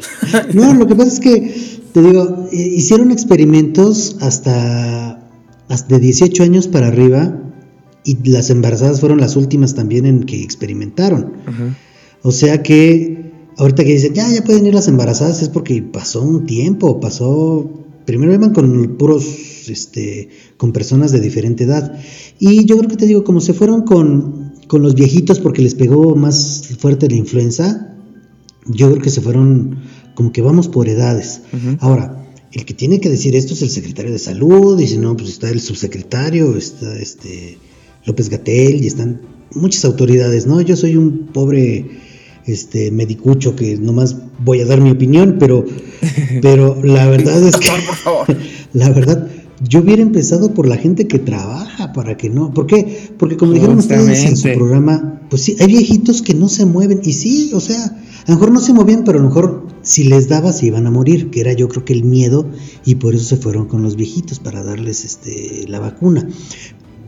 no, 0.54 0.74
lo 0.74 0.86
que 0.86 0.94
pasa 0.94 1.12
es 1.12 1.20
que, 1.20 1.80
te 1.92 2.02
digo, 2.02 2.48
eh, 2.52 2.56
hicieron 2.56 3.10
experimentos 3.10 4.16
hasta, 4.20 5.28
hasta 5.68 5.94
de 5.94 6.00
18 6.00 6.42
años 6.42 6.68
para 6.68 6.88
arriba 6.88 7.38
y 8.04 8.16
las 8.28 8.50
embarazadas 8.50 9.00
fueron 9.00 9.20
las 9.20 9.36
últimas 9.36 9.74
también 9.74 10.06
en 10.06 10.24
que 10.24 10.42
experimentaron. 10.42 11.32
O 12.22 12.32
sea 12.32 12.62
que 12.62 13.32
ahorita 13.58 13.84
que 13.84 13.92
dicen, 13.92 14.14
ya, 14.14 14.30
ya 14.30 14.42
pueden 14.42 14.66
ir 14.66 14.74
las 14.74 14.88
embarazadas, 14.88 15.42
es 15.42 15.48
porque 15.48 15.82
pasó 15.82 16.22
un 16.22 16.46
tiempo, 16.46 17.00
pasó, 17.00 17.68
primero 18.06 18.32
iban 18.32 18.54
con 18.54 18.96
puros, 18.96 19.68
este, 19.68 20.30
con 20.56 20.72
personas 20.72 21.12
de 21.12 21.20
diferente 21.20 21.64
edad. 21.64 21.98
Y 22.38 22.64
yo 22.64 22.78
creo 22.78 22.88
que 22.88 22.96
te 22.96 23.06
digo, 23.06 23.24
como 23.24 23.40
se 23.40 23.52
fueron 23.52 23.82
con, 23.82 24.54
con 24.68 24.82
los 24.82 24.94
viejitos 24.94 25.40
porque 25.40 25.62
les 25.62 25.74
pegó 25.74 26.14
más 26.14 26.70
fuerte 26.78 27.08
la 27.08 27.16
influenza, 27.16 27.97
yo 28.68 28.90
creo 28.90 29.02
que 29.02 29.10
se 29.10 29.20
fueron 29.20 29.78
como 30.14 30.32
que 30.32 30.42
vamos 30.42 30.68
por 30.68 30.88
edades. 30.88 31.42
Ahora, 31.80 32.26
el 32.52 32.64
que 32.64 32.74
tiene 32.74 33.00
que 33.00 33.08
decir 33.08 33.36
esto 33.36 33.54
es 33.54 33.62
el 33.62 33.70
secretario 33.70 34.12
de 34.12 34.18
salud, 34.18 34.78
y 34.80 34.86
si 34.86 34.98
no, 34.98 35.16
pues 35.16 35.30
está 35.30 35.50
el 35.50 35.60
subsecretario, 35.60 36.56
está 36.56 36.96
este 36.98 37.58
López 38.04 38.28
Gatel, 38.28 38.82
y 38.82 38.86
están 38.86 39.20
muchas 39.54 39.84
autoridades, 39.84 40.46
¿no? 40.46 40.60
Yo 40.60 40.76
soy 40.76 40.96
un 40.96 41.28
pobre 41.32 41.86
este 42.46 42.90
medicucho 42.90 43.54
que 43.54 43.76
nomás 43.76 44.16
voy 44.38 44.60
a 44.60 44.64
dar 44.64 44.80
mi 44.80 44.90
opinión, 44.90 45.36
pero, 45.38 45.64
pero 46.42 46.82
la 46.82 47.06
verdad 47.08 47.42
es 47.46 47.56
que 47.56 47.68
la 48.72 48.90
verdad, 48.90 49.28
yo 49.60 49.80
hubiera 49.80 50.02
empezado 50.02 50.54
por 50.54 50.68
la 50.68 50.76
gente 50.76 51.08
que 51.08 51.18
trabaja 51.18 51.92
para 51.92 52.16
que 52.16 52.30
no, 52.30 52.52
¿por 52.52 52.66
qué? 52.66 53.10
Porque 53.18 53.36
como 53.36 53.52
dijeron 53.52 53.78
ustedes 53.78 54.24
en 54.24 54.36
su 54.36 54.52
programa, 54.52 55.20
pues 55.30 55.42
sí, 55.42 55.56
hay 55.58 55.66
viejitos 55.66 56.22
que 56.22 56.34
no 56.34 56.48
se 56.48 56.64
mueven 56.64 57.00
y 57.02 57.12
sí, 57.12 57.50
o 57.54 57.60
sea, 57.60 57.84
a 57.84 58.30
lo 58.30 58.34
mejor 58.34 58.52
no 58.52 58.60
se 58.60 58.72
movían, 58.72 59.04
pero 59.04 59.18
a 59.18 59.22
lo 59.22 59.28
mejor 59.28 59.66
si 59.82 60.04
les 60.04 60.28
daba 60.28 60.52
se 60.52 60.66
iban 60.66 60.86
a 60.86 60.90
morir, 60.90 61.30
que 61.30 61.40
era 61.40 61.52
yo 61.52 61.68
creo 61.68 61.84
que 61.84 61.92
el 61.92 62.04
miedo 62.04 62.48
y 62.84 62.96
por 62.96 63.14
eso 63.14 63.24
se 63.24 63.36
fueron 63.36 63.66
con 63.66 63.82
los 63.82 63.96
viejitos 63.96 64.38
para 64.38 64.62
darles 64.62 65.04
este 65.04 65.66
la 65.66 65.80
vacuna. 65.80 66.28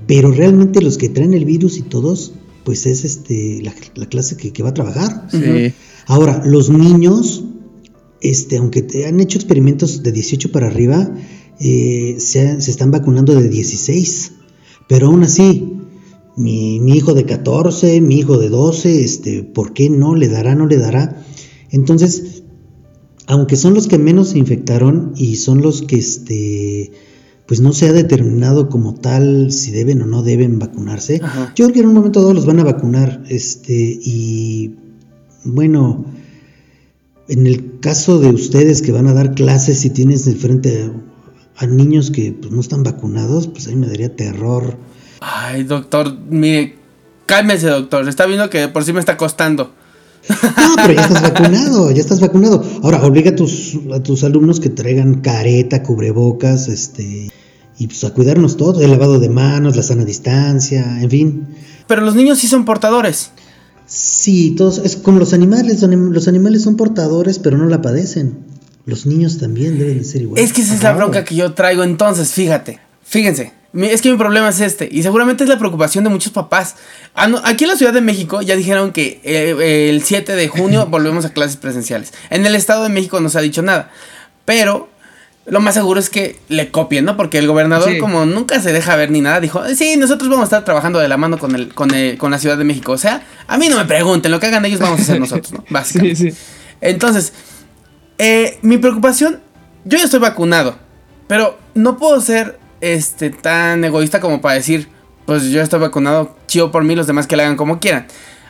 Pero 0.07 0.33
realmente 0.33 0.83
los 0.83 0.99
que 0.99 1.09
traen 1.09 1.35
el 1.35 1.45
virus 1.45 1.79
y 1.79 1.83
todos, 1.83 2.33
pues 2.65 2.87
es 2.87 3.05
este 3.05 3.63
la, 3.63 4.07
clase 4.07 4.37
que, 4.37 4.63
va 4.63 4.71
a 4.71 4.75
trabajar. 4.75 5.29
Ahora, 6.07 6.43
los 6.45 6.71
niños, 6.71 7.45
este, 8.21 8.57
aunque 8.57 8.85
han 9.07 9.21
hecho 9.21 9.39
experimentos 9.39 10.03
de 10.03 10.11
18 10.11 10.51
para 10.51 10.67
arriba, 10.67 11.15
eh, 11.61 12.17
se, 12.19 12.61
se, 12.61 12.71
están 12.71 12.91
vacunando 12.91 13.35
de 13.35 13.49
16. 13.49 14.33
Pero 14.89 15.09
aún 15.09 15.23
así, 15.23 15.81
mi, 16.37 16.77
hijo 16.93 17.15
de 17.15 17.25
14, 17.25 18.01
mi 18.01 18.19
hijo 18.19 18.39
de 18.39 18.49
12, 18.49 19.05
este, 19.05 19.43
¿por 19.43 19.73
qué 19.73 19.91
no 19.91 20.15
le 20.15 20.29
dará, 20.29 20.55
no 20.55 20.67
le 20.67 20.79
dará? 20.79 21.23
Entonces, 21.71 22.43
aunque 23.27 23.57
son 23.57 23.75
los 23.75 23.87
que 23.87 23.99
menos 23.99 24.31
se 24.31 24.39
infectaron 24.39 25.13
y 25.17 25.37
son 25.37 25.61
los 25.61 25.83
que, 25.83 25.97
este, 25.97 26.93
pues 27.47 27.61
no 27.61 27.73
se 27.73 27.89
ha 27.89 27.93
determinado 27.93 28.69
como 28.69 28.95
tal 28.95 29.53
si 29.53 29.71
deben 29.71 30.03
o 30.03 30.07
no 30.07 30.23
deben 30.23 30.59
vacunarse, 30.59 31.21
yo 31.55 31.67
creo 31.67 31.73
que 31.73 31.81
en 31.81 31.89
un 31.89 31.95
momento 31.95 32.21
dado 32.21 32.35
los 32.35 32.47
van 32.47 32.61
a 32.61 32.65
vacunar, 32.65 33.23
este, 33.29 33.75
y 34.03 34.75
bueno, 35.45 36.07
en 37.29 37.47
el 37.47 37.79
caso 37.81 38.19
de 38.19 38.31
ustedes 38.31 38.83
que 38.83 38.93
van 38.93 39.07
a 39.07 39.15
dar 39.15 39.35
clases 39.35 39.85
y 39.85 39.91
tienes 39.91 40.25
de 40.25 40.35
frente 40.35 40.91
a, 41.61 41.67
niños 41.67 42.11
que 42.11 42.33
pues, 42.33 42.53
no 42.53 42.61
están 42.61 42.83
vacunados, 42.83 43.47
pues 43.47 43.67
a 43.67 43.71
mí 43.71 43.77
me 43.77 43.87
daría 43.87 44.17
terror 44.17 44.77
Ay, 45.21 45.65
doctor, 45.65 46.17
mire, 46.31 46.77
cálmese, 47.27 47.69
doctor. 47.69 48.09
Está 48.09 48.27
viendo 48.27 48.49
que 48.49 48.69
por 48.69 48.85
sí 48.85 48.93
me 48.93 49.01
está 49.01 49.17
costando. 49.17 49.73
No, 50.29 50.77
pero 50.77 50.95
ya 50.95 51.03
estás 51.03 51.23
vacunado, 51.23 51.91
ya 51.91 52.01
estás 52.01 52.21
vacunado. 52.21 52.65
Ahora, 52.83 53.03
obliga 53.05 53.31
a 53.31 53.37
tus, 53.37 53.79
a 53.93 54.03
tus 54.03 54.25
alumnos 54.25 54.61
que 54.61 54.71
traigan 54.71 55.21
careta, 55.21 55.83
cubrebocas, 55.83 56.69
este, 56.69 57.31
y 57.79 57.87
pues 57.87 58.05
a 58.05 58.15
cuidarnos 58.15 58.57
todos, 58.57 58.83
el 58.83 58.91
lavado 58.91 59.19
de 59.19 59.29
manos, 59.29 59.77
la 59.77 59.83
sana 59.83 60.05
distancia, 60.05 61.03
en 61.03 61.11
fin. 61.11 61.49
Pero 61.87 62.03
los 62.03 62.15
niños 62.15 62.39
sí 62.39 62.47
son 62.47 62.65
portadores. 62.65 63.33
Sí, 63.87 64.55
todos, 64.57 64.79
es 64.79 64.97
como 64.97 65.19
los 65.19 65.33
animales, 65.33 65.83
los 65.83 66.29
animales 66.29 66.63
son 66.63 66.77
portadores, 66.77 67.39
pero 67.39 67.59
no 67.59 67.67
la 67.67 67.83
padecen. 67.83 68.39
Los 68.91 69.07
niños 69.07 69.39
también 69.39 69.79
deben 69.79 69.99
de 69.99 70.05
ser 70.05 70.23
iguales. 70.23 70.45
Es 70.45 70.53
que 70.53 70.63
esa 70.63 70.75
es 70.75 70.83
la 70.83 70.93
bronca 70.93 71.25
que 71.25 71.37
yo 71.37 71.53
traigo 71.53 71.85
entonces, 71.85 72.33
fíjate. 72.33 72.81
Fíjense, 73.05 73.53
es 73.73 74.03
que 74.03 74.11
mi 74.11 74.19
problema 74.19 74.49
es 74.49 74.61
este, 74.61 74.89
y 74.91 75.05
seguramente 75.05 75.45
es 75.45 75.49
la 75.49 75.59
preocupación 75.59 76.03
de 76.03 76.11
muchos 76.11 76.33
papás. 76.33 76.75
Ah, 77.15 77.31
aquí 77.45 77.65
en 77.65 77.71
la 77.71 77.77
Ciudad 77.77 77.93
de 77.93 78.01
México 78.01 78.43
ya 78.43 78.57
dijeron 78.57 78.91
que 78.91 79.21
eh, 79.23 79.91
el 79.91 80.03
7 80.03 80.35
de 80.35 80.49
junio 80.49 80.87
volvemos 80.91 81.25
a 81.25 81.33
clases 81.33 81.57
presenciales. 81.57 82.13
En 82.31 82.45
el 82.45 82.57
Estado 82.57 82.83
de 82.83 82.89
México 82.89 83.21
no 83.21 83.29
se 83.29 83.39
ha 83.39 83.43
dicho 83.43 83.63
nada, 83.63 83.93
pero 84.45 84.89
lo 85.47 85.61
más 85.61 85.75
seguro 85.75 86.01
es 86.01 86.11
que 86.11 86.41
le 86.49 86.71
copien, 86.73 87.05
¿no? 87.05 87.17
Porque 87.17 87.39
el 87.39 87.47
gobernador, 87.47 87.97
como 87.99 88.27
nunca 88.27 88.61
se 88.61 88.73
deja 88.73 88.97
ver 88.97 89.13
ni 89.13 89.21
nada, 89.21 89.39
dijo, 89.39 89.63
sí, 89.77 89.97
nosotros 89.97 90.29
vamos 90.29 90.43
a 90.43 90.47
estar 90.47 90.65
trabajando 90.65 90.99
de 90.99 91.07
la 91.07 91.17
mano 91.17 91.39
con, 91.39 91.55
el, 91.55 91.73
con, 91.73 91.91
con 92.19 92.33
la 92.33 92.41
Ciudad 92.41 92.59
de 92.59 92.65
México. 92.65 92.91
O 92.91 92.99
sea, 92.99 93.23
a 93.47 93.57
mí 93.57 93.69
no 93.69 93.77
me 93.77 93.85
pregunten, 93.85 94.33
lo 94.33 94.41
que 94.41 94.47
hagan 94.47 94.65
ellos 94.65 94.81
vamos 94.81 94.99
a 94.99 95.03
hacer 95.03 95.21
nosotros, 95.21 95.53
¿no? 95.53 95.65
Básicamente. 95.71 96.17
Sí, 96.17 96.31
sí. 96.33 96.37
Entonces, 96.81 97.33
eh, 98.23 98.59
mi 98.61 98.77
preocupación, 98.77 99.41
yo 99.87 99.97
ya 99.97 100.05
estoy 100.05 100.21
vacunado, 100.21 100.77
pero 101.27 101.59
no 101.75 101.97
puedo 101.97 102.21
ser 102.21 102.59
este, 102.83 103.31
tan 103.31 103.83
egoísta 103.83 104.21
como 104.21 104.43
para 104.43 104.57
decir, 104.57 104.89
pues 105.25 105.45
yo 105.45 105.63
estoy 105.63 105.81
vacunado, 105.81 106.37
chido 106.47 106.71
por 106.71 106.85
mí, 106.85 106.95
los 106.95 107.07
demás 107.07 107.27
que 107.27 107.35
le 107.37 107.45
hagan 107.45 107.57
como 107.57 107.81
quieran. 107.81 108.07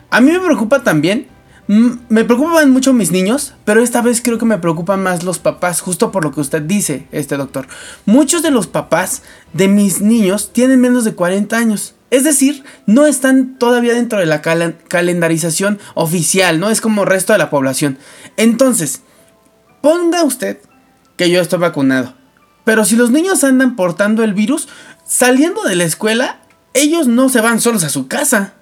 A 0.09 0.19
mí 0.19 0.29
me 0.29 0.41
preocupa 0.41 0.83
también, 0.83 1.27
me 1.67 2.25
preocupan 2.25 2.69
mucho 2.71 2.91
mis 2.91 3.11
niños, 3.11 3.53
pero 3.63 3.81
esta 3.81 4.01
vez 4.01 4.19
creo 4.21 4.37
que 4.37 4.43
me 4.43 4.57
preocupan 4.57 5.01
más 5.01 5.23
los 5.23 5.39
papás, 5.39 5.79
justo 5.79 6.11
por 6.11 6.25
lo 6.25 6.33
que 6.33 6.41
usted 6.41 6.63
dice, 6.63 7.07
este 7.13 7.37
doctor. 7.37 7.65
Muchos 8.05 8.43
de 8.43 8.51
los 8.51 8.67
papás 8.67 9.21
de 9.53 9.69
mis 9.69 10.01
niños 10.01 10.51
tienen 10.51 10.81
menos 10.81 11.05
de 11.05 11.15
40 11.15 11.55
años. 11.55 11.95
Es 12.09 12.25
decir, 12.25 12.65
no 12.87 13.05
están 13.05 13.57
todavía 13.57 13.93
dentro 13.93 14.19
de 14.19 14.25
la 14.25 14.41
calendarización 14.41 15.79
oficial, 15.93 16.59
¿no? 16.59 16.69
Es 16.69 16.81
como 16.81 17.03
el 17.03 17.07
resto 17.07 17.31
de 17.31 17.39
la 17.39 17.49
población. 17.49 17.97
Entonces, 18.35 19.01
ponga 19.81 20.23
usted 20.23 20.59
que 21.17 21.29
yo 21.29 21.41
estoy 21.41 21.59
vacunado. 21.59 22.13
Pero 22.63 22.85
si 22.85 22.95
los 22.95 23.11
niños 23.11 23.43
andan 23.43 23.75
portando 23.75 24.23
el 24.23 24.33
virus, 24.33 24.67
saliendo 25.05 25.63
de 25.63 25.75
la 25.75 25.83
escuela, 25.83 26.39
ellos 26.73 27.07
no 27.07 27.29
se 27.29 27.41
van 27.41 27.59
solos 27.59 27.83
a 27.83 27.89
su 27.89 28.07
casa. 28.07 28.53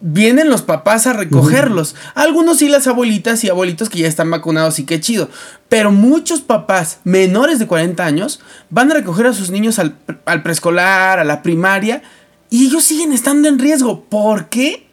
Vienen 0.00 0.50
los 0.50 0.62
papás 0.62 1.06
a 1.06 1.12
recogerlos. 1.12 1.94
Algunos 2.14 2.58
sí 2.58 2.68
las 2.68 2.86
abuelitas 2.88 3.44
y 3.44 3.48
abuelitos 3.48 3.88
que 3.88 4.00
ya 4.00 4.08
están 4.08 4.30
vacunados 4.30 4.78
y 4.78 4.84
qué 4.84 5.00
chido. 5.00 5.30
Pero 5.68 5.92
muchos 5.92 6.40
papás 6.40 6.98
menores 7.04 7.58
de 7.58 7.66
40 7.66 8.04
años 8.04 8.40
van 8.70 8.90
a 8.90 8.94
recoger 8.94 9.26
a 9.26 9.32
sus 9.32 9.50
niños 9.50 9.78
al, 9.78 9.96
al 10.24 10.42
preescolar, 10.42 11.20
a 11.20 11.24
la 11.24 11.42
primaria. 11.42 12.02
Y 12.50 12.66
ellos 12.66 12.84
siguen 12.84 13.12
estando 13.12 13.48
en 13.48 13.58
riesgo. 13.58 14.04
¿Por 14.04 14.48
qué? 14.48 14.85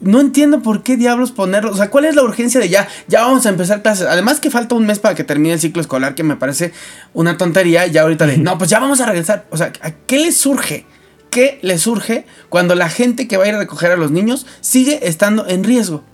No 0.00 0.20
entiendo 0.20 0.62
por 0.62 0.82
qué 0.82 0.96
diablos 0.96 1.32
ponerlo. 1.32 1.72
O 1.72 1.76
sea, 1.76 1.90
¿cuál 1.90 2.04
es 2.04 2.14
la 2.14 2.22
urgencia 2.22 2.60
de 2.60 2.68
ya? 2.68 2.88
Ya 3.08 3.22
vamos 3.22 3.46
a 3.46 3.48
empezar 3.48 3.82
clases. 3.82 4.06
Además 4.06 4.40
que 4.40 4.50
falta 4.50 4.74
un 4.74 4.86
mes 4.86 4.98
para 4.98 5.14
que 5.14 5.24
termine 5.24 5.54
el 5.54 5.60
ciclo 5.60 5.80
escolar, 5.80 6.14
que 6.14 6.22
me 6.22 6.36
parece 6.36 6.72
una 7.14 7.36
tontería. 7.36 7.86
Ya 7.86 8.02
ahorita 8.02 8.26
de, 8.26 8.38
no, 8.38 8.58
pues 8.58 8.70
ya 8.70 8.78
vamos 8.78 9.00
a 9.00 9.06
regresar. 9.06 9.46
O 9.50 9.56
sea, 9.56 9.72
¿a 9.80 9.90
qué 9.90 10.18
le 10.18 10.32
surge? 10.32 10.86
¿Qué 11.30 11.58
le 11.62 11.78
surge 11.78 12.26
cuando 12.48 12.74
la 12.74 12.88
gente 12.88 13.28
que 13.28 13.36
va 13.36 13.44
a 13.44 13.48
ir 13.48 13.54
a 13.54 13.58
recoger 13.58 13.90
a 13.90 13.96
los 13.96 14.10
niños 14.10 14.46
sigue 14.60 15.06
estando 15.08 15.46
en 15.46 15.64
riesgo? 15.64 16.04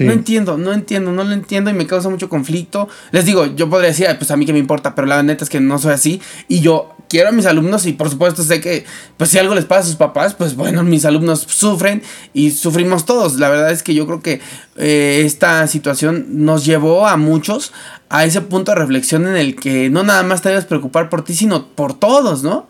No 0.00 0.12
entiendo, 0.12 0.56
no 0.56 0.72
entiendo, 0.72 1.12
no 1.12 1.22
lo 1.22 1.32
entiendo 1.32 1.70
y 1.70 1.74
me 1.74 1.86
causa 1.86 2.08
mucho 2.08 2.30
conflicto. 2.30 2.88
Les 3.10 3.26
digo, 3.26 3.44
yo 3.44 3.68
podría 3.68 3.88
decir, 3.90 4.06
pues 4.16 4.30
a 4.30 4.36
mí 4.36 4.46
que 4.46 4.54
me 4.54 4.58
importa, 4.58 4.94
pero 4.94 5.06
la 5.06 5.22
neta 5.22 5.44
es 5.44 5.50
que 5.50 5.60
no 5.60 5.78
soy 5.78 5.92
así. 5.92 6.22
Y 6.48 6.60
yo 6.60 6.96
quiero 7.12 7.28
a 7.28 7.32
mis 7.32 7.44
alumnos 7.44 7.84
y 7.84 7.92
por 7.92 8.08
supuesto 8.08 8.42
sé 8.42 8.62
que, 8.62 8.86
pues 9.18 9.28
si 9.28 9.36
algo 9.36 9.54
les 9.54 9.66
pasa 9.66 9.82
a 9.82 9.84
sus 9.84 9.96
papás, 9.96 10.32
pues 10.32 10.56
bueno, 10.56 10.82
mis 10.94 11.04
alumnos 11.04 11.44
sufren 11.46 12.02
y 12.32 12.52
sufrimos 12.52 13.04
todos. 13.04 13.38
La 13.38 13.50
verdad 13.50 13.70
es 13.70 13.82
que 13.82 13.92
yo 13.92 14.06
creo 14.06 14.22
que 14.22 14.40
eh, 14.76 15.22
esta 15.26 15.66
situación 15.66 16.46
nos 16.46 16.64
llevó 16.64 17.06
a 17.06 17.18
muchos 17.18 17.72
a 18.08 18.24
ese 18.24 18.40
punto 18.40 18.72
de 18.72 18.78
reflexión 18.78 19.26
en 19.26 19.36
el 19.36 19.56
que 19.56 19.90
no 19.90 20.02
nada 20.04 20.22
más 20.22 20.40
te 20.40 20.48
debes 20.48 20.64
preocupar 20.64 21.10
por 21.10 21.22
ti, 21.22 21.34
sino 21.34 21.66
por 21.66 21.92
todos, 21.92 22.42
¿no? 22.42 22.66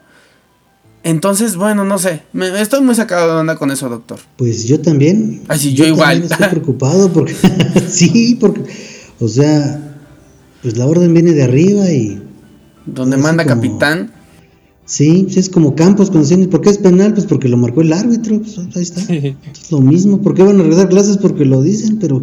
Entonces, 1.05 1.55
bueno, 1.55 1.85
no 1.85 1.99
sé, 1.99 2.23
me, 2.33 2.61
estoy 2.61 2.81
muy 2.81 2.97
sacado 2.97 3.33
de 3.33 3.41
onda 3.41 3.55
con 3.57 3.71
eso, 3.71 3.89
doctor. 3.89 4.19
Pues 4.37 4.65
yo 4.65 4.81
también. 4.81 5.43
Así, 5.47 5.73
yo, 5.73 5.85
igual. 5.85 6.25
Estoy 6.25 6.49
preocupado 6.49 7.13
porque, 7.13 7.37
sí, 7.89 8.37
porque, 8.41 8.63
o 9.21 9.29
sea, 9.29 9.81
pues 10.63 10.77
la 10.77 10.87
orden 10.87 11.15
viene 11.15 11.33
de 11.33 11.45
arriba 11.45 11.91
y... 11.91 12.21
Donde 12.87 13.17
manda 13.17 13.45
capitán. 13.45 14.13
Sí, 14.93 15.23
pues 15.23 15.39
es 15.39 15.49
como 15.49 15.75
Campos 15.75 16.11
cuando 16.11 16.51
¿por 16.51 16.61
qué 16.61 16.69
es 16.69 16.77
penal? 16.77 17.15
Pues 17.15 17.25
porque 17.25 17.49
lo 17.49 17.57
marcó 17.57 17.81
el 17.81 17.95
árbitro, 17.95 18.43
pues 18.43 18.59
ahí 18.59 18.83
está. 18.83 19.01
Es 19.01 19.73
lo 19.73 19.81
mismo, 19.81 20.21
¿por 20.21 20.35
qué 20.35 20.43
van 20.43 20.57
a 20.61 20.65
regresar 20.65 20.91
clases? 20.91 21.17
Porque 21.17 21.47
lo 21.47 21.63
dicen, 21.63 21.99
pero 21.99 22.23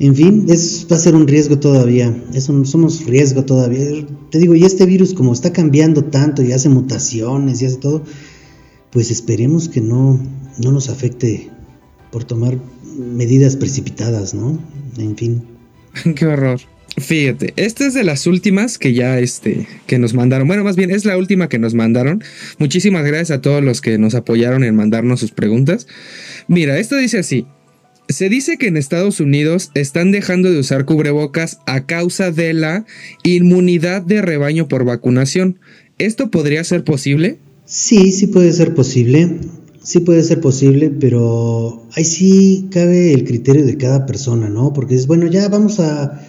en 0.00 0.16
fin, 0.16 0.46
es, 0.48 0.88
va 0.90 0.96
a 0.96 0.98
ser 0.98 1.14
un 1.14 1.28
riesgo 1.28 1.60
todavía. 1.60 2.12
Eso, 2.34 2.64
somos 2.64 3.06
riesgo 3.06 3.44
todavía. 3.44 4.04
Te 4.32 4.40
digo, 4.40 4.56
y 4.56 4.64
este 4.64 4.86
virus, 4.86 5.14
como 5.14 5.32
está 5.32 5.52
cambiando 5.52 6.02
tanto 6.02 6.42
y 6.42 6.50
hace 6.50 6.68
mutaciones 6.68 7.62
y 7.62 7.66
hace 7.66 7.76
todo, 7.76 8.02
pues 8.90 9.12
esperemos 9.12 9.68
que 9.68 9.80
no, 9.80 10.18
no 10.58 10.72
nos 10.72 10.88
afecte 10.88 11.48
por 12.10 12.24
tomar 12.24 12.58
medidas 12.98 13.54
precipitadas, 13.54 14.34
¿no? 14.34 14.58
En 14.98 15.16
fin. 15.16 15.44
Qué 16.16 16.26
horror. 16.26 16.58
Fíjate, 17.00 17.52
esta 17.56 17.86
es 17.86 17.94
de 17.94 18.04
las 18.04 18.26
últimas 18.26 18.78
que 18.78 18.92
ya 18.92 19.18
este 19.18 19.66
que 19.86 19.98
nos 19.98 20.14
mandaron. 20.14 20.46
Bueno, 20.46 20.64
más 20.64 20.76
bien 20.76 20.90
es 20.90 21.04
la 21.04 21.16
última 21.16 21.48
que 21.48 21.58
nos 21.58 21.74
mandaron. 21.74 22.22
Muchísimas 22.58 23.04
gracias 23.04 23.30
a 23.30 23.40
todos 23.40 23.62
los 23.62 23.80
que 23.80 23.98
nos 23.98 24.14
apoyaron 24.14 24.64
en 24.64 24.76
mandarnos 24.76 25.20
sus 25.20 25.32
preguntas. 25.32 25.86
Mira, 26.46 26.78
esto 26.78 26.96
dice 26.96 27.18
así: 27.18 27.46
se 28.08 28.28
dice 28.28 28.58
que 28.58 28.66
en 28.66 28.76
Estados 28.76 29.20
Unidos 29.20 29.70
están 29.74 30.10
dejando 30.10 30.50
de 30.50 30.58
usar 30.58 30.84
cubrebocas 30.84 31.58
a 31.66 31.86
causa 31.86 32.30
de 32.30 32.52
la 32.54 32.84
inmunidad 33.22 34.02
de 34.02 34.22
rebaño 34.22 34.68
por 34.68 34.84
vacunación. 34.84 35.58
¿Esto 35.98 36.30
podría 36.30 36.64
ser 36.64 36.84
posible? 36.84 37.38
Sí, 37.64 38.12
sí 38.12 38.26
puede 38.26 38.52
ser 38.52 38.74
posible. 38.74 39.38
Sí 39.82 40.00
puede 40.00 40.22
ser 40.22 40.40
posible, 40.40 40.90
pero 40.90 41.86
ahí 41.94 42.04
sí 42.04 42.68
cabe 42.70 43.14
el 43.14 43.24
criterio 43.24 43.64
de 43.64 43.78
cada 43.78 44.06
persona, 44.06 44.50
¿no? 44.50 44.72
Porque 44.72 44.94
es 44.94 45.06
bueno, 45.06 45.26
ya 45.26 45.48
vamos 45.48 45.80
a... 45.80 46.20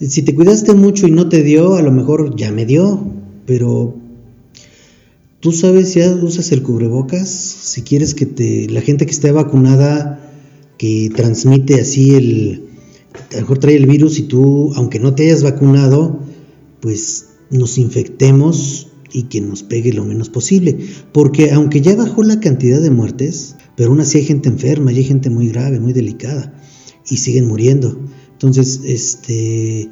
Si 0.00 0.22
te 0.22 0.34
cuidaste 0.34 0.74
mucho 0.74 1.06
y 1.06 1.10
no 1.10 1.28
te 1.28 1.42
dio, 1.42 1.76
a 1.76 1.82
lo 1.82 1.90
mejor 1.90 2.36
ya 2.36 2.52
me 2.52 2.66
dio, 2.66 3.00
pero 3.46 3.94
tú 5.40 5.52
sabes 5.52 5.92
si 5.92 6.00
usas 6.00 6.52
el 6.52 6.62
cubrebocas, 6.62 7.30
si 7.30 7.80
quieres 7.82 8.14
que 8.14 8.26
te 8.26 8.68
la 8.68 8.82
gente 8.82 9.06
que 9.06 9.12
esté 9.12 9.32
vacunada 9.32 10.20
que 10.76 11.10
transmite 11.14 11.80
así 11.80 12.14
el, 12.14 12.68
a 13.30 13.34
lo 13.36 13.40
mejor 13.40 13.58
trae 13.58 13.76
el 13.76 13.86
virus 13.86 14.18
y 14.18 14.24
tú, 14.24 14.72
aunque 14.74 14.98
no 14.98 15.14
te 15.14 15.24
hayas 15.24 15.42
vacunado, 15.42 16.20
pues 16.80 17.28
nos 17.50 17.78
infectemos 17.78 18.88
y 19.12 19.24
que 19.24 19.40
nos 19.40 19.62
pegue 19.62 19.94
lo 19.94 20.04
menos 20.04 20.28
posible. 20.28 20.76
Porque 21.12 21.52
aunque 21.52 21.80
ya 21.80 21.96
bajó 21.96 22.22
la 22.22 22.40
cantidad 22.40 22.80
de 22.82 22.90
muertes, 22.90 23.56
pero 23.76 23.90
aún 23.90 24.00
así 24.00 24.18
hay 24.18 24.24
gente 24.24 24.48
enferma 24.50 24.92
y 24.92 24.98
hay 24.98 25.04
gente 25.04 25.30
muy 25.30 25.48
grave, 25.48 25.80
muy 25.80 25.94
delicada, 25.94 26.52
y 27.08 27.16
siguen 27.16 27.46
muriendo. 27.46 27.98
Entonces, 28.36 28.80
este, 28.84 29.88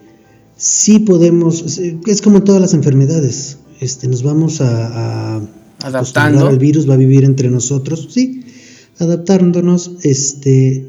sí 0.56 0.98
podemos, 0.98 1.78
es 2.06 2.20
como 2.20 2.42
todas 2.42 2.60
las 2.60 2.74
enfermedades, 2.74 3.56
este, 3.80 4.06
nos 4.06 4.22
vamos 4.22 4.60
a, 4.60 5.36
a 5.36 5.42
adaptando. 5.82 6.50
El 6.50 6.58
virus 6.58 6.88
va 6.88 6.94
a 6.94 6.98
vivir 6.98 7.24
entre 7.24 7.48
nosotros, 7.50 8.08
sí, 8.10 8.44
adaptándonos, 8.98 9.92
este, 10.02 10.86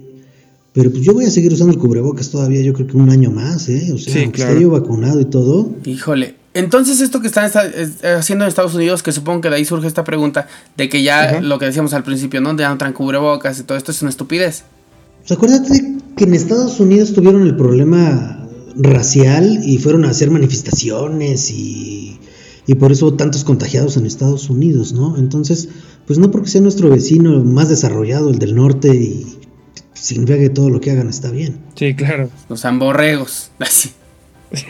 pero 0.74 0.92
pues 0.92 1.04
yo 1.04 1.14
voy 1.14 1.24
a 1.24 1.32
seguir 1.32 1.54
usando 1.54 1.72
el 1.72 1.80
cubrebocas 1.80 2.30
todavía, 2.30 2.62
yo 2.62 2.74
creo 2.74 2.88
que 2.88 2.98
un 2.98 3.10
año 3.10 3.32
más, 3.32 3.70
¿eh? 3.70 3.92
O 3.94 3.98
sea, 3.98 4.22
aunque 4.22 4.42
esté 4.42 4.62
yo 4.62 4.70
vacunado 4.70 5.22
y 5.22 5.26
todo. 5.26 5.72
Híjole. 5.86 6.36
Entonces, 6.54 7.02
esto 7.02 7.20
que 7.20 7.28
están 7.28 7.52
haciendo 8.18 8.46
en 8.46 8.50
Estados 8.50 8.76
Unidos, 8.76 9.04
que 9.04 9.12
supongo 9.12 9.42
que 9.42 9.50
de 9.50 9.56
ahí 9.56 9.66
surge 9.66 9.88
esta 9.88 10.06
pregunta, 10.06 10.48
de 10.78 10.88
que 10.88 11.04
ya 11.04 11.42
lo 11.42 11.60
que 11.60 11.66
decíamos 11.66 11.94
al 11.94 12.04
principio, 12.04 12.40
¿no? 12.40 12.54
De 12.54 12.66
no 12.66 12.78
traen 12.78 12.94
cubrebocas 12.94 13.60
y 13.60 13.64
todo 13.64 13.78
esto 13.78 13.92
es 13.92 14.02
una 14.02 14.10
estupidez. 14.10 14.64
Pues 15.26 15.40
acuérdate 15.40 15.98
que 16.16 16.26
en 16.26 16.36
Estados 16.36 16.80
Unidos 16.80 17.14
tuvieron 17.14 17.42
el 17.42 17.56
problema 17.56 18.48
racial 18.76 19.62
y 19.64 19.80
fueron 19.80 20.06
a 20.06 20.12
hacer 20.12 20.30
manifestaciones 20.30 21.50
y, 21.50 22.20
y 22.68 22.76
por 22.76 22.92
eso 22.92 23.12
tantos 23.16 23.44
contagiados 23.44 23.98
en 23.98 24.06
Estados 24.06 24.52
Unidos, 24.52 24.94
¿no? 24.94 25.18
Entonces, 25.18 25.68
pues 26.06 26.20
no 26.20 26.30
porque 26.30 26.50
sea 26.50 26.62
nuestro 26.62 26.92
vecino 26.92 27.44
más 27.44 27.70
desarrollado, 27.70 28.30
el 28.30 28.38
del 28.38 28.54
norte, 28.54 28.96
y 28.96 29.26
significa 29.94 30.38
que 30.38 30.50
todo 30.50 30.70
lo 30.70 30.80
que 30.80 30.92
hagan 30.92 31.10
está 31.10 31.32
bien. 31.32 31.58
Sí, 31.74 31.96
claro. 31.96 32.30
Los 32.48 32.64
amborregos, 32.64 33.50
así. 33.60 33.90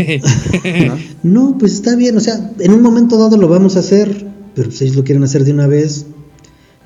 ¿No? 1.24 1.58
pues 1.60 1.74
está 1.74 1.98
bien, 1.98 2.16
o 2.16 2.22
sea, 2.22 2.54
en 2.60 2.72
un 2.72 2.82
momento 2.82 3.18
dado 3.18 3.36
lo 3.36 3.50
vamos 3.50 3.76
a 3.76 3.80
hacer, 3.80 4.26
pero 4.56 4.72
si 4.72 4.86
ellos 4.86 4.96
lo 4.96 5.04
quieren 5.04 5.26
hacer 5.26 5.44
de 5.44 5.52
una 5.52 5.68
vez, 5.68 6.06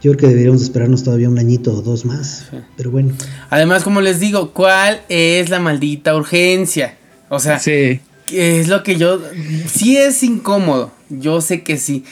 yo 0.02 0.12
creo 0.12 0.18
que 0.18 0.28
deberíamos 0.28 0.62
esperarnos 0.62 1.04
todavía 1.04 1.30
un 1.30 1.40
añito 1.40 1.74
o 1.74 1.82
dos 1.82 2.06
más, 2.06 2.48
pero 2.78 2.92
bueno. 2.92 3.14
Además, 3.50 3.84
como 3.84 4.02
les 4.02 4.20
digo, 4.20 4.52
¿cuál 4.52 5.02
es 5.10 5.50
la 5.50 5.60
maldita 5.60 6.16
urgencia? 6.16 6.98
O 7.30 7.40
sea, 7.40 7.60
sí. 7.60 8.00
es 8.32 8.68
lo 8.68 8.84
que 8.84 8.96
yo... 8.96 9.22
Sí 9.68 9.98
es 9.98 10.24
incómodo, 10.24 10.92
yo 11.10 11.42
sé 11.42 11.64
que 11.64 11.78
sí. 11.78 12.06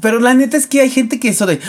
Pero 0.00 0.20
la 0.20 0.34
neta 0.34 0.56
es 0.56 0.66
que 0.66 0.80
hay 0.80 0.90
gente 0.90 1.20
que 1.20 1.28
eso 1.28 1.46
de, 1.46 1.60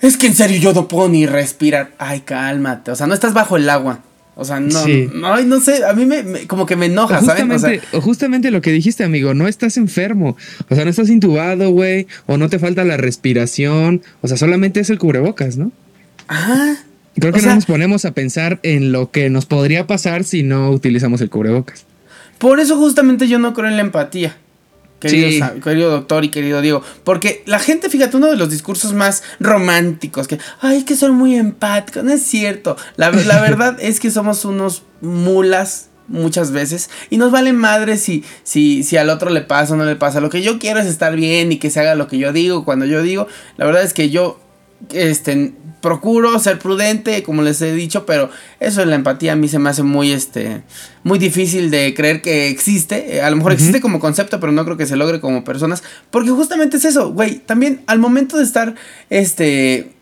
es 0.00 0.16
que 0.16 0.28
en 0.28 0.34
serio 0.34 0.58
yo 0.58 0.72
no 0.72 0.86
puedo 0.86 1.08
ni 1.08 1.26
respirar. 1.26 1.92
Ay, 1.98 2.20
cálmate. 2.20 2.90
O 2.90 2.96
sea, 2.96 3.06
no 3.06 3.14
estás 3.14 3.34
bajo 3.34 3.56
el 3.56 3.68
agua. 3.68 4.00
O 4.42 4.44
sea, 4.44 4.58
no, 4.58 4.84
no, 5.14 5.40
no, 5.40 5.60
sé, 5.60 5.84
a 5.84 5.92
mí 5.92 6.04
me, 6.04 6.48
como 6.48 6.66
que 6.66 6.74
me 6.74 6.86
enoja, 6.86 7.18
justamente, 7.18 7.80
O, 7.92 8.00
justamente 8.00 8.50
lo 8.50 8.60
que 8.60 8.72
dijiste, 8.72 9.04
amigo, 9.04 9.34
no 9.34 9.46
estás 9.46 9.76
enfermo. 9.76 10.36
O 10.68 10.74
sea, 10.74 10.82
no 10.82 10.90
estás 10.90 11.08
intubado, 11.10 11.70
güey, 11.70 12.08
o 12.26 12.38
no 12.38 12.48
te 12.48 12.58
falta 12.58 12.82
la 12.84 12.96
respiración. 12.96 14.02
O 14.20 14.26
sea, 14.26 14.36
solamente 14.36 14.80
es 14.80 14.90
el 14.90 14.98
cubrebocas, 14.98 15.56
¿no? 15.56 15.70
Ajá. 16.26 16.76
Creo 17.14 17.32
que 17.32 17.40
no 17.42 17.54
nos 17.54 17.66
ponemos 17.66 18.04
a 18.04 18.10
pensar 18.10 18.58
en 18.64 18.90
lo 18.90 19.12
que 19.12 19.30
nos 19.30 19.46
podría 19.46 19.86
pasar 19.86 20.24
si 20.24 20.42
no 20.42 20.70
utilizamos 20.70 21.20
el 21.20 21.30
cubrebocas. 21.30 21.84
Por 22.38 22.58
eso 22.58 22.76
justamente 22.76 23.28
yo 23.28 23.38
no 23.38 23.54
creo 23.54 23.68
en 23.68 23.76
la 23.76 23.82
empatía. 23.82 24.36
Querido, 25.02 25.60
querido, 25.60 25.90
doctor 25.90 26.24
y 26.24 26.30
querido 26.30 26.60
Diego. 26.60 26.82
Porque 27.04 27.42
la 27.46 27.58
gente, 27.58 27.90
fíjate, 27.90 28.16
uno 28.16 28.28
de 28.28 28.36
los 28.36 28.50
discursos 28.50 28.92
más 28.92 29.22
románticos, 29.40 30.28
que, 30.28 30.38
ay, 30.60 30.84
que 30.84 30.96
son 30.96 31.14
muy 31.14 31.36
empáticos, 31.36 32.04
no 32.04 32.12
es 32.12 32.22
cierto. 32.22 32.76
La, 32.96 33.10
verdad 33.10 33.76
es 33.80 34.00
que 34.00 34.10
somos 34.10 34.44
unos 34.44 34.84
mulas 35.00 35.88
muchas 36.08 36.50
veces 36.52 36.90
y 37.10 37.16
nos 37.16 37.30
vale 37.30 37.52
madre 37.52 37.96
si, 37.96 38.24
si, 38.42 38.82
si 38.82 38.96
al 38.96 39.08
otro 39.08 39.30
le 39.30 39.40
pasa 39.40 39.74
o 39.74 39.76
no 39.76 39.84
le 39.84 39.96
pasa. 39.96 40.20
Lo 40.20 40.30
que 40.30 40.42
yo 40.42 40.58
quiero 40.58 40.80
es 40.80 40.86
estar 40.86 41.16
bien 41.16 41.52
y 41.52 41.58
que 41.58 41.70
se 41.70 41.80
haga 41.80 41.94
lo 41.94 42.06
que 42.06 42.18
yo 42.18 42.32
digo 42.32 42.64
cuando 42.64 42.84
yo 42.86 43.02
digo. 43.02 43.26
La 43.56 43.66
verdad 43.66 43.82
es 43.82 43.94
que 43.94 44.10
yo 44.10 44.38
este, 44.90 45.52
procuro 45.82 46.38
ser 46.38 46.58
prudente, 46.58 47.22
como 47.22 47.42
les 47.42 47.60
he 47.60 47.74
dicho, 47.74 48.06
pero 48.06 48.30
eso 48.60 48.80
de 48.80 48.86
la 48.86 48.94
empatía 48.94 49.32
a 49.32 49.36
mí 49.36 49.48
se 49.48 49.58
me 49.58 49.68
hace 49.68 49.82
muy, 49.82 50.12
este, 50.12 50.62
muy 51.02 51.18
difícil 51.18 51.70
de 51.70 51.92
creer 51.92 52.22
que 52.22 52.48
existe. 52.48 53.16
Eh, 53.16 53.20
a 53.20 53.28
lo 53.28 53.36
mejor 53.36 53.52
existe 53.52 53.82
como 53.82 54.00
concepto, 54.00 54.40
pero 54.40 54.52
no 54.52 54.64
creo 54.64 54.78
que 54.78 54.86
se 54.86 54.96
logre 54.96 55.20
como 55.20 55.44
personas, 55.44 55.82
porque 56.10 56.30
justamente 56.30 56.78
es 56.78 56.86
eso, 56.86 57.12
güey. 57.12 57.40
También 57.40 57.82
al 57.86 57.98
momento 57.98 58.38
de 58.38 58.44
estar, 58.44 58.74
este, 59.10 59.92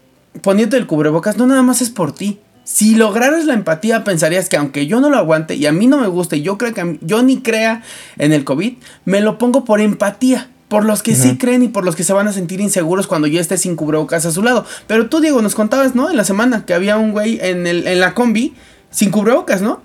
poniendo 0.43 0.76
el 0.76 0.87
cubrebocas, 0.87 1.37
no 1.37 1.47
nada 1.47 1.62
más 1.62 1.83
es 1.83 1.91
por 1.91 2.12
ti. 2.12 2.39
Si 2.62 2.95
lograras 2.95 3.47
la 3.47 3.55
empatía, 3.55 4.05
pensarías 4.05 4.49
que 4.49 4.57
aunque 4.57 4.87
yo 4.87 5.01
no 5.01 5.11
lo 5.11 5.16
aguante 5.16 5.57
y 5.57 5.66
a 5.66 5.72
mí 5.72 5.87
no 5.89 5.99
me 5.99 6.07
guste, 6.07 6.37
y 6.37 6.43
yo 6.43 6.59
creo 6.59 6.72
que 6.74 6.99
yo 7.01 7.22
ni 7.22 7.41
crea 7.41 7.83
en 8.18 8.33
el 8.33 8.45
COVID, 8.45 8.74
me 9.07 9.20
lo 9.22 9.39
pongo 9.39 9.64
por 9.64 9.81
empatía 9.81 10.51
por 10.71 10.85
los 10.85 11.03
que 11.03 11.16
sí 11.16 11.37
creen 11.37 11.64
y 11.64 11.68
por 11.68 11.85
los 11.85 11.97
que 11.97 12.05
se 12.05 12.12
van 12.12 12.29
a 12.29 12.33
sentir 12.33 12.61
inseguros 12.61 13.09
cuando 13.09 13.27
yo 13.27 13.41
esté 13.41 13.59
sin 13.59 13.75
cubrebocas 13.75 14.25
a 14.25 14.31
su 14.31 14.41
lado. 14.41 14.64
Pero 14.87 15.09
tú, 15.09 15.21
Diego, 15.21 15.43
nos 15.43 15.57
contabas, 15.57 15.97
¿no? 15.97 16.09
En 16.09 16.16
la 16.16 16.23
semana 16.23 16.64
que 16.64 16.75
había 16.75 16.97
un 16.97 17.11
güey 17.11 17.41
en, 17.43 17.66
el, 17.66 17.89
en 17.89 17.99
la 17.99 18.14
combi 18.14 18.55
sin 18.89 19.11
cubrebocas, 19.11 19.62
¿no? 19.62 19.83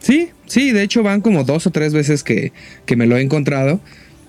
Sí, 0.00 0.30
sí, 0.46 0.72
de 0.72 0.82
hecho 0.82 1.04
van 1.04 1.20
como 1.20 1.44
dos 1.44 1.68
o 1.68 1.70
tres 1.70 1.94
veces 1.94 2.24
que, 2.24 2.52
que 2.86 2.96
me 2.96 3.06
lo 3.06 3.16
he 3.16 3.20
encontrado. 3.22 3.78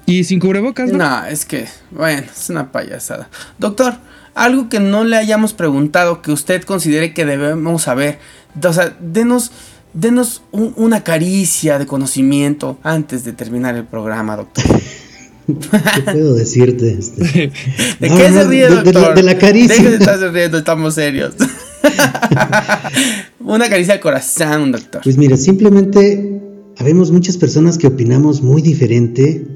Y 0.06 0.26
sin 0.26 0.40
cubrebocas, 0.40 0.92
¿no? 0.92 1.00
No, 1.00 1.26
es 1.26 1.46
que, 1.46 1.66
bueno, 1.90 2.28
es 2.32 2.48
una 2.52 2.72
payasada. 2.72 3.28
Doctor, 3.58 3.96
algo 4.36 4.70
que 4.70 4.80
no 4.80 5.04
le 5.04 5.18
hayamos 5.18 5.54
preguntado 5.54 6.22
que 6.22 6.32
usted 6.32 6.62
considere 6.62 7.12
que 7.16 7.26
debemos 7.26 7.82
saber. 7.82 8.20
O 8.64 8.72
sea, 8.72 8.96
denos, 9.00 9.52
denos 9.94 10.44
una 10.52 11.04
caricia 11.04 11.80
de 11.80 11.88
conocimiento 11.88 12.78
antes 12.84 13.24
de 13.24 13.34
terminar 13.34 13.76
el 13.76 13.86
programa, 13.86 14.36
doctor. 14.36 14.64
¿Qué 15.48 16.02
puedo 16.12 16.34
decirte? 16.34 16.98
Este? 17.00 17.24
¿De 18.00 18.10
qué 18.10 18.32
se 18.32 18.48
ríe, 18.48 18.68
doctor? 18.68 19.16
De, 19.16 19.24
la 19.24 19.38
caricia. 19.38 19.82
de 19.82 19.96
estar 19.96 20.20
riendo, 20.34 20.58
estamos 20.58 20.96
serios. 20.96 21.36
Una 23.40 23.70
caricia 23.70 23.94
al 23.94 24.02
corazón, 24.02 24.74
doctor. 24.74 25.02
Pues 25.04 25.18
mira, 25.18 25.38
simplemente 25.38 26.42
habemos 26.78 27.12
muchas 27.12 27.38
personas 27.38 27.78
que 27.78 27.88
opinamos 27.88 28.42
muy 28.42 28.62
diferente, 28.62 29.48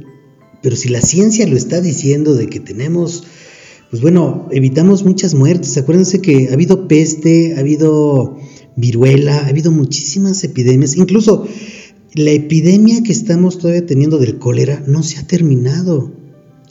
pero 0.63 0.77
si 0.77 0.89
la 0.89 1.01
ciencia 1.01 1.45
lo 1.45 1.57
está 1.57 1.81
diciendo 1.81 2.35
de 2.35 2.47
que 2.47 2.61
tenemos, 2.61 3.25
pues 3.89 4.01
bueno, 4.01 4.47
evitamos 4.51 5.03
muchas 5.03 5.33
muertes. 5.33 5.77
Acuérdense 5.77 6.21
que 6.21 6.47
ha 6.49 6.53
habido 6.53 6.87
peste, 6.87 7.55
ha 7.57 7.59
habido 7.59 8.37
viruela, 8.77 9.39
ha 9.39 9.47
habido 9.47 9.71
muchísimas 9.71 10.41
epidemias, 10.45 10.95
incluso 10.95 11.45
la 12.13 12.31
epidemia 12.31 13.03
que 13.03 13.11
estamos 13.11 13.57
todavía 13.57 13.85
teniendo 13.85 14.17
del 14.17 14.37
cólera 14.37 14.83
no 14.87 15.03
se 15.03 15.19
ha 15.19 15.27
terminado. 15.27 16.11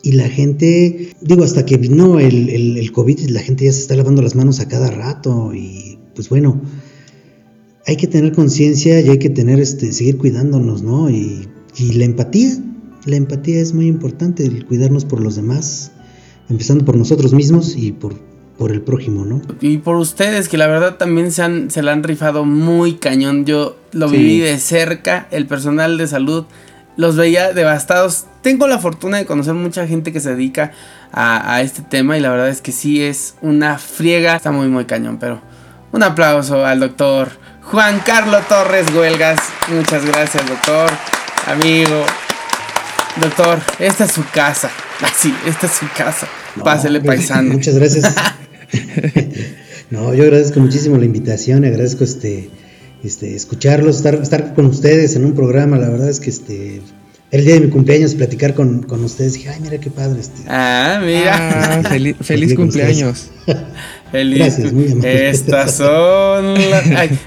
Y 0.03 0.12
la 0.12 0.28
gente, 0.28 1.11
digo, 1.20 1.45
hasta 1.45 1.66
que 1.66 1.76
vino 1.76 2.20
el, 2.20 2.49
el, 2.49 2.93
COVID, 2.93 3.28
la 3.28 3.41
gente 3.41 3.66
ya 3.66 3.72
se 3.72 3.80
está 3.80 3.97
lavando 3.97 4.22
las 4.22 4.34
manos 4.34 4.61
a 4.61 4.68
cada 4.68 4.91
rato. 4.91 5.53
Y 5.55 5.99
pues 6.14 6.28
bueno, 6.28 6.62
hay 7.86 7.97
que 7.97 8.07
tener 8.07 8.32
conciencia 8.32 9.01
y 9.01 9.09
hay 9.09 9.18
que 9.18 9.30
tener, 9.30 9.61
este, 9.61 9.93
seguir 9.93 10.16
cuidándonos, 10.16 10.82
¿no? 10.82 11.11
Y, 11.11 11.49
y 11.76 11.93
la 11.93 12.05
empatía, 12.05 12.57
la 13.05 13.16
empatía 13.16 13.61
es 13.61 13.74
muy 13.74 13.86
importante, 13.86 14.45
el 14.45 14.66
cuidarnos 14.66 15.05
por 15.05 15.20
los 15.20 15.36
demás, 15.36 15.93
empezando 16.49 16.84
por 16.84 16.97
nosotros 16.97 17.34
mismos 17.34 17.76
y 17.76 17.93
por 17.93 18.30
por 18.61 18.73
el 18.73 18.83
prójimo, 18.83 19.25
¿no? 19.25 19.41
Y 19.63 19.79
por 19.79 19.97
ustedes, 19.97 20.51
que 20.51 20.59
la 20.59 20.67
verdad 20.67 20.97
también 20.97 21.33
se, 21.33 21.43
han, 21.43 21.71
se 21.71 21.83
la 21.83 21.93
han 21.93 22.03
rifado 22.03 22.45
muy 22.45 22.97
cañón. 22.97 23.47
Yo 23.47 23.79
lo 23.93 24.07
viví 24.07 24.39
de 24.39 24.59
cerca, 24.59 25.27
el 25.31 25.47
personal 25.47 25.97
de 25.97 26.07
salud 26.07 26.45
los 26.95 27.17
veía 27.17 27.55
devastados. 27.55 28.27
Tengo 28.43 28.69
la 28.69 28.79
fortuna 28.79 29.17
de 29.17 29.25
conocer 29.25 29.55
mucha 29.55 29.87
gente 29.87 30.13
que 30.13 30.21
se 30.21 30.35
dedica 30.35 30.73
a, 31.11 31.63
este 31.63 31.81
tema 31.81 32.19
y 32.19 32.21
la 32.21 32.29
verdad 32.29 32.51
es 32.51 32.61
que 32.61 32.71
sí 32.71 33.03
es 33.03 33.35
una 33.41 33.79
friega. 33.79 34.37
Está 34.37 34.51
muy, 34.51 34.69
muy 34.69 34.85
cañón, 34.85 35.17
pero 35.19 35.41
un 35.93 36.03
aplauso 36.03 36.67
al 36.67 36.81
doctor 36.81 37.31
Juan 37.63 38.03
Carlos 38.05 38.47
Torres 38.47 38.93
Huelgas. 38.95 39.41
Muchas 39.75 40.05
gracias, 40.05 40.47
doctor, 40.47 40.91
amigo. 41.47 42.05
Doctor, 43.19 43.59
esta 43.79 44.05
es 44.05 44.13
su 44.13 44.23
casa. 44.35 44.71
Así, 45.01 45.35
esta 45.47 45.65
es 45.65 45.73
su 45.73 45.87
casa. 45.97 46.29
Pásele 46.63 47.01
paisano. 47.01 47.55
Muchas 47.55 47.77
gracias. 47.77 48.15
no, 49.91 50.14
yo 50.14 50.25
agradezco 50.25 50.61
muchísimo 50.61 50.97
la 50.97 51.05
invitación, 51.05 51.64
agradezco 51.64 52.05
este, 52.05 52.51
este, 53.03 53.35
escucharlos, 53.35 53.97
estar, 53.97 54.14
estar 54.16 54.55
con 54.55 54.66
ustedes 54.66 55.16
en 55.16 55.25
un 55.25 55.35
programa, 55.35 55.79
la 55.79 55.89
verdad 55.89 56.09
es 56.09 56.21
que 56.21 56.31
este 56.31 56.81
el 57.31 57.45
día 57.45 57.55
de 57.55 57.61
mi 57.61 57.68
cumpleaños 57.68 58.14
platicar 58.16 58.55
con, 58.55 58.83
con 58.83 59.05
ustedes, 59.05 59.35
dije, 59.35 59.51
ay, 59.51 59.61
mira 59.61 59.79
qué 59.79 59.89
padre 59.89 60.21
este. 60.21 60.43
Ah, 60.49 61.01
mira. 61.01 61.81
Ah, 61.81 61.83
feliz 62.23 62.55
cumpleaños. 62.55 63.31
feliz. 64.12 64.39
Gracias, 64.39 64.73
muy 64.73 64.91
amable. 64.91 65.31
Estas 65.31 65.77
son 65.77 66.57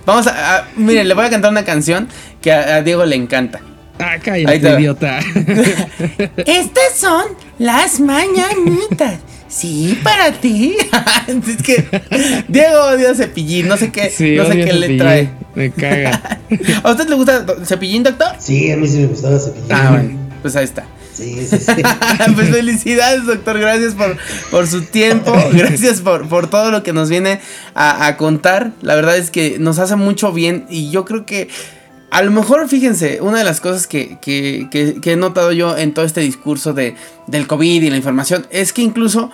vamos 0.06 0.28
a, 0.28 0.68
miren, 0.76 1.08
le 1.08 1.14
voy 1.14 1.26
a 1.26 1.30
cantar 1.30 1.52
una 1.52 1.64
canción 1.64 2.10
que 2.42 2.52
a, 2.52 2.82
Diego 2.82 3.06
le 3.06 3.16
encanta. 3.16 3.62
Ah, 3.98 4.18
cállate, 4.22 4.58
idiota. 4.58 5.20
Estas 6.46 6.96
son 6.98 7.24
las 7.58 8.02
mañanitas. 8.02 9.20
Sí, 9.54 10.00
para 10.04 10.32
ti. 10.32 10.76
es 11.28 11.64
que 11.64 11.86
Diego 12.48 12.82
odia 12.86 13.14
cepillín, 13.14 13.68
no 13.68 13.78
sé 13.78 13.92
qué, 13.92 14.06
no 14.36 14.48
sé 14.48 14.66
qué 14.66 14.74
le 14.74 14.98
trae. 14.98 15.30
Me 15.54 15.72
caga. 15.72 16.40
¿A 16.84 16.92
usted 16.92 17.08
le 17.08 17.16
gusta 17.16 17.46
cepillín, 17.64 18.02
doctor? 18.02 18.30
Sí, 18.40 18.72
a 18.72 18.78
mí 18.78 18.88
sí 18.88 19.00
me 19.00 19.08
gustaba 19.08 19.38
cepillín. 19.38 19.72
Ah, 19.72 19.92
bueno, 19.92 20.18
pues 20.42 20.56
ahí 20.56 20.64
está. 20.64 20.86
Sí, 21.14 21.46
sí, 21.48 21.60
sí. 21.60 21.82
pues 22.36 22.50
felicidades, 22.50 23.28
doctor. 23.28 23.60
Gracias 23.60 23.94
por, 23.94 24.18
por 24.50 24.66
su 24.66 24.82
tiempo. 24.82 25.32
Gracias 25.54 26.02
por, 26.02 26.28
por 26.28 26.50
todo 26.50 26.72
lo 26.72 26.82
que 26.82 26.92
nos 26.92 27.10
viene 27.10 27.40
a, 27.76 28.08
a 28.08 28.18
contar. 28.18 28.72
La 28.82 28.96
verdad 28.96 29.18
es 29.18 29.30
que 29.30 29.60
nos 29.60 29.78
hace 29.78 29.96
mucho 29.96 30.34
bien 30.34 30.66
y 30.70 30.90
yo 30.90 31.06
creo 31.06 31.28
que 31.28 31.48
a 32.14 32.22
lo 32.22 32.30
mejor, 32.30 32.70
fíjense, 32.70 33.22
una 33.22 33.40
de 33.40 33.44
las 33.44 33.60
cosas 33.60 33.88
que, 33.88 34.20
he 34.24 35.16
notado 35.16 35.52
yo 35.52 35.76
en 35.76 35.96
todo 35.96 36.06
este 36.06 36.22
discurso 36.22 36.72
de, 36.74 36.96
del 37.26 37.48
COVID 37.48 37.82
y 37.82 37.90
la 37.90 37.98
información 37.98 38.46
es 38.52 38.72
que 38.72 38.84
incluso 38.84 39.32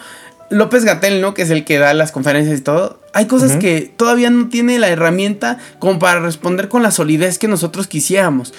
López 0.49 0.86
Gatel, 0.86 1.19
¿no? 1.19 1.34
Que 1.34 1.41
es 1.41 1.49
el 1.49 1.65
que 1.65 1.77
da 1.77 1.93
las 1.93 2.13
conferencias 2.13 2.57
y 2.57 2.61
todo. 2.61 3.01
Hay 3.11 3.25
cosas 3.25 3.57
que 3.57 3.91
todavía 3.97 4.30
no 4.30 4.47
tiene 4.47 4.80
la 4.80 4.88
herramienta 4.88 5.57
como 5.80 5.99
para 5.99 6.21
responder 6.21 6.69
con 6.69 6.82
la 6.82 6.91
solidez 6.91 7.38
que 7.38 7.49
nosotros 7.49 7.88
quisiéramos. 7.88 8.53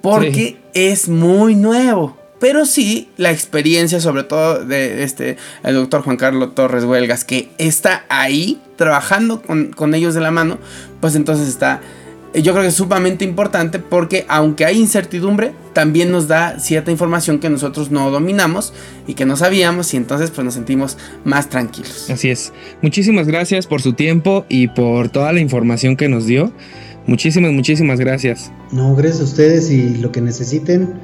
Porque 0.00 0.56
es 0.72 1.10
muy 1.10 1.54
nuevo. 1.54 2.16
Pero 2.40 2.64
sí, 2.64 3.10
la 3.18 3.30
experiencia, 3.30 4.00
sobre 4.00 4.22
todo 4.22 4.64
de 4.64 5.02
este, 5.02 5.36
el 5.64 5.74
doctor 5.74 6.00
Juan 6.00 6.16
Carlos 6.16 6.54
Torres 6.54 6.84
Huelgas, 6.84 7.24
que 7.24 7.50
está 7.58 8.06
ahí 8.08 8.58
trabajando 8.76 9.42
con, 9.42 9.72
con 9.72 9.94
ellos 9.94 10.14
de 10.14 10.22
la 10.22 10.30
mano, 10.30 10.58
pues 11.02 11.14
entonces 11.14 11.46
está 11.46 11.82
yo 12.34 12.52
creo 12.52 12.62
que 12.62 12.68
es 12.68 12.74
sumamente 12.74 13.24
importante 13.24 13.78
porque 13.78 14.24
aunque 14.28 14.64
hay 14.64 14.78
incertidumbre, 14.78 15.52
también 15.72 16.10
nos 16.10 16.28
da 16.28 16.58
cierta 16.58 16.90
información 16.90 17.38
que 17.38 17.50
nosotros 17.50 17.90
no 17.90 18.10
dominamos 18.10 18.72
y 19.06 19.14
que 19.14 19.24
no 19.24 19.36
sabíamos 19.36 19.92
y 19.94 19.96
entonces 19.96 20.30
pues 20.30 20.44
nos 20.44 20.54
sentimos 20.54 20.98
más 21.24 21.48
tranquilos. 21.48 22.10
Así 22.10 22.30
es. 22.30 22.52
Muchísimas 22.82 23.26
gracias 23.26 23.66
por 23.66 23.82
su 23.82 23.92
tiempo 23.92 24.44
y 24.48 24.68
por 24.68 25.08
toda 25.08 25.32
la 25.32 25.40
información 25.40 25.96
que 25.96 26.08
nos 26.08 26.26
dio. 26.26 26.52
Muchísimas, 27.06 27.52
muchísimas 27.52 28.00
gracias. 28.00 28.50
No, 28.72 28.94
gracias 28.94 29.20
a 29.20 29.24
ustedes 29.24 29.70
y 29.70 29.96
lo 29.98 30.10
que 30.10 30.20
necesiten, 30.20 30.94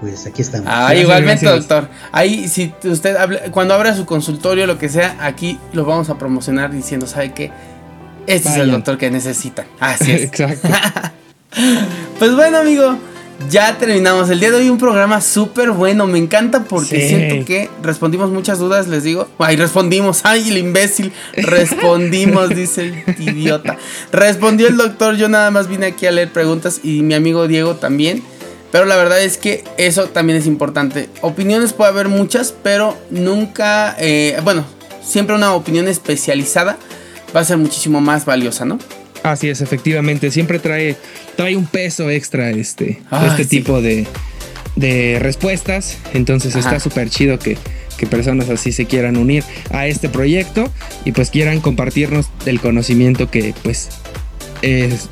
pues 0.00 0.26
aquí 0.26 0.42
estamos. 0.42 0.68
Ah, 0.70 0.94
igualmente, 0.94 1.46
doctor. 1.46 1.88
Ahí, 2.12 2.46
si 2.48 2.74
usted 2.84 3.16
cuando 3.52 3.74
abra 3.74 3.94
su 3.94 4.04
consultorio, 4.04 4.66
lo 4.66 4.78
que 4.78 4.88
sea, 4.88 5.16
aquí 5.20 5.58
lo 5.72 5.84
vamos 5.84 6.10
a 6.10 6.18
promocionar 6.18 6.70
diciendo, 6.72 7.06
¿sabe 7.06 7.32
qué? 7.32 7.50
Este 8.26 8.48
es 8.48 8.56
el 8.56 8.70
doctor 8.70 8.98
que 8.98 9.10
necesitan. 9.10 9.66
Así 9.80 10.12
es. 10.12 10.22
Exacto. 10.22 10.68
pues 12.18 12.34
bueno, 12.34 12.58
amigo. 12.58 12.98
Ya 13.50 13.76
terminamos. 13.76 14.30
El 14.30 14.40
día 14.40 14.50
de 14.50 14.56
hoy 14.56 14.70
un 14.70 14.78
programa 14.78 15.20
súper 15.20 15.70
bueno. 15.70 16.06
Me 16.06 16.18
encanta 16.18 16.64
porque 16.64 17.06
siento 17.06 17.44
que 17.44 17.68
respondimos 17.82 18.30
muchas 18.30 18.58
dudas, 18.58 18.88
les 18.88 19.04
digo. 19.04 19.28
Ay, 19.38 19.56
respondimos. 19.56 20.22
Ay, 20.24 20.48
el 20.48 20.58
imbécil. 20.58 21.12
Respondimos, 21.34 22.48
dice 22.56 23.04
el 23.06 23.28
idiota. 23.28 23.76
Respondió 24.10 24.68
el 24.68 24.76
doctor. 24.76 25.16
Yo 25.16 25.28
nada 25.28 25.50
más 25.50 25.68
vine 25.68 25.86
aquí 25.86 26.06
a 26.06 26.12
leer 26.12 26.32
preguntas 26.32 26.80
y 26.82 27.02
mi 27.02 27.14
amigo 27.14 27.46
Diego 27.46 27.76
también. 27.76 28.22
Pero 28.72 28.84
la 28.84 28.96
verdad 28.96 29.22
es 29.22 29.36
que 29.36 29.64
eso 29.76 30.06
también 30.06 30.38
es 30.38 30.46
importante. 30.46 31.08
Opiniones 31.20 31.72
puede 31.72 31.90
haber 31.90 32.08
muchas, 32.08 32.52
pero 32.62 32.96
nunca, 33.10 33.94
eh, 33.98 34.38
bueno, 34.42 34.64
siempre 35.04 35.36
una 35.36 35.54
opinión 35.54 35.88
especializada 35.88 36.76
va 37.36 37.40
a 37.40 37.44
ser 37.44 37.58
muchísimo 37.58 38.00
más 38.00 38.24
valiosa, 38.24 38.64
¿no? 38.64 38.78
Así 39.22 39.48
es, 39.48 39.60
efectivamente. 39.60 40.30
Siempre 40.30 40.58
trae, 40.58 40.96
trae 41.36 41.56
un 41.56 41.66
peso 41.66 42.10
extra 42.10 42.50
este, 42.50 43.02
este 43.28 43.44
tipo 43.44 43.82
de, 43.82 44.06
de, 44.76 45.18
respuestas. 45.20 45.98
Entonces 46.14 46.56
está 46.56 46.80
súper 46.80 47.10
chido 47.10 47.38
que, 47.38 47.58
que 47.98 48.06
personas 48.06 48.48
así 48.48 48.72
se 48.72 48.86
quieran 48.86 49.16
unir 49.16 49.44
a 49.70 49.86
este 49.86 50.08
proyecto 50.08 50.70
y 51.04 51.12
pues 51.12 51.30
quieran 51.30 51.60
compartirnos 51.60 52.30
el 52.46 52.60
conocimiento 52.60 53.30
que 53.30 53.52
pues 53.62 53.88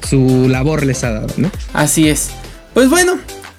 su 0.09 0.49
labor 0.49 0.87
les 0.87 1.05
ha 1.05 1.13
dado, 1.13 1.29
¿no? 1.37 1.51
Así 1.73 2.09
es. 2.09 2.31
Pues 2.73 2.89
bueno, 2.89 3.19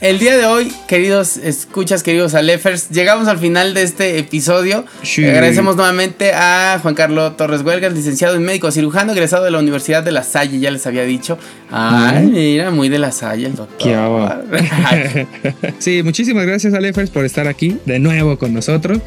el 0.10 0.20
día 0.20 0.38
de 0.38 0.46
hoy, 0.46 0.72
queridos 0.88 1.36
escuchas, 1.38 2.04
queridos 2.04 2.36
Alefers, 2.36 2.90
llegamos 2.90 3.28
al 3.28 3.40
final 3.40 3.74
de 3.74 3.82
este 3.82 4.20
episodio. 4.20 4.86
Agradecemos 5.18 5.76
nuevamente 5.76 6.32
a 6.32 6.78
Juan 6.80 6.94
Carlos 6.94 7.36
Torres 7.38 7.64
Huelgas, 7.64 7.92
licenciado 7.92 8.36
en 8.36 8.44
médico 8.44 8.70
cirujano, 8.72 9.14
egresado 9.14 9.44
de 9.44 9.50
la 9.50 9.58
Universidad 9.58 10.04
de 10.04 10.12
La 10.12 10.22
Salle, 10.22 10.60
ya 10.60 10.70
les 10.70 10.86
había 10.86 11.04
dicho. 11.06 11.40
Ay, 11.72 12.28
mira, 12.28 12.70
muy 12.70 12.88
de 12.88 13.00
La 13.00 13.12
Salle 13.12 13.48
el 13.48 13.56
doctor. 13.56 14.46
sí, 15.80 16.04
muchísimas 16.04 16.46
gracias 16.46 16.76
Alefers 16.76 17.10
por 17.10 17.26
estar 17.26 17.48
aquí 17.48 17.78
de 17.86 17.98
nuevo 17.98 18.38
con 18.38 18.54
nosotros. 18.54 19.00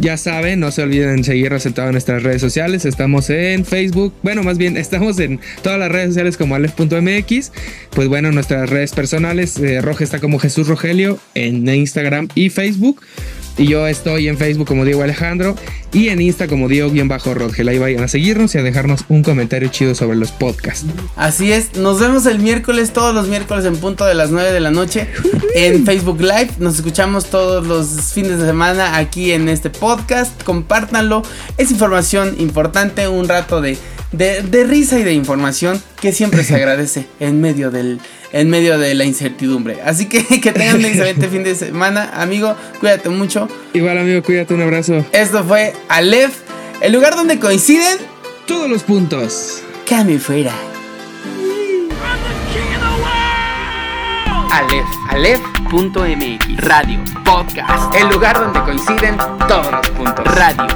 Ya 0.00 0.16
saben, 0.16 0.60
no 0.60 0.70
se 0.70 0.82
olviden 0.82 1.24
seguirnos 1.24 1.64
en 1.66 1.72
todas 1.72 1.92
nuestras 1.92 2.22
redes 2.22 2.40
sociales. 2.40 2.84
Estamos 2.84 3.30
en 3.30 3.64
Facebook, 3.64 4.12
bueno, 4.22 4.42
más 4.42 4.58
bien 4.58 4.76
estamos 4.76 5.18
en 5.18 5.40
todas 5.62 5.78
las 5.78 5.90
redes 5.90 6.08
sociales 6.08 6.36
como 6.36 6.54
Alef.mx. 6.54 7.52
Pues 7.90 8.08
bueno, 8.08 8.30
nuestras 8.30 8.68
redes 8.68 8.92
personales, 8.92 9.58
eh, 9.58 9.80
está 10.00 10.20
como 10.20 10.38
Jesús 10.38 10.68
Rogelio 10.68 11.18
en 11.34 11.68
Instagram 11.68 12.28
y 12.34 12.50
Facebook. 12.50 13.00
Y 13.58 13.66
yo 13.66 13.88
estoy 13.88 14.28
en 14.28 14.38
Facebook 14.38 14.68
como 14.68 14.84
Diego 14.84 15.02
Alejandro 15.02 15.56
y 15.92 16.08
en 16.08 16.20
Insta 16.20 16.46
como 16.46 16.68
Diego-Rogel. 16.68 17.68
Ahí 17.68 17.78
vayan 17.78 18.04
a 18.04 18.08
seguirnos 18.08 18.54
y 18.54 18.58
a 18.58 18.62
dejarnos 18.62 19.04
un 19.08 19.24
comentario 19.24 19.68
chido 19.68 19.96
sobre 19.96 20.16
los 20.16 20.30
podcasts. 20.30 20.86
Así 21.16 21.52
es, 21.52 21.74
nos 21.76 21.98
vemos 21.98 22.24
el 22.26 22.38
miércoles, 22.38 22.92
todos 22.92 23.14
los 23.14 23.26
miércoles 23.26 23.64
en 23.64 23.76
punto 23.76 24.06
de 24.06 24.14
las 24.14 24.30
9 24.30 24.52
de 24.52 24.60
la 24.60 24.70
noche 24.70 25.08
en 25.56 25.84
Facebook 25.84 26.20
Live. 26.20 26.50
Nos 26.58 26.76
escuchamos 26.76 27.26
todos 27.26 27.66
los 27.66 28.12
fines 28.12 28.38
de 28.38 28.46
semana 28.46 28.96
aquí 28.96 29.32
en 29.32 29.48
este 29.48 29.70
podcast. 29.70 30.40
Compártanlo, 30.44 31.22
es 31.56 31.72
información 31.72 32.36
importante, 32.38 33.08
un 33.08 33.28
rato 33.28 33.60
de, 33.60 33.76
de 34.12 34.64
risa 34.64 34.98
y 34.98 35.04
de 35.04 35.12
información 35.12 35.82
que 36.00 36.12
siempre 36.12 36.44
se 36.44 36.54
agradece 36.56 37.06
en 37.20 37.40
medio 37.40 37.70
del 37.70 38.00
en 38.32 38.50
medio 38.50 38.78
de 38.78 38.94
la 38.94 39.04
incertidumbre. 39.04 39.80
Así 39.82 40.06
que 40.06 40.24
que 40.40 40.52
tengan 40.52 40.76
un 40.76 40.84
excelente 40.84 41.28
fin 41.28 41.44
de 41.44 41.54
semana, 41.54 42.10
amigo. 42.14 42.56
Cuídate 42.80 43.08
mucho. 43.08 43.48
Igual, 43.72 43.98
amigo, 43.98 44.22
cuídate, 44.22 44.54
un 44.54 44.62
abrazo. 44.62 45.04
Esto 45.12 45.44
fue 45.44 45.72
Aleph, 45.88 46.34
el 46.80 46.92
lugar 46.92 47.16
donde 47.16 47.38
coinciden 47.38 47.98
todos 48.46 48.68
los 48.68 48.82
puntos. 48.82 49.62
Cambio 49.88 50.18
fuera. 50.18 50.52
Aleph, 54.50 54.86
Aleph.mx 55.10 56.56
Radio 56.56 57.00
Podcast, 57.24 57.94
el 57.94 58.08
lugar 58.08 58.38
donde 58.38 58.60
coinciden 58.60 59.16
todos 59.46 59.70
los 59.70 59.90
puntos. 59.90 60.24
Radio 60.24 60.66